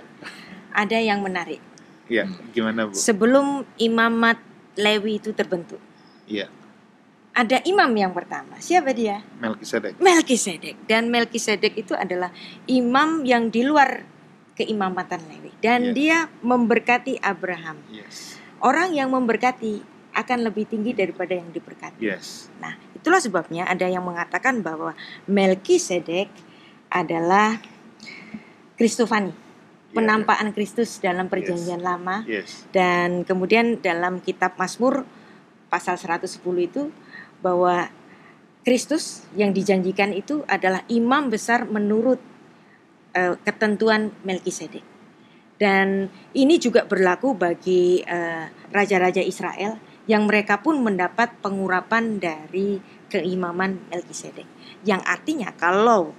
ada 0.75 0.99
yang 0.99 1.23
menarik. 1.23 1.63
iya. 2.11 2.27
Hmm. 2.27 2.51
Gimana, 2.51 2.79
Bu? 2.85 2.93
Sebelum 2.93 3.63
imamat 3.79 4.37
Lewi 4.75 5.23
itu 5.23 5.31
terbentuk, 5.31 5.79
Iya, 6.27 6.51
ada 7.35 7.59
imam 7.67 7.91
yang 7.95 8.15
pertama. 8.15 8.55
Siapa 8.63 8.95
dia? 8.95 9.19
Melkisedek. 9.43 9.99
Melkisedek. 9.99 10.75
Dan 10.87 11.11
Melkisedek 11.11 11.75
itu 11.75 11.91
adalah 11.91 12.31
imam 12.67 13.27
yang 13.27 13.51
di 13.51 13.63
luar 13.67 14.07
keimamatan 14.55 15.19
Lewi. 15.27 15.51
Dan 15.59 15.91
Iya. 15.91 15.93
dia 15.93 16.17
memberkati 16.39 17.19
Abraham. 17.19 17.75
Yes. 17.91 18.39
Orang 18.63 18.95
yang 18.95 19.11
memberkati 19.11 19.83
akan 20.15 20.47
lebih 20.47 20.63
tinggi 20.71 20.95
daripada 20.95 21.35
yang 21.35 21.51
diberkati. 21.51 21.99
Yes. 21.99 22.47
Nah, 22.63 22.71
itulah 22.95 23.19
sebabnya 23.19 23.67
ada 23.67 23.83
yang 23.83 24.07
mengatakan 24.07 24.63
bahwa 24.63 24.95
Melkisedek 25.27 26.31
adalah 26.87 27.59
Kristofani, 28.79 29.35
Iya, 29.95 30.03
penampakan 30.03 30.51
Kristus 30.51 30.99
dalam 30.99 31.31
perjanjian 31.31 31.79
lama 31.79 32.27
Yes. 32.27 32.67
dan 32.75 33.23
kemudian 33.23 33.79
dalam 33.79 34.19
kitab 34.19 34.59
Mazmur 34.59 35.07
pasal 35.71 35.95
110 35.95 36.43
itu 36.59 36.91
bahwa 37.39 37.87
Kristus 38.67 39.23
yang 39.37 39.55
dijanjikan 39.55 40.11
itu 40.11 40.43
adalah 40.51 40.83
imam 40.91 41.31
besar 41.31 41.69
menurut 41.69 42.19
eh, 43.15 43.39
ketentuan 43.47 44.11
Melkisedek. 44.25 44.83
Dan 45.55 46.11
ini 46.35 46.59
juga 46.59 46.83
berlaku 46.83 47.37
bagi 47.37 48.03
eh, 48.03 48.45
raja-raja 48.75 49.23
Israel 49.23 49.79
yang 50.09 50.25
mereka 50.25 50.59
pun 50.59 50.81
mendapat 50.81 51.37
pengurapan 51.39 52.17
dari 52.17 52.81
keimaman 53.07 53.79
Melkisedek. 53.93 54.49
Yang 54.81 55.01
artinya 55.05 55.53
kalau 55.53 56.17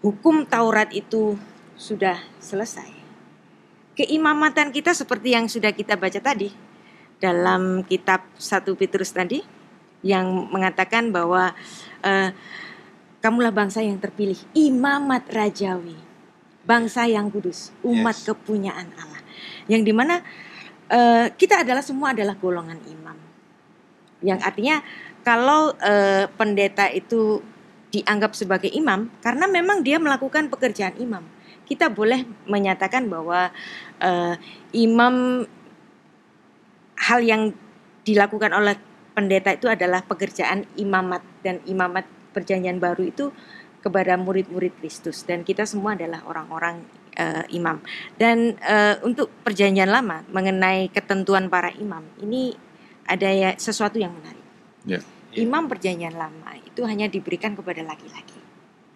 hukum 0.00 0.48
Taurat 0.48 0.88
itu 0.92 1.36
sudah 1.76 2.22
selesai, 2.40 2.93
keimamatan 3.94 4.74
kita 4.74 4.94
seperti 4.94 5.34
yang 5.34 5.46
sudah 5.46 5.70
kita 5.70 5.94
baca 5.94 6.18
tadi 6.18 6.50
dalam 7.22 7.86
kitab 7.86 8.26
1 8.36 8.66
Petrus 8.76 9.14
tadi 9.14 9.40
yang 10.04 10.52
mengatakan 10.52 11.08
bahwa 11.14 11.56
eh, 12.04 12.30
kamulah 13.24 13.54
bangsa 13.54 13.80
yang 13.80 13.96
terpilih, 13.96 14.36
imamat 14.52 15.24
rajawi, 15.32 15.96
bangsa 16.68 17.08
yang 17.08 17.32
kudus, 17.32 17.72
umat 17.80 18.12
Yes. 18.20 18.28
kepunyaan 18.28 18.92
Allah. 19.00 19.22
Yang 19.64 19.82
di 19.88 19.92
mana 19.96 20.20
eh, 20.92 21.32
kita 21.32 21.64
adalah 21.64 21.80
semua 21.80 22.12
adalah 22.12 22.36
golongan 22.36 22.76
imam. 22.84 23.16
Yang 24.20 24.40
artinya 24.44 24.76
kalau 25.24 25.72
eh, 25.80 26.28
pendeta 26.36 26.92
itu 26.92 27.40
dianggap 27.88 28.36
sebagai 28.36 28.68
imam 28.68 29.08
karena 29.24 29.48
memang 29.48 29.80
dia 29.80 29.96
melakukan 29.96 30.52
pekerjaan 30.52 30.98
imam. 31.00 31.24
Kita 31.64 31.88
boleh 31.88 32.24
menyatakan 32.44 33.08
bahwa 33.08 33.48
eh, 34.00 34.34
imam 34.76 35.44
hal 36.94 37.20
yang 37.24 37.52
dilakukan 38.04 38.52
oleh 38.52 38.76
pendeta 39.16 39.54
itu 39.54 39.70
adalah 39.70 40.04
pekerjaan 40.04 40.68
imamat 40.76 41.22
dan 41.40 41.62
imamat 41.64 42.04
perjanjian 42.34 42.82
baru 42.82 43.02
itu 43.08 43.30
kepada 43.80 44.16
murid-murid 44.16 44.80
Kristus 44.80 45.28
dan 45.28 45.44
kita 45.44 45.68
semua 45.68 45.92
adalah 45.92 46.24
orang-orang 46.24 46.84
eh, 47.16 47.44
imam. 47.54 47.80
Dan 48.16 48.56
eh, 48.58 48.96
untuk 49.04 49.30
perjanjian 49.44 49.88
lama 49.88 50.24
mengenai 50.32 50.88
ketentuan 50.88 51.52
para 51.52 51.70
imam 51.76 52.02
ini 52.20 52.56
ada 53.04 53.28
ya 53.28 53.50
sesuatu 53.56 54.00
yang 54.00 54.12
menarik. 54.16 54.46
Ya. 54.84 55.00
Imam 55.34 55.66
perjanjian 55.66 56.14
lama 56.14 56.56
itu 56.62 56.86
hanya 56.86 57.10
diberikan 57.10 57.58
kepada 57.58 57.82
laki-laki. 57.82 58.38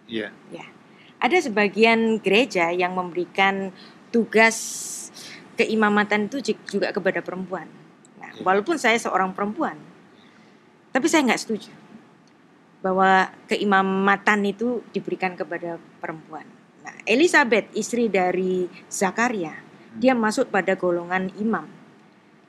Iya. 0.09 0.78
Ada 1.19 1.51
sebagian 1.51 2.23
gereja 2.23 2.71
yang 2.71 2.95
memberikan 2.95 3.75
tugas 4.09 4.55
keimamatan 5.59 6.31
itu 6.31 6.39
ju- 6.39 6.63
juga 6.79 6.95
kepada 6.95 7.19
perempuan. 7.19 7.67
Nah, 8.15 8.31
Iya. 8.31 8.43
walaupun 8.47 8.79
saya 8.79 8.95
seorang 8.95 9.35
perempuan, 9.35 9.75
tapi 10.95 11.05
saya 11.11 11.27
nggak 11.27 11.41
setuju 11.43 11.71
bahwa 12.79 13.27
keimamatan 13.51 14.39
itu 14.47 14.79
diberikan 14.95 15.35
kepada 15.35 15.75
perempuan. 15.99 16.47
Nah, 16.79 16.95
Elizabeth, 17.03 17.67
istri 17.75 18.07
dari 18.07 18.71
Zakaria, 18.87 19.59
dia 19.99 20.15
masuk 20.15 20.47
pada 20.47 20.79
golongan 20.79 21.27
imam. 21.35 21.67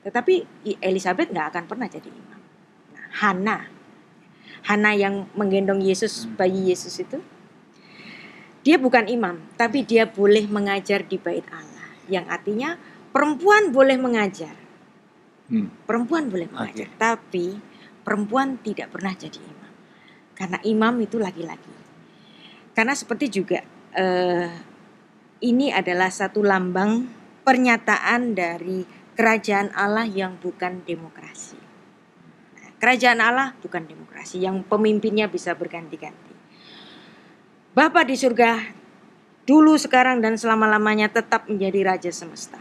Tetapi 0.07 0.65
Elizabeth 0.79 1.29
nggak 1.29 1.47
akan 1.51 1.63
pernah 1.67 1.91
jadi 1.91 2.07
imam. 2.07 2.39
Nah, 2.95 3.05
Hana, 3.11 3.57
Hana 4.63 4.91
yang 4.95 5.27
menggendong 5.35 5.83
Yesus, 5.83 6.23
Hmm. 6.23 6.39
bayi 6.39 6.71
Yesus 6.71 6.95
itu, 7.03 7.19
dia 8.61 8.77
bukan 8.77 9.09
imam, 9.09 9.41
tapi 9.57 9.81
dia 9.81 10.05
boleh 10.05 10.45
mengajar 10.45 11.01
di 11.05 11.17
bait 11.17 11.45
Allah. 11.49 11.89
Yang 12.05 12.25
artinya 12.29 12.69
perempuan 13.09 13.73
boleh 13.73 13.97
mengajar, 13.97 14.55
Hmm. 15.51 15.67
perempuan 15.83 16.31
boleh 16.31 16.47
mengajar, 16.47 16.87
tapi 16.95 17.59
perempuan 18.07 18.55
tidak 18.63 18.87
pernah 18.93 19.11
jadi 19.11 19.35
imam. 19.35 19.73
Karena 20.31 20.57
imam 20.63 20.95
itu 21.03 21.19
laki-laki. 21.19 21.75
Karena 22.71 22.95
seperti 22.95 23.27
juga 23.27 23.59
eh, 23.91 24.47
ini 25.43 25.67
adalah 25.75 26.07
satu 26.07 26.39
lambang 26.39 27.03
pernyataan 27.43 28.31
dari 28.31 28.87
kerajaan 29.17 29.75
Allah 29.75 30.07
yang 30.07 30.39
bukan 30.39 30.85
demokrasi. 30.87 31.59
Kerajaan 32.79 33.19
Allah 33.21 33.53
bukan 33.59 33.85
demokrasi 33.85 34.41
yang 34.41 34.63
pemimpinnya 34.65 35.27
bisa 35.27 35.53
berganti-ganti. 35.53 36.30
Bapa 37.71 38.03
di 38.03 38.19
surga 38.19 38.59
dulu 39.47 39.79
sekarang 39.79 40.19
dan 40.19 40.35
selama-lamanya 40.35 41.07
tetap 41.07 41.47
menjadi 41.47 41.87
raja 41.87 42.11
semesta. 42.11 42.59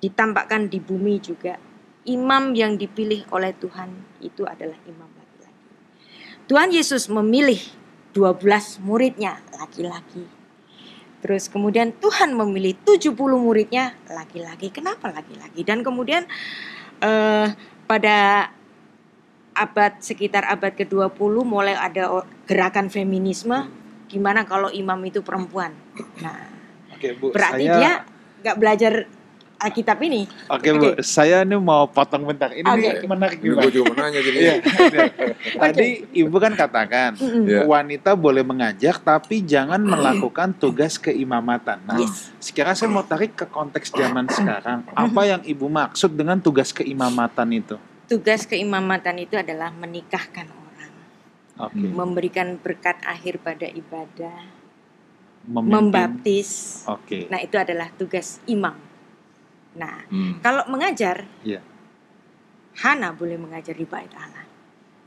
Ditampakkan 0.00 0.72
di 0.72 0.80
bumi 0.80 1.20
juga 1.20 1.60
imam 2.08 2.56
yang 2.56 2.80
dipilih 2.80 3.28
oleh 3.28 3.52
Tuhan 3.60 3.92
itu 4.24 4.48
adalah 4.48 4.80
imam 4.88 5.04
laki-laki. 5.04 5.68
Tuhan 6.48 6.72
Yesus 6.72 7.12
memilih 7.12 7.60
12 8.16 8.80
muridnya 8.88 9.44
laki-laki. 9.60 10.24
Terus 11.20 11.52
kemudian 11.52 11.92
Tuhan 12.00 12.32
memilih 12.32 12.72
70 12.88 13.12
muridnya 13.36 13.92
laki-laki. 14.08 14.72
Kenapa 14.72 15.12
laki-laki? 15.12 15.60
Dan 15.60 15.84
kemudian 15.84 16.24
eh, 17.04 17.52
pada 17.84 18.48
abad 19.52 20.00
sekitar 20.00 20.48
abad 20.48 20.72
ke-20 20.72 21.34
mulai 21.44 21.76
ada 21.76 22.24
gerakan 22.48 22.88
feminisme 22.88 23.68
gimana 24.08 24.44
kalau 24.44 24.68
imam 24.68 25.00
itu 25.08 25.24
perempuan. 25.24 25.72
Nah, 26.20 26.52
Oke 26.92 27.16
Bu, 27.16 27.32
berarti 27.32 27.64
saya 27.64 27.76
dia 27.80 27.92
nggak 28.44 28.56
belajar 28.60 28.92
Alkitab 29.62 29.98
ini. 30.02 30.26
Oke 30.50 30.74
Bu, 30.74 30.98
saya 31.06 31.46
ini 31.46 31.54
mau 31.54 31.86
potong 31.86 32.26
bentar. 32.26 32.50
Ini 32.50 32.66
oke. 32.66 33.06
menarik 33.06 33.38
juga. 33.38 33.62
gue 33.62 33.70
juga 33.78 33.94
mau 33.94 33.96
nanya 34.02 34.20
jadi. 34.20 34.38
Iya. 34.42 34.54
Tadi 35.62 35.88
Ibu 36.18 36.36
kan 36.42 36.52
katakan. 36.58 37.14
Iya. 37.22 37.62
wanita 37.70 38.18
boleh 38.18 38.42
mengajak 38.42 38.98
tapi 39.06 39.38
jangan 39.46 39.78
melakukan 39.78 40.50
tugas 40.58 40.98
keimamatan. 40.98 41.78
Nah, 41.86 42.02
Yes. 42.02 42.34
sekarang 42.42 42.74
saya 42.74 42.90
mau 42.90 43.06
tarik 43.06 43.38
ke 43.38 43.46
konteks 43.46 43.94
zaman 43.94 44.26
sekarang. 44.26 44.82
Apa 44.98 45.30
yang 45.30 45.40
Ibu 45.46 45.70
maksud 45.70 46.10
dengan 46.10 46.42
tugas 46.42 46.74
keimamatan 46.74 47.48
itu? 47.54 47.78
Tugas 48.12 48.44
keimamatan 48.44 49.16
itu 49.16 49.40
adalah 49.40 49.72
menikahkan 49.72 50.44
orang, 50.44 50.92
Oke. 51.56 51.80
memberikan 51.88 52.60
berkat 52.60 53.00
akhir 53.02 53.40
pada 53.40 53.64
ibadah, 53.64 54.36
Memimpin. 55.48 55.72
membaptis. 55.72 56.82
Oke. 56.84 57.24
Nah, 57.32 57.40
itu 57.40 57.56
adalah 57.56 57.88
tugas 57.96 58.44
imam. 58.44 58.76
Nah, 59.72 60.04
Hmm. 60.06 60.44
kalau 60.44 60.68
mengajar, 60.68 61.24
Iya. 61.40 61.64
Hana 62.84 63.12
boleh 63.12 63.36
mengajar 63.36 63.72
di 63.72 63.84
bait 63.84 64.12
Allah. 64.12 64.44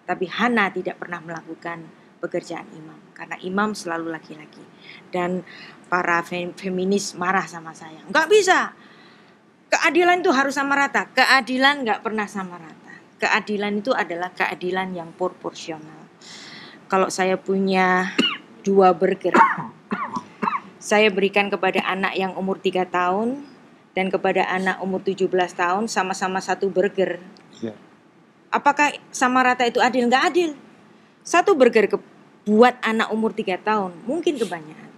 Tapi 0.06 0.26
Hana 0.26 0.70
tidak 0.70 0.97
pernah 0.97 1.18
melakukan 1.18 1.86
pekerjaan 2.18 2.66
imam 2.74 2.97
karena 3.14 3.38
imam 3.41 3.74
selalu 3.74 4.10
laki-laki. 4.10 4.62
Dan 5.10 5.45
para 5.86 6.22
fem- 6.22 6.53
feminis 6.53 7.14
marah 7.14 7.45
sama 7.45 7.74
saya. 7.74 8.01
Nggak 8.06 8.28
bisa. 8.30 8.74
Keadilan 9.66 10.22
itu 10.22 10.30
harus 10.30 10.53
sama 10.53 10.74
rata. 10.74 11.10
Keadilan 11.10 11.86
nggak 11.86 12.01
pernah 12.01 12.26
sama 12.26 12.58
rata. 12.58 12.75
Keadilan 13.16 13.80
itu 13.80 13.95
adalah 13.95 14.36
keadilan 14.36 14.91
yang 14.91 15.09
proporsional. 15.16 16.07
Kalau 16.91 17.07
saya 17.07 17.39
punya 17.39 18.11
dua 18.61 18.91
burger, 18.91 19.34
saya 20.86 21.09
berikan 21.09 21.49
kepada 21.49 21.82
anak 21.82 22.13
yang 22.13 22.38
umur 22.38 22.61
3 22.61 22.86
tahun 22.86 23.41
dan 23.97 24.13
kepada 24.13 24.45
anak 24.45 24.84
umur 24.86 25.01
17 25.01 25.32
tahun 25.55 25.89
sama-sama 25.89 26.43
satu 26.43 26.70
burger. 26.70 27.18
Iya. 27.57 27.74
Apakah 28.53 28.93
sama 29.09 29.41
rata 29.41 29.66
itu 29.66 29.82
adil? 29.82 30.05
Nggak 30.05 30.24
adil. 30.30 30.51
Satu 31.26 31.57
burger 31.57 31.89
ke, 31.89 31.97
buat 32.45 32.78
anak 32.86 33.09
umur 33.09 33.34
3 33.34 33.57
tahun 33.66 33.97
mungkin 34.05 34.38
kebanyakan. 34.38 34.91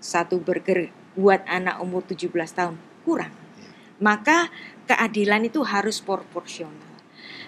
Satu 0.00 0.40
burger 0.40 0.88
buat 1.12 1.44
anak 1.44 1.82
umur 1.84 2.00
17 2.06 2.30
tahun 2.56 2.80
kurang. 3.04 3.34
Maka 4.00 4.48
keadilan 4.88 5.44
itu 5.44 5.60
harus 5.60 6.00
proporsional. 6.00 6.89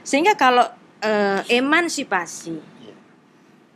Sehingga 0.03 0.35
kalau 0.35 0.67
eh, 1.03 1.43
emansipasi, 1.51 2.55
Iya. 2.83 2.97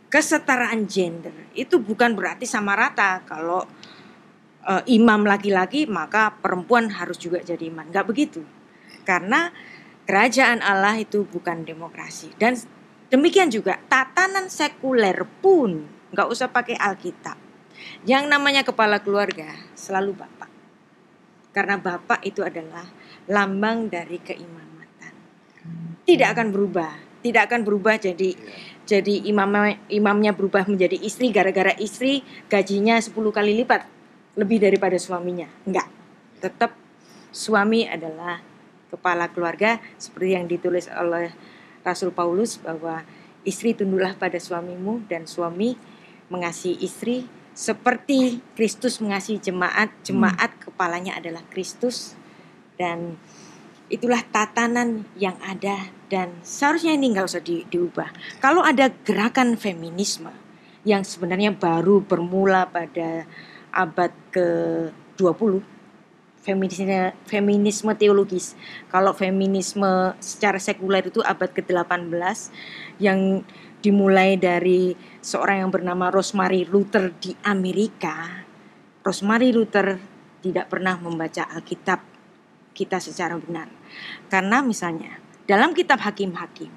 kesetaraan 0.07 0.86
gender 0.86 1.34
itu 1.59 1.82
bukan 1.82 2.14
berarti 2.14 2.47
sama 2.47 2.78
rata. 2.78 3.22
Kalau 3.26 3.66
eh, 4.66 4.82
imam 4.94 5.26
laki-laki 5.26 5.86
maka 5.86 6.34
perempuan 6.34 6.90
harus 6.90 7.18
juga 7.18 7.42
jadi 7.42 7.70
imam. 7.70 7.90
Nggak 7.90 8.07
begitu. 8.07 8.42
Karena 9.07 9.51
kerajaan 10.07 10.62
Allah 10.62 10.99
itu 11.03 11.26
bukan 11.26 11.66
demokrasi. 11.66 12.30
Dan 12.38 12.55
demikian 13.11 13.51
juga 13.51 13.78
tatanan 13.90 14.47
sekuler 14.47 15.26
pun 15.42 15.86
nggak 16.14 16.28
usah 16.30 16.49
pakai 16.51 16.78
Alkitab. 16.78 17.36
Yang 18.09 18.24
namanya 18.30 18.62
kepala 18.64 19.03
keluarga 19.03 19.53
selalu 19.76 20.16
bapak. 20.16 20.51
Karena 21.53 21.76
bapak 21.76 22.20
itu 22.24 22.40
adalah 22.40 22.86
lambang 23.28 23.90
dari 23.90 24.20
keimamatan. 24.22 24.65
Tidak 26.07 26.28
akan 26.30 26.54
berubah, 26.54 26.94
tidak 27.26 27.50
akan 27.50 27.66
berubah 27.66 27.98
jadi 27.98 28.38
jadi 28.86 29.26
imamnya 29.26 29.82
imamnya 29.90 30.30
berubah 30.30 30.70
menjadi 30.70 30.94
istri 31.02 31.34
gara-gara 31.34 31.74
istri 31.82 32.22
gajinya 32.46 33.02
10 33.02 33.11
kali 33.34 33.59
lipat 33.59 33.82
lebih 34.38 34.62
daripada 34.62 34.94
suaminya. 34.94 35.50
Enggak. 35.66 35.90
Tetap 36.38 36.70
suami 37.34 37.90
adalah 37.90 38.38
kepala 38.86 39.26
keluarga 39.34 39.82
seperti 39.98 40.38
yang 40.38 40.46
ditulis 40.46 40.86
oleh 40.86 41.34
Rasul 41.82 42.14
Paulus 42.14 42.62
bahwa 42.62 43.02
istri 43.42 43.74
tunduklah 43.74 44.14
pada 44.14 44.38
suamimu 44.38 45.02
dan 45.11 45.26
suami 45.26 45.74
mengasihi 46.30 46.78
istri 46.82 47.26
seperti 47.57 48.44
Kristus 48.52 49.00
mengasihi 49.00 49.40
jemaat, 49.40 49.88
jemaat 50.04 50.52
kepalanya 50.61 51.16
adalah 51.16 51.40
Kristus 51.48 52.12
dan 52.76 53.16
itulah 53.87 54.22
tatanan 54.34 55.07
yang 55.14 55.39
ada 55.43 55.91
dan 56.11 56.34
seharusnya 56.43 56.95
ini 56.95 57.14
nggak 57.14 57.26
usah 57.26 57.43
di- 57.43 57.66
diubah. 57.66 58.11
Kalau 58.43 58.62
ada 58.62 58.91
gerakan 59.07 59.55
feminisme 59.55 60.30
yang 60.87 61.03
sebenarnya 61.03 61.55
baru 61.55 62.03
bermula 62.03 62.70
pada 62.70 63.26
abad 63.74 64.14
ke-20 64.30 65.76
feminisme 66.47 67.11
feminisme 67.26 67.91
teologis. 67.99 68.55
Kalau 68.87 69.11
feminisme 69.11 70.14
secara 70.22 70.62
sekuler 70.62 71.11
itu 71.11 71.18
abad 71.26 71.51
ke-18 71.51 72.55
yang 73.03 73.43
dimulai 73.82 74.39
dari 74.39 74.95
seorang 75.18 75.66
yang 75.66 75.70
bernama 75.74 76.14
Rosemary 76.14 76.62
Luther 76.62 77.11
di 77.18 77.34
Amerika. 77.43 78.47
Rosemary 79.03 79.51
Luther 79.51 79.99
tidak 80.43 80.70
pernah 80.70 80.95
membaca 81.03 81.51
Alkitab 81.51 82.15
kita 82.76 83.00
secara 83.00 83.40
benar. 83.40 83.72
Karena 84.28 84.60
misalnya 84.60 85.16
dalam 85.48 85.72
kitab 85.72 86.04
Hakim-Hakim 86.04 86.68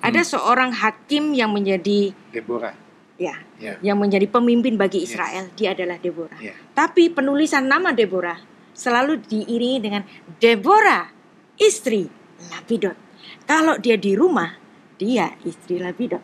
ada 0.00 0.20
seorang 0.20 0.72
hakim 0.72 1.32
yang 1.36 1.52
menjadi 1.52 2.12
Deborah. 2.32 2.72
ya 3.16 3.40
Ya. 3.56 3.78
yang 3.80 3.96
menjadi 3.96 4.26
pemimpin 4.26 4.74
bagi 4.74 5.00
Yes. 5.06 5.14
Israel, 5.14 5.44
dia 5.54 5.72
adalah 5.72 5.96
Deborah. 6.02 6.36
Ya. 6.42 6.52
Tapi 6.74 7.08
penulisan 7.12 7.64
nama 7.70 7.94
Deborah 7.94 8.36
selalu 8.74 9.22
diiringi 9.22 9.78
dengan 9.80 10.02
Deborah, 10.42 11.08
istri 11.56 12.10
Lapidot. 12.50 12.98
Kalau 13.46 13.78
dia 13.78 13.94
di 13.96 14.12
rumah, 14.18 14.58
dia 14.98 15.38
istri 15.46 15.78
Lapidot. 15.80 16.20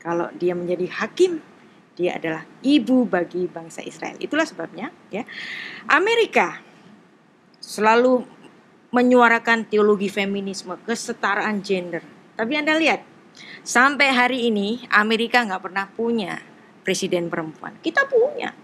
Kalau 0.00 0.32
dia 0.34 0.56
menjadi 0.56 0.88
hakim, 0.88 1.44
dia 1.94 2.16
adalah 2.16 2.48
ibu 2.64 3.04
bagi 3.04 3.44
bangsa 3.46 3.84
Israel. 3.84 4.16
Itulah 4.18 4.48
sebabnya, 4.48 4.88
ya. 5.12 5.22
Amerika 5.86 6.64
selalu 7.68 8.24
menyuarakan 8.88 9.68
teologi 9.68 10.08
feminisme, 10.08 10.80
kesetaraan 10.88 11.60
gender. 11.60 12.00
Tapi 12.40 12.56
Anda 12.56 12.80
lihat, 12.80 13.04
sampai 13.60 14.08
hari 14.08 14.48
ini 14.48 14.88
Amerika 14.88 15.44
nggak 15.44 15.68
pernah 15.68 15.84
punya 15.92 16.40
presiden 16.80 17.28
perempuan. 17.28 17.76
Kita 17.84 18.08
punya. 18.08 18.56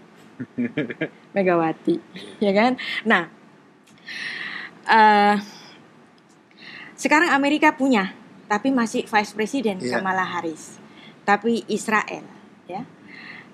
Megawati, 1.37 1.95
ya 2.41 2.51
kan? 2.57 2.81
Nah, 3.05 3.29
eh, 4.89 5.37
sekarang 6.97 7.29
Amerika 7.29 7.77
punya, 7.77 8.17
tapi 8.49 8.73
masih 8.73 9.05
vice 9.05 9.37
president 9.37 9.77
Iya. 9.85 10.01
Kamala 10.01 10.25
Harris. 10.25 10.81
Tapi 11.21 11.61
Israel, 11.69 12.25
ya, 12.65 12.81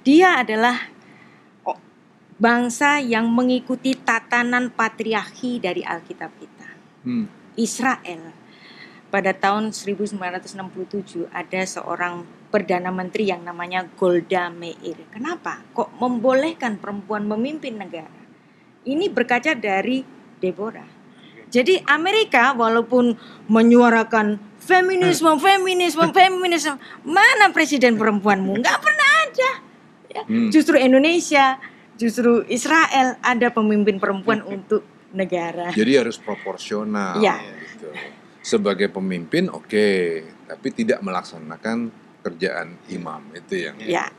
dia 0.08 0.40
adalah 0.40 0.88
bangsa 2.42 2.98
yang 2.98 3.30
mengikuti 3.30 3.94
tatanan 3.94 4.74
patriarki 4.74 5.62
dari 5.62 5.86
Alkitab 5.86 6.32
kita. 6.42 6.70
Hmm. 7.06 7.30
Israel 7.54 8.34
pada 9.14 9.36
tahun 9.36 9.76
1967 9.76 11.30
ada 11.30 11.62
seorang 11.68 12.26
perdana 12.50 12.90
menteri 12.90 13.30
yang 13.30 13.46
namanya 13.46 13.86
Golda 13.94 14.50
Meir. 14.50 15.06
Kenapa? 15.14 15.62
Kok 15.78 16.02
membolehkan 16.02 16.82
perempuan 16.82 17.30
memimpin 17.30 17.78
negara? 17.78 18.10
Ini 18.88 19.14
berkaca 19.14 19.54
dari 19.54 20.02
Deborah. 20.42 20.90
Jadi 21.52 21.84
Amerika 21.86 22.56
walaupun 22.56 23.14
menyuarakan 23.52 24.40
feminisme, 24.58 25.36
feminisme, 25.38 26.10
feminisme, 26.18 26.80
mana 27.04 27.52
presiden 27.54 28.00
perempuanmu? 28.00 28.58
Nggak 28.58 28.80
pernah 28.82 29.10
ada. 29.28 29.52
Ya. 30.12 30.24
Hmm. 30.26 30.50
Justru 30.50 30.80
Indonesia, 30.80 31.60
justru 32.02 32.42
Israel 32.48 33.22
ada 33.22 33.48
pemimpin 33.48 34.02
perempuan 34.02 34.42
untuk 34.58 34.82
negara. 35.14 35.70
Jadi 35.70 35.92
harus 35.94 36.18
proporsional. 36.18 37.22
Iya. 37.22 37.38
gitu. 37.62 37.90
Sebagai 38.42 38.90
pemimpin 38.90 39.46
oke, 39.48 39.88
tapi 40.48 40.68
tidak 40.74 40.98
melaksanakan 41.00 41.94
kerjaan 42.20 42.74
imam 42.88 43.22
itu 43.32 43.54
yang 43.62 43.78
Ya. 43.78 44.10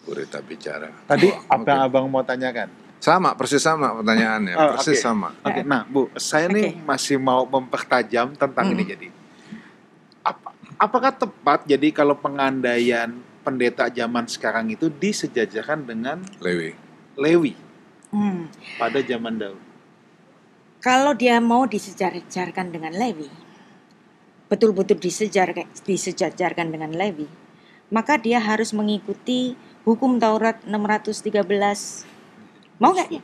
Burita 0.00 0.40
bicara. 0.40 0.88
Tadi 1.04 1.28
Oh, 1.28 1.40
apa 1.50 1.64
yang 1.66 1.80
oke. 1.80 1.88
abang 1.88 2.04
mau 2.06 2.20
tanyakan? 2.20 2.68
Sama, 2.96 3.32
persis 3.32 3.60
sama 3.60 3.92
pertanyaannya, 3.94 4.52
Oh, 4.54 4.68
persis 4.76 4.96
oke. 4.96 5.04
sama. 5.04 5.28
Oke, 5.42 5.60
nah 5.62 5.84
Bu, 5.84 6.08
saya 6.14 6.48
nih 6.48 6.72
Oke. 6.74 6.84
masih 6.84 7.16
mau 7.16 7.44
mempertajam 7.44 8.32
tentang 8.32 8.64
Hmm. 8.64 8.74
ini 8.74 8.84
jadi 8.86 9.08
apa 10.22 10.52
Apakah 10.76 11.14
tepat 11.14 11.64
jadi 11.64 11.88
kalau 11.90 12.12
pengandaian 12.14 13.12
pendeta 13.40 13.86
zaman 13.86 14.26
sekarang 14.26 14.66
itu 14.68 14.88
disejajarkan 14.90 15.84
dengan 15.84 16.18
Lewi. 16.38 16.74
Lewi 17.14 17.54
Hmm. 18.14 18.46
pada 18.78 19.02
zaman 19.02 19.34
Daud? 19.42 19.58
Kalau 20.78 21.18
dia 21.18 21.42
mau 21.42 21.66
disejajarkan 21.66 22.70
dengan 22.70 22.94
Lewi, 22.94 23.26
betul-betul 24.46 25.02
disejar, 25.02 25.50
disejajarkan 25.82 26.70
dengan 26.70 26.94
Lewi, 26.94 27.26
maka 27.90 28.14
dia 28.20 28.38
harus 28.38 28.70
mengikuti 28.70 29.58
hukum 29.82 30.22
Taurat 30.22 30.62
613. 30.62 32.06
Mau 32.78 32.94
nggak 32.94 33.10
ya? 33.10 33.22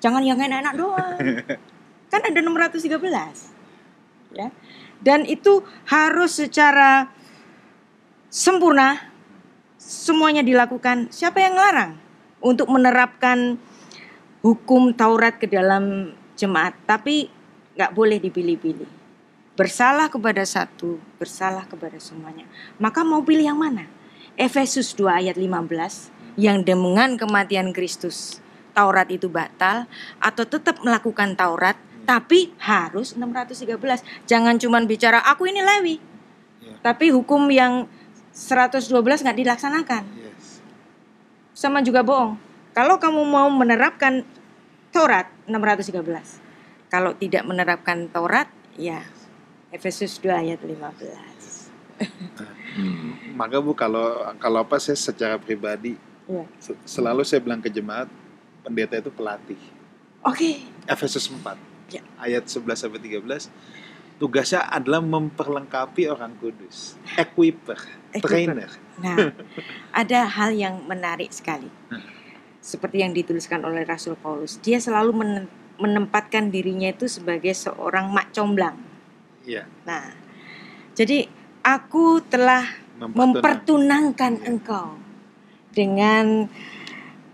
Jangan 0.00 0.22
yang 0.24 0.40
enak-enak 0.40 0.74
doang. 0.78 1.16
kan 2.12 2.20
ada 2.22 2.40
613. 2.40 3.52
Ya. 4.32 4.48
Dan 5.04 5.28
itu 5.28 5.60
harus 5.84 6.40
secara 6.40 7.12
sempurna 8.32 9.12
semuanya 9.76 10.40
dilakukan. 10.46 11.10
Siapa 11.10 11.42
yang 11.42 11.58
larang 11.58 12.05
untuk 12.40 12.68
menerapkan 12.68 13.56
hukum 14.44 14.94
Taurat 14.94 15.36
ke 15.36 15.50
dalam 15.50 16.14
jemaat, 16.38 16.76
tapi 16.86 17.32
nggak 17.74 17.92
boleh 17.92 18.18
dipilih-pilih. 18.22 18.88
Bersalah 19.56 20.12
kepada 20.12 20.44
satu, 20.44 21.00
bersalah 21.16 21.64
kepada 21.64 21.96
semuanya. 21.96 22.44
Maka 22.76 23.00
mau 23.02 23.24
pilih 23.24 23.48
yang 23.48 23.60
mana? 23.60 23.88
Efesus 24.36 24.92
2 24.92 25.24
ayat 25.24 25.36
15 25.40 26.12
yang 26.36 26.60
dengan 26.60 27.16
kematian 27.16 27.72
Kristus 27.72 28.44
Taurat 28.76 29.08
itu 29.08 29.32
batal 29.32 29.88
atau 30.20 30.44
tetap 30.44 30.84
melakukan 30.84 31.32
Taurat 31.32 31.80
tapi 32.04 32.52
harus 32.60 33.16
613. 33.16 34.04
Jangan 34.28 34.60
cuman 34.60 34.84
bicara 34.84 35.24
aku 35.24 35.48
ini 35.48 35.64
Lewi. 35.64 35.96
Ya. 36.60 36.76
Tapi 36.84 37.08
hukum 37.08 37.48
yang 37.48 37.88
112 38.36 38.92
nggak 39.24 39.38
dilaksanakan 39.40 40.04
Yes. 40.04 40.25
Sama 41.56 41.80
juga 41.80 42.04
bohong. 42.04 42.36
Kalau 42.70 43.00
kamu 43.00 43.24
mau 43.24 43.48
menerapkan 43.48 44.20
Taurat 44.92 45.32
613. 45.48 46.44
Kalau 46.86 47.16
tidak 47.16 47.42
menerapkan 47.42 48.06
Taurat, 48.06 48.46
ya 48.76 49.00
Efesus 49.68 50.20
2 50.20 50.28
ayat 50.36 50.60
15. 50.60 51.72
Hmm. 52.76 53.16
Maka 53.32 53.56
Bu 53.58 53.72
kalau 53.72 54.04
kalau 54.36 54.60
apa 54.60 54.76
saya 54.76 54.94
secara 54.94 55.40
pribadi 55.40 55.96
Ya. 56.26 56.44
se- 56.58 56.76
selalu 56.84 57.22
saya 57.22 57.40
bilang 57.40 57.58
ke 57.58 57.70
jemaat 57.70 58.10
pendeta 58.60 58.98
itu 58.98 59.08
pelatih. 59.08 59.56
Oke. 60.20 60.60
Efesus 60.84 61.30
4 61.30 61.56
Ya. 61.88 62.02
ayat 62.18 62.44
11 62.44 62.76
sampai 62.76 63.00
13 63.00 63.48
tugasnya 64.16 64.66
adalah 64.66 64.98
memperlengkapi 64.98 66.08
orang 66.08 66.34
kudus, 66.36 66.96
equiper, 67.14 67.78
Equiper. 68.10 68.26
trainer. 68.26 68.70
Nah, 69.00 69.32
ada 69.92 70.20
hal 70.24 70.56
yang 70.56 70.84
menarik 70.88 71.28
sekali. 71.32 71.68
Seperti 72.60 73.04
yang 73.04 73.14
dituliskan 73.14 73.62
oleh 73.62 73.86
Rasul 73.86 74.18
Paulus, 74.18 74.58
dia 74.58 74.80
selalu 74.82 75.12
men- 75.14 75.50
menempatkan 75.76 76.48
dirinya 76.48 76.88
itu 76.88 77.06
sebagai 77.06 77.52
seorang 77.52 78.08
mak 78.08 78.32
comblang. 78.32 78.80
Iya, 79.46 79.68
Nah, 79.86 80.10
jadi 80.98 81.30
aku 81.62 82.24
telah 82.26 82.66
mempertunangkan 82.98 84.42
Iya. 84.42 84.46
engkau 84.50 84.98
dengan 85.70 86.50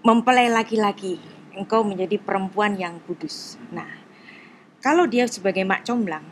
mempelai 0.03 0.51
laki-laki. 0.51 1.17
Engkau 1.57 1.87
menjadi 1.87 2.19
perempuan 2.21 2.77
yang 2.77 3.01
kudus. 3.09 3.57
Nah, 3.73 3.89
kalau 4.85 5.07
dia 5.09 5.25
sebagai 5.31 5.63
mak 5.65 5.87
comblang, 5.87 6.25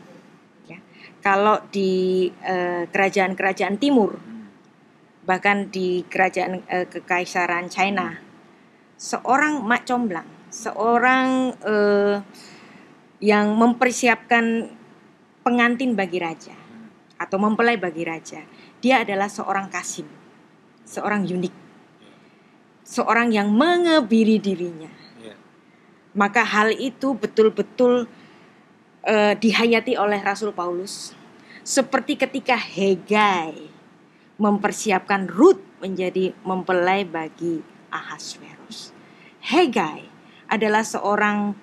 ya, 0.67 0.77
kalau 1.23 1.63
di 1.71 2.29
eh, 2.43 2.85
kerajaan-kerajaan 2.91 3.79
timur, 3.81 4.19
bahkan 5.31 5.71
di 5.71 6.03
kerajaan 6.11 6.59
eh, 6.67 6.91
kekaisaran 6.91 7.71
China, 7.71 8.19
seorang 8.99 9.63
mak 9.63 9.87
comblang, 9.87 10.27
seorang 10.51 11.55
eh, 11.63 12.19
yang 13.23 13.55
mempersiapkan 13.55 14.67
pengantin 15.39 15.95
bagi 15.95 16.19
raja 16.19 16.51
atau 17.15 17.39
mempelai 17.39 17.79
bagi 17.79 18.03
raja, 18.03 18.43
dia 18.83 19.07
adalah 19.07 19.31
seorang 19.31 19.71
kasim, 19.71 20.03
seorang 20.83 21.23
unik, 21.23 21.55
seorang 22.83 23.31
yang 23.31 23.55
mengebiri 23.55 24.35
dirinya. 24.35 24.91
Iya. 25.15 25.39
Maka 26.11 26.43
hal 26.43 26.75
itu 26.75 27.15
betul-betul 27.15 28.03
eh, 29.07 29.39
dihayati 29.39 29.95
oleh 29.95 30.19
Rasul 30.19 30.51
Paulus, 30.51 31.15
seperti 31.63 32.19
ketika 32.19 32.59
Hegai 32.59 33.79
mempersiapkan 34.37 35.27
Ruth 35.27 35.59
menjadi 35.81 36.31
mempelai 36.45 37.03
bagi 37.03 37.59
Ahasverus. 37.91 38.93
Hegai 39.41 40.07
adalah 40.47 40.85
seorang 40.85 41.57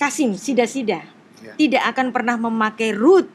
kasim 0.00 0.34
sida-sida, 0.38 1.04
Iya. 1.38 1.54
tidak 1.54 1.84
akan 1.94 2.06
pernah 2.10 2.36
memakai 2.38 2.90
Ruth 2.94 3.30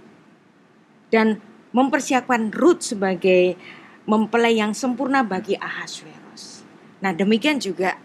dan 1.07 1.39
mempersiapkan 1.71 2.51
Ruth 2.51 2.83
sebagai 2.83 3.55
mempelai 4.03 4.59
yang 4.59 4.75
sempurna 4.75 5.23
bagi 5.23 5.55
Ahasverus. 5.55 6.67
Nah, 6.99 7.15
demikian 7.15 7.59
juga 7.59 7.95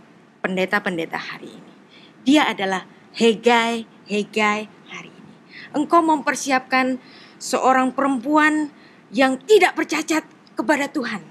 pendeta-pendeta 0.43 1.19
hari 1.19 1.51
ini. 1.51 1.75
Dia 2.23 2.47
adalah 2.51 2.87
Hegai, 3.15 3.87
Hegai 4.07 4.71
hari 4.91 5.11
ini. 5.11 5.35
Engkau 5.75 6.01
mempersiapkan 6.03 7.03
seorang 7.39 7.91
perempuan 7.95 8.71
yang 9.11 9.41
tidak 9.43 9.75
bercacat 9.75 10.23
kepada 10.59 10.91
Tuhan. 10.91 11.23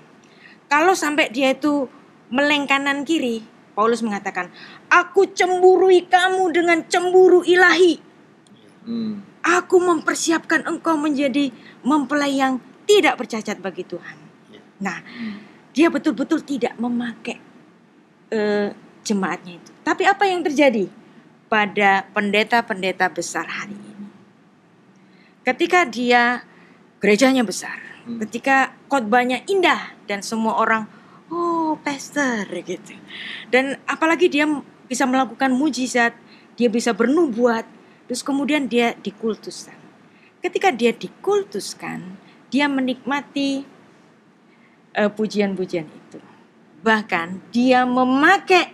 Kalau 0.71 0.95
sampai 0.95 1.27
dia 1.27 1.51
itu 1.51 1.91
meleng 2.31 2.63
kanan 2.63 3.03
kiri, 3.03 3.43
Paulus 3.75 3.99
mengatakan, 3.99 4.47
"Aku 4.87 5.27
cemburui 5.35 6.07
kamu 6.07 6.55
dengan 6.55 6.79
cemburu 6.87 7.43
ilahi." 7.43 7.99
Hmm. 8.87 9.19
Aku 9.43 9.83
mempersiapkan 9.83 10.63
engkau 10.63 10.95
menjadi 10.95 11.51
mempelai 11.83 12.39
yang 12.39 12.63
tidak 12.87 13.19
bercacat 13.19 13.59
bagi 13.59 13.83
Tuhan. 13.83 14.17
Ya. 14.51 14.61
Nah, 14.79 14.97
dia 15.75 15.91
betul-betul 15.91 16.43
tidak 16.43 16.75
memakai 16.79 17.39
eh, 18.31 18.71
jemaatnya 19.07 19.55
itu. 19.59 19.71
Tapi 19.87 20.03
apa 20.03 20.27
yang 20.27 20.43
terjadi 20.43 20.91
pada 21.47 22.03
pendeta-pendeta 22.11 23.07
besar 23.07 23.47
hari 23.47 23.75
ini? 23.75 24.07
Ketika 25.47 25.87
dia 25.87 26.43
gerejanya 26.99 27.47
besar, 27.47 27.86
Hmm. 28.07 28.23
ketika 28.23 28.71
khotbahnya 28.87 29.43
indah 29.51 29.91
dan 30.07 30.23
semua 30.23 30.55
orang, 30.55 30.87
oh 31.27 31.75
pastor 31.83 32.47
gitu. 32.47 32.95
Dan 33.51 33.75
apalagi 33.83 34.31
dia 34.31 34.47
bisa 34.87 35.03
melakukan 35.03 35.51
mujizat, 35.51 36.15
dia 36.55 36.71
bisa 36.71 36.95
bernubuat, 36.95 37.67
terus 38.07 38.23
kemudian 38.23 38.71
dia 38.71 38.95
dikultuskan. 38.95 39.75
Ketika 40.39 40.71
dia 40.71 40.95
dikultuskan, 40.95 42.15
dia 42.47 42.71
menikmati 42.71 43.67
eh, 44.95 45.11
pujian-pujian 45.11 45.91
itu. 45.91 46.23
Bahkan 46.87 47.51
dia 47.51 47.83
memakai 47.83 48.71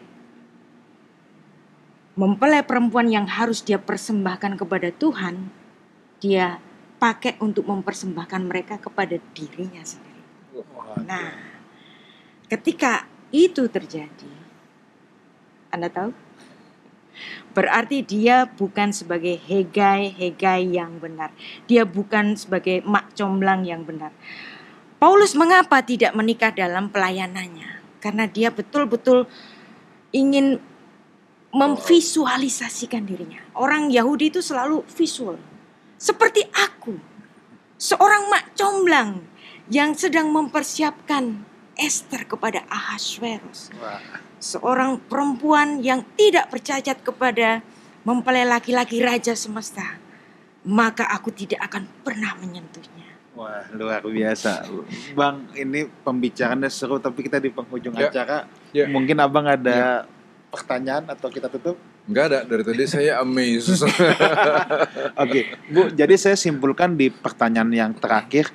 mempelai 2.13 2.61
perempuan 2.61 3.09
yang 3.09 3.25
harus 3.25 3.65
dia 3.65 3.81
persembahkan 3.81 4.61
kepada 4.61 4.93
Tuhan, 4.93 5.49
dia 6.21 6.61
pakai 7.03 7.35
untuk 7.43 7.67
mempersembahkan 7.67 8.41
mereka 8.47 8.79
kepada 8.79 9.19
dirinya 9.35 9.83
sendiri. 9.83 10.23
Nah, 11.03 11.35
ketika 12.47 13.03
itu 13.27 13.67
terjadi, 13.67 14.31
Anda 15.67 15.91
tahu? 15.91 16.15
Berarti 17.51 18.07
dia 18.07 18.47
bukan 18.47 18.95
sebagai 18.95 19.35
hegai-hegai 19.35 20.63
yang 20.63 20.95
benar. 21.03 21.35
Dia 21.67 21.83
bukan 21.83 22.39
sebagai 22.39 22.79
mak 22.87 23.11
comblang 23.19 23.67
yang 23.67 23.83
benar. 23.83 24.15
Paulus 24.95 25.35
mengapa 25.35 25.83
tidak 25.83 26.15
menikah 26.15 26.55
dalam 26.55 26.87
pelayanannya? 26.87 27.99
Karena 27.99 28.31
dia 28.31 28.47
betul-betul 28.47 29.27
ingin 30.15 30.55
memvisualisasikan 31.51 33.03
dirinya. 33.03 33.43
Orang 33.59 33.91
Yahudi 33.91 34.31
itu 34.31 34.39
selalu 34.39 34.87
visual. 34.87 35.35
Seperti 35.97 36.43
aku, 36.51 36.97
seorang 37.79 38.27
mak 38.27 38.53
comblang 38.53 39.23
yang 39.71 39.95
sedang 39.95 40.27
mempersiapkan 40.29 41.43
Esther 41.73 42.27
kepada 42.27 42.61
Ahasverus 42.69 43.73
wah. 43.81 43.97
seorang 44.37 44.99
perempuan 45.09 45.81
yang 45.81 46.05
tidak 46.13 46.51
bercacat 46.53 47.01
kepada 47.01 47.63
mempelai 48.03 48.43
laki-laki 48.43 48.99
raja 48.99 49.31
semesta, 49.33 49.97
maka 50.67 51.07
aku 51.07 51.31
tidak 51.31 51.63
akan 51.65 51.87
pernah 52.03 52.35
menyentuhnya. 52.37 53.07
Wah, 53.33 53.65
luar 53.73 54.05
biasa. 54.05 54.69
Bang, 55.17 55.49
ini 55.57 55.89
pembicaraannya 56.05 56.69
seru 56.69 57.01
tapi 57.01 57.25
kita 57.25 57.41
di 57.41 57.49
penghujung 57.49 57.95
Ya. 57.97 58.11
acara. 58.13 58.45
Ya. 58.69 58.85
Mungkin 58.85 59.17
Abang 59.17 59.49
ada 59.49 60.05
pertanyaan 60.53 61.09
atau 61.09 61.33
kita 61.33 61.49
tutup? 61.49 61.79
Enggak 62.03 62.25
ada 62.27 62.39
dari 62.43 62.63
tadi 62.67 62.83
saya 62.83 63.23
amazed. 63.23 63.79
Oke, 65.23 65.55
Bu, 65.71 65.87
jadi 65.87 66.15
saya 66.19 66.35
simpulkan 66.35 66.99
di 66.99 67.07
pertanyaan 67.07 67.71
yang 67.71 67.91
terakhir 67.95 68.51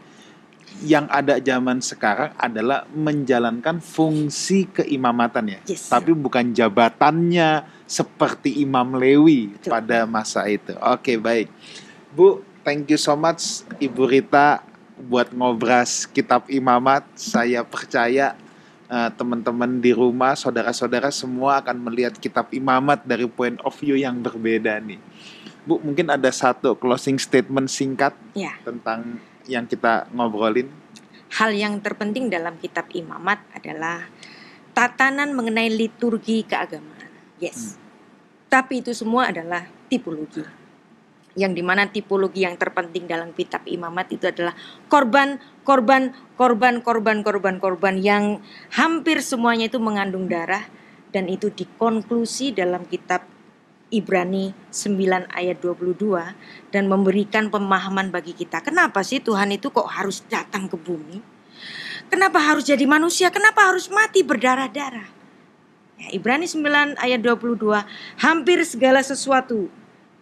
yang 0.84 1.08
ada 1.10 1.40
zaman 1.42 1.82
sekarang 1.82 2.30
adalah 2.38 2.86
menjalankan 2.92 3.82
fungsi 3.82 4.68
keimamatan 4.70 5.58
ya, 5.58 5.60
Yes. 5.66 5.90
tapi 5.90 6.14
bukan 6.14 6.54
jabatannya 6.54 7.66
seperti 7.82 8.62
Imam 8.62 8.94
Lewi 8.94 9.58
Betul. 9.58 9.70
pada 9.74 10.04
masa 10.06 10.46
itu. 10.46 10.76
Oke 10.78 11.18
baik, 11.18 11.50
Bu, 12.14 12.44
thank 12.62 12.86
you 12.92 13.00
so 13.00 13.16
much 13.18 13.66
Ibu 13.80 14.06
Rita 14.06 14.62
buat 15.00 15.32
ngobras 15.34 16.06
kitab 16.06 16.46
imamat. 16.46 17.02
Saya 17.16 17.66
percaya 17.66 18.38
eh, 18.88 19.10
teman-teman 19.14 19.78
di 19.78 19.92
rumah, 19.92 20.32
saudara-saudara 20.34 21.12
semua 21.12 21.60
akan 21.60 21.88
melihat 21.88 22.16
kitab 22.16 22.48
imamat 22.50 23.04
dari 23.04 23.28
point 23.28 23.60
of 23.62 23.72
view 23.76 23.94
yang 23.94 24.18
berbeda 24.18 24.80
nih. 24.80 24.98
Bu, 25.62 25.76
mungkin 25.84 26.08
ada 26.08 26.32
satu 26.32 26.72
closing 26.74 27.20
statement 27.20 27.68
singkat 27.68 28.16
Ya, 28.32 28.56
tentang 28.64 29.20
yang 29.44 29.68
kita 29.68 30.08
ngobrolin. 30.12 30.68
hal 31.28 31.52
yang 31.52 31.76
terpenting 31.84 32.32
dalam 32.32 32.56
kitab 32.56 32.88
imamat 32.96 33.36
adalah 33.52 34.08
tatanan 34.72 35.36
mengenai 35.36 35.68
liturgi 35.68 36.40
keagamaan. 36.40 37.12
Yes. 37.36 37.76
Tapi 38.48 38.80
itu 38.80 38.96
semua 38.96 39.28
adalah 39.28 39.68
tipologi. 39.92 40.40
Yang 41.38 41.52
di 41.54 41.62
mana 41.62 41.86
tipologi 41.86 42.42
yang 42.42 42.58
terpenting 42.58 43.06
dalam 43.06 43.30
kitab 43.30 43.62
imamat 43.70 44.10
itu 44.10 44.26
adalah 44.26 44.58
korban, 44.90 45.38
korban, 45.62 46.10
korban, 46.34 46.82
korban, 46.82 47.22
korban, 47.22 47.62
korban 47.62 47.94
yang 48.02 48.42
hampir 48.74 49.22
semuanya 49.22 49.70
itu 49.70 49.78
mengandung 49.78 50.26
darah 50.26 50.66
dan 51.14 51.30
itu 51.30 51.54
dikonklusi 51.54 52.58
dalam 52.58 52.82
kitab 52.90 53.22
Ibrani 53.88 54.52
9 54.68 55.32
ayat 55.32 55.56
22 55.64 56.74
dan 56.74 56.84
memberikan 56.90 57.48
pemahaman 57.48 58.12
bagi 58.12 58.36
kita. 58.36 58.60
Kenapa 58.60 59.00
sih 59.00 59.22
Tuhan 59.22 59.48
itu 59.54 59.72
kok 59.72 59.88
harus 59.88 60.20
datang 60.28 60.68
ke 60.68 60.76
bumi? 60.76 61.22
Kenapa 62.12 62.40
harus 62.40 62.68
jadi 62.68 62.84
manusia? 62.84 63.32
Kenapa 63.32 63.68
harus 63.68 63.88
mati 63.88 64.20
berdarah-darah? 64.24 65.08
Ya, 65.98 66.08
Ibrani 66.14 66.46
9 66.46 67.00
ayat 67.00 67.20
22, 67.20 67.84
hampir 68.20 68.62
segala 68.62 69.00
sesuatu 69.02 69.66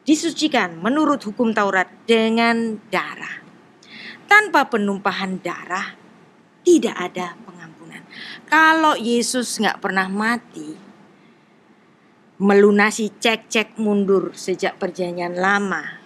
disucikan 0.06 0.78
menurut 0.78 1.20
hukum 1.26 1.50
Taurat 1.50 1.90
dengan 2.06 2.78
darah. 2.88 3.42
Tanpa 4.30 4.70
penumpahan 4.70 5.42
darah 5.42 5.98
tidak 6.62 6.94
ada 6.94 7.34
pengampunan. 7.42 8.02
Kalau 8.46 8.94
Yesus 8.94 9.58
nggak 9.58 9.82
pernah 9.82 10.06
mati, 10.06 10.74
melunasi 12.38 13.10
cek-cek 13.18 13.78
mundur 13.82 14.34
sejak 14.34 14.78
perjanjian 14.78 15.38
lama 15.38 16.02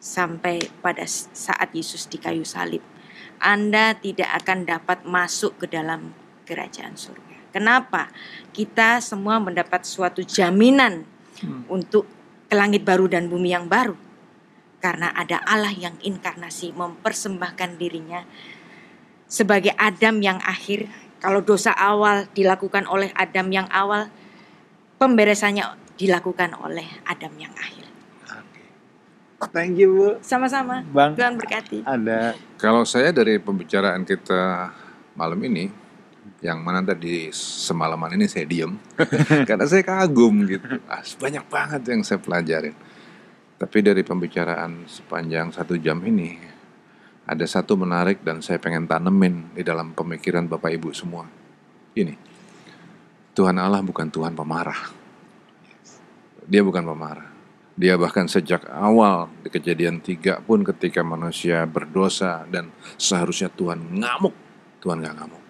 sampai 0.00 0.60
pada 0.84 1.04
saat 1.08 1.72
Yesus 1.72 2.08
di 2.08 2.20
kayu 2.20 2.44
salib, 2.44 2.84
Anda 3.40 3.96
tidak 3.96 4.44
akan 4.44 4.68
dapat 4.68 4.98
masuk 5.08 5.64
ke 5.64 5.66
dalam 5.72 6.12
kerajaan 6.44 6.96
surga. 6.96 7.52
Kenapa? 7.52 8.12
Kita 8.52 9.00
semua 9.00 9.40
mendapat 9.40 9.88
suatu 9.88 10.20
jaminan 10.20 11.08
untuk 11.66 12.17
ke 12.48 12.54
langit 12.56 12.82
baru 12.82 13.06
dan 13.06 13.28
bumi 13.28 13.52
yang 13.52 13.68
baru. 13.68 13.94
Karena 14.80 15.12
ada 15.12 15.42
Allah 15.44 15.74
yang 15.74 15.94
inkarnasi 16.00 16.72
mempersembahkan 16.72 17.76
dirinya 17.76 18.24
sebagai 19.28 19.76
Adam 19.76 20.24
yang 20.24 20.40
akhir. 20.40 20.88
Kalau 21.18 21.42
dosa 21.42 21.74
awal 21.74 22.30
dilakukan 22.32 22.86
oleh 22.86 23.10
Adam 23.12 23.50
yang 23.50 23.66
awal, 23.74 24.06
pemberesannya 25.02 25.66
dilakukan 25.98 26.54
oleh 26.56 26.86
Adam 27.04 27.34
yang 27.36 27.50
akhir. 27.58 27.90
Thank 29.54 29.78
you 29.78 29.94
Bu. 29.94 30.08
Sama-sama. 30.18 30.82
Bang. 30.90 31.14
Tuhan 31.14 31.38
berkati. 31.38 31.86
Ada 31.86 32.34
Kalau 32.58 32.82
saya 32.82 33.14
dari 33.14 33.38
pembicaraan 33.38 34.02
kita 34.02 34.74
malam 35.14 35.38
ini, 35.46 35.70
yang 36.38 36.62
mana 36.62 36.78
tadi 36.86 37.34
semalaman 37.34 38.14
ini 38.14 38.30
saya 38.30 38.46
diem, 38.46 38.78
karena 39.48 39.66
saya 39.66 39.82
kagum 39.82 40.46
gitu. 40.46 40.78
Ah, 40.86 41.02
banyak 41.02 41.44
banget 41.50 41.82
yang 41.90 42.02
saya 42.06 42.22
pelajarin. 42.22 42.74
Tapi 43.58 43.78
dari 43.82 44.06
pembicaraan 44.06 44.86
sepanjang 44.86 45.50
satu 45.50 45.74
jam 45.82 45.98
ini, 46.06 46.38
ada 47.26 47.42
satu 47.42 47.74
menarik 47.74 48.22
dan 48.22 48.38
saya 48.38 48.62
pengen 48.62 48.86
tanemin 48.86 49.50
di 49.50 49.66
dalam 49.66 49.90
pemikiran 49.98 50.46
Bapak 50.46 50.70
Ibu 50.78 50.94
semua. 50.94 51.26
Ini, 51.98 52.14
Tuhan 53.34 53.58
Allah 53.58 53.82
bukan 53.82 54.06
Tuhan 54.06 54.38
pemarah. 54.38 54.94
Dia 56.46 56.62
bukan 56.62 56.86
pemarah. 56.86 57.28
Dia 57.78 57.94
bahkan 57.98 58.26
sejak 58.30 58.66
awal 58.70 59.30
di 59.42 59.50
kejadian 59.50 60.02
tiga 60.02 60.38
pun 60.42 60.62
ketika 60.62 61.02
manusia 61.02 61.66
berdosa 61.66 62.46
dan 62.46 62.70
seharusnya 62.98 63.50
Tuhan 63.50 63.78
ngamuk, 63.98 64.34
Tuhan 64.82 65.02
gak 65.02 65.14
ngamuk. 65.18 65.47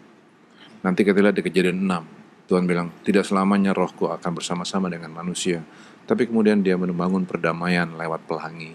Nanti 0.82 1.02
kita 1.02 1.18
lihat 1.18 1.34
di 1.34 1.42
kejadian 1.42 1.86
6, 1.86 2.48
Tuhan 2.48 2.64
bilang 2.64 2.88
tidak 3.04 3.26
selamanya 3.26 3.76
rohku 3.76 4.08
akan 4.08 4.38
bersama-sama 4.38 4.88
dengan 4.88 5.12
manusia. 5.12 5.60
Tapi 6.08 6.24
kemudian 6.24 6.64
dia 6.64 6.78
membangun 6.80 7.28
perdamaian 7.28 7.92
lewat 7.92 8.24
pelangi. 8.24 8.72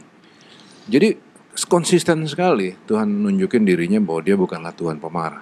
Jadi 0.85 1.15
konsisten 1.65 2.27
sekali 2.29 2.75
Tuhan 2.85 3.09
nunjukin 3.09 3.65
dirinya 3.65 3.97
bahwa 3.97 4.21
dia 4.21 4.35
bukanlah 4.37 4.75
Tuhan 4.75 5.01
pemarah. 5.01 5.41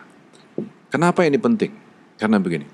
Kenapa 0.88 1.28
ini 1.28 1.36
penting? 1.36 1.76
Karena 2.16 2.40
begini, 2.40 2.68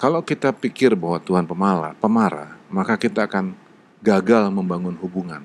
kalau 0.00 0.24
kita 0.24 0.52
pikir 0.52 0.96
bahwa 0.96 1.20
Tuhan 1.20 1.44
pemarah, 1.44 1.92
pemarah, 1.96 2.56
maka 2.72 2.96
kita 2.96 3.28
akan 3.28 3.52
gagal 4.00 4.48
membangun 4.48 4.96
hubungan. 4.96 5.44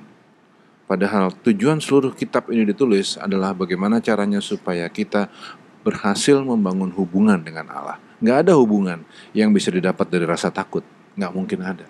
Padahal 0.86 1.34
tujuan 1.44 1.82
seluruh 1.82 2.14
kitab 2.14 2.48
ini 2.54 2.64
ditulis 2.64 3.18
adalah 3.18 3.52
bagaimana 3.58 4.00
caranya 4.00 4.38
supaya 4.38 4.86
kita 4.88 5.28
berhasil 5.86 6.42
membangun 6.42 6.90
hubungan 6.98 7.38
dengan 7.38 7.70
Allah. 7.70 8.02
Nggak 8.18 8.50
ada 8.50 8.54
hubungan 8.58 9.06
yang 9.38 9.54
bisa 9.54 9.70
didapat 9.70 10.10
dari 10.10 10.26
rasa 10.26 10.50
takut. 10.50 10.82
Nggak 11.14 11.34
mungkin 11.38 11.62
ada. 11.62 11.86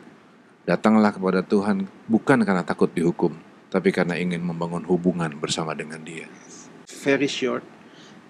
Datanglah 0.67 1.15
kepada 1.15 1.39
Tuhan 1.39 1.87
bukan 2.11 2.43
karena 2.43 2.67
takut 2.67 2.91
dihukum, 2.91 3.31
tapi 3.71 3.95
karena 3.95 4.19
ingin 4.19 4.43
membangun 4.43 4.83
hubungan 4.83 5.31
bersama 5.39 5.71
dengan 5.71 6.03
dia. 6.03 6.27
very 7.05 7.29
short. 7.29 7.63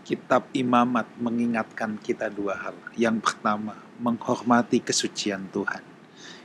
Kitab 0.05 0.45
Imamat 0.53 1.09
mengingatkan 1.17 1.97
kita 1.97 2.29
dua 2.29 2.53
hal. 2.53 2.77
Yang 2.93 3.25
pertama, 3.25 3.73
menghormati 3.97 4.77
kesucian 4.77 5.49
Tuhan. 5.49 5.81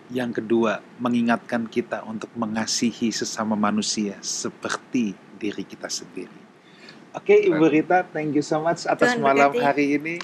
Yang 0.08 0.40
kedua, 0.40 0.80
mengingatkan 0.96 1.68
kita 1.68 2.00
untuk 2.08 2.32
mengasihi 2.32 3.12
sesama 3.12 3.58
manusia 3.60 4.16
seperti 4.24 5.12
diri 5.36 5.60
kita 5.68 5.92
sendiri. 5.92 6.39
Oke, 7.10 7.34
Ibu 7.34 7.64
Rita, 7.66 8.06
thank 8.06 8.38
you 8.38 8.44
so 8.44 8.62
much 8.62 8.86
atas 8.86 9.18
Tuhan 9.18 9.22
malam 9.22 9.50
berkati. 9.50 9.66
hari 9.66 9.86
ini. 9.98 10.16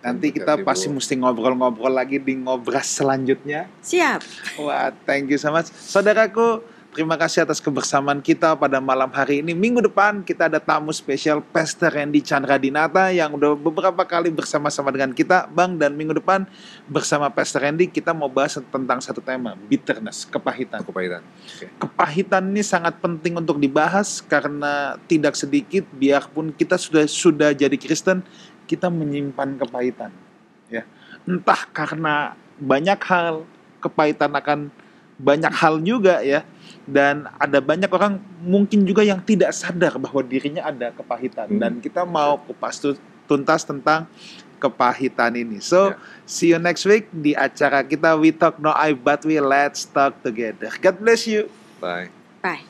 Nanti 0.00 0.32
Tuhan 0.32 0.36
kita 0.40 0.52
berkati, 0.56 0.68
pasti 0.68 0.86
Bu. 0.88 0.96
mesti 0.96 1.14
ngobrol-ngobrol 1.20 1.92
lagi 1.92 2.16
di 2.16 2.34
ngobras 2.40 2.88
selanjutnya. 2.88 3.68
Siap. 3.84 4.20
Wah, 4.64 4.88
thank 5.04 5.28
you 5.28 5.36
so 5.36 5.52
much. 5.52 5.68
Saudaraku, 5.68 6.64
terima 6.90 7.14
kasih 7.14 7.46
atas 7.46 7.62
kebersamaan 7.62 8.18
kita 8.18 8.58
pada 8.58 8.82
malam 8.82 9.08
hari 9.14 9.42
ini. 9.42 9.54
Minggu 9.54 9.78
depan 9.86 10.26
kita 10.26 10.50
ada 10.50 10.58
tamu 10.58 10.90
spesial 10.90 11.38
Pastor 11.38 11.94
Randy 11.94 12.18
Chandra 12.22 12.58
Dinata 12.58 13.14
yang 13.14 13.34
udah 13.34 13.54
beberapa 13.54 14.02
kali 14.02 14.28
bersama-sama 14.34 14.90
dengan 14.90 15.14
kita, 15.14 15.46
Bang. 15.50 15.78
Dan 15.78 15.94
minggu 15.94 16.18
depan 16.18 16.44
bersama 16.90 17.30
Pastor 17.30 17.62
Randy 17.62 17.86
kita 17.86 18.10
mau 18.10 18.26
bahas 18.26 18.58
tentang 18.58 18.98
satu 18.98 19.22
tema, 19.22 19.54
bitterness, 19.70 20.26
kepahitan. 20.26 20.82
Kepahitan. 20.82 21.22
Kepahitan 21.78 22.42
ini 22.50 22.62
sangat 22.66 22.98
penting 22.98 23.38
untuk 23.38 23.62
dibahas 23.62 24.18
karena 24.20 24.98
tidak 25.06 25.38
sedikit 25.38 25.86
biarpun 25.94 26.50
kita 26.54 26.74
sudah 26.74 27.06
sudah 27.06 27.50
jadi 27.54 27.74
Kristen, 27.78 28.26
kita 28.66 28.90
menyimpan 28.90 29.58
kepahitan. 29.62 30.10
Ya. 30.66 30.82
Entah 31.22 31.66
karena 31.70 32.34
banyak 32.58 32.98
hal, 33.06 33.46
kepahitan 33.78 34.34
akan 34.34 34.70
banyak 35.20 35.52
hal 35.52 35.78
juga 35.84 36.24
ya. 36.24 36.42
Dan 36.84 37.28
ada 37.36 37.58
banyak 37.58 37.88
orang 37.88 38.18
mungkin 38.40 38.82
juga 38.82 39.00
yang 39.00 39.20
tidak 39.20 39.52
sadar 39.52 39.96
bahwa 39.96 40.20
dirinya 40.20 40.66
ada 40.66 40.90
kepahitan 40.90 41.46
Hmm. 41.48 41.60
dan 41.60 41.72
kita 41.78 42.02
mau 42.02 42.36
kupas 42.36 42.78
tu- 42.78 42.98
tuntas 43.26 43.62
tentang 43.62 44.10
kepahitan 44.60 45.32
ini. 45.34 45.58
So, 45.58 45.94
Ya. 45.94 45.96
see 46.24 46.52
you 46.52 46.60
next 46.60 46.84
week 46.84 47.08
di 47.10 47.32
acara 47.32 47.80
kita 47.80 48.12
We 48.14 48.30
Talk 48.30 48.60
No 48.60 48.70
I 48.70 48.92
But 48.92 49.24
We 49.24 49.40
Let's 49.40 49.88
Talk 49.88 50.20
Together. 50.20 50.68
God 50.76 51.00
bless 51.00 51.24
you. 51.24 51.48
Bye. 51.80 52.12
Bye. 52.44 52.69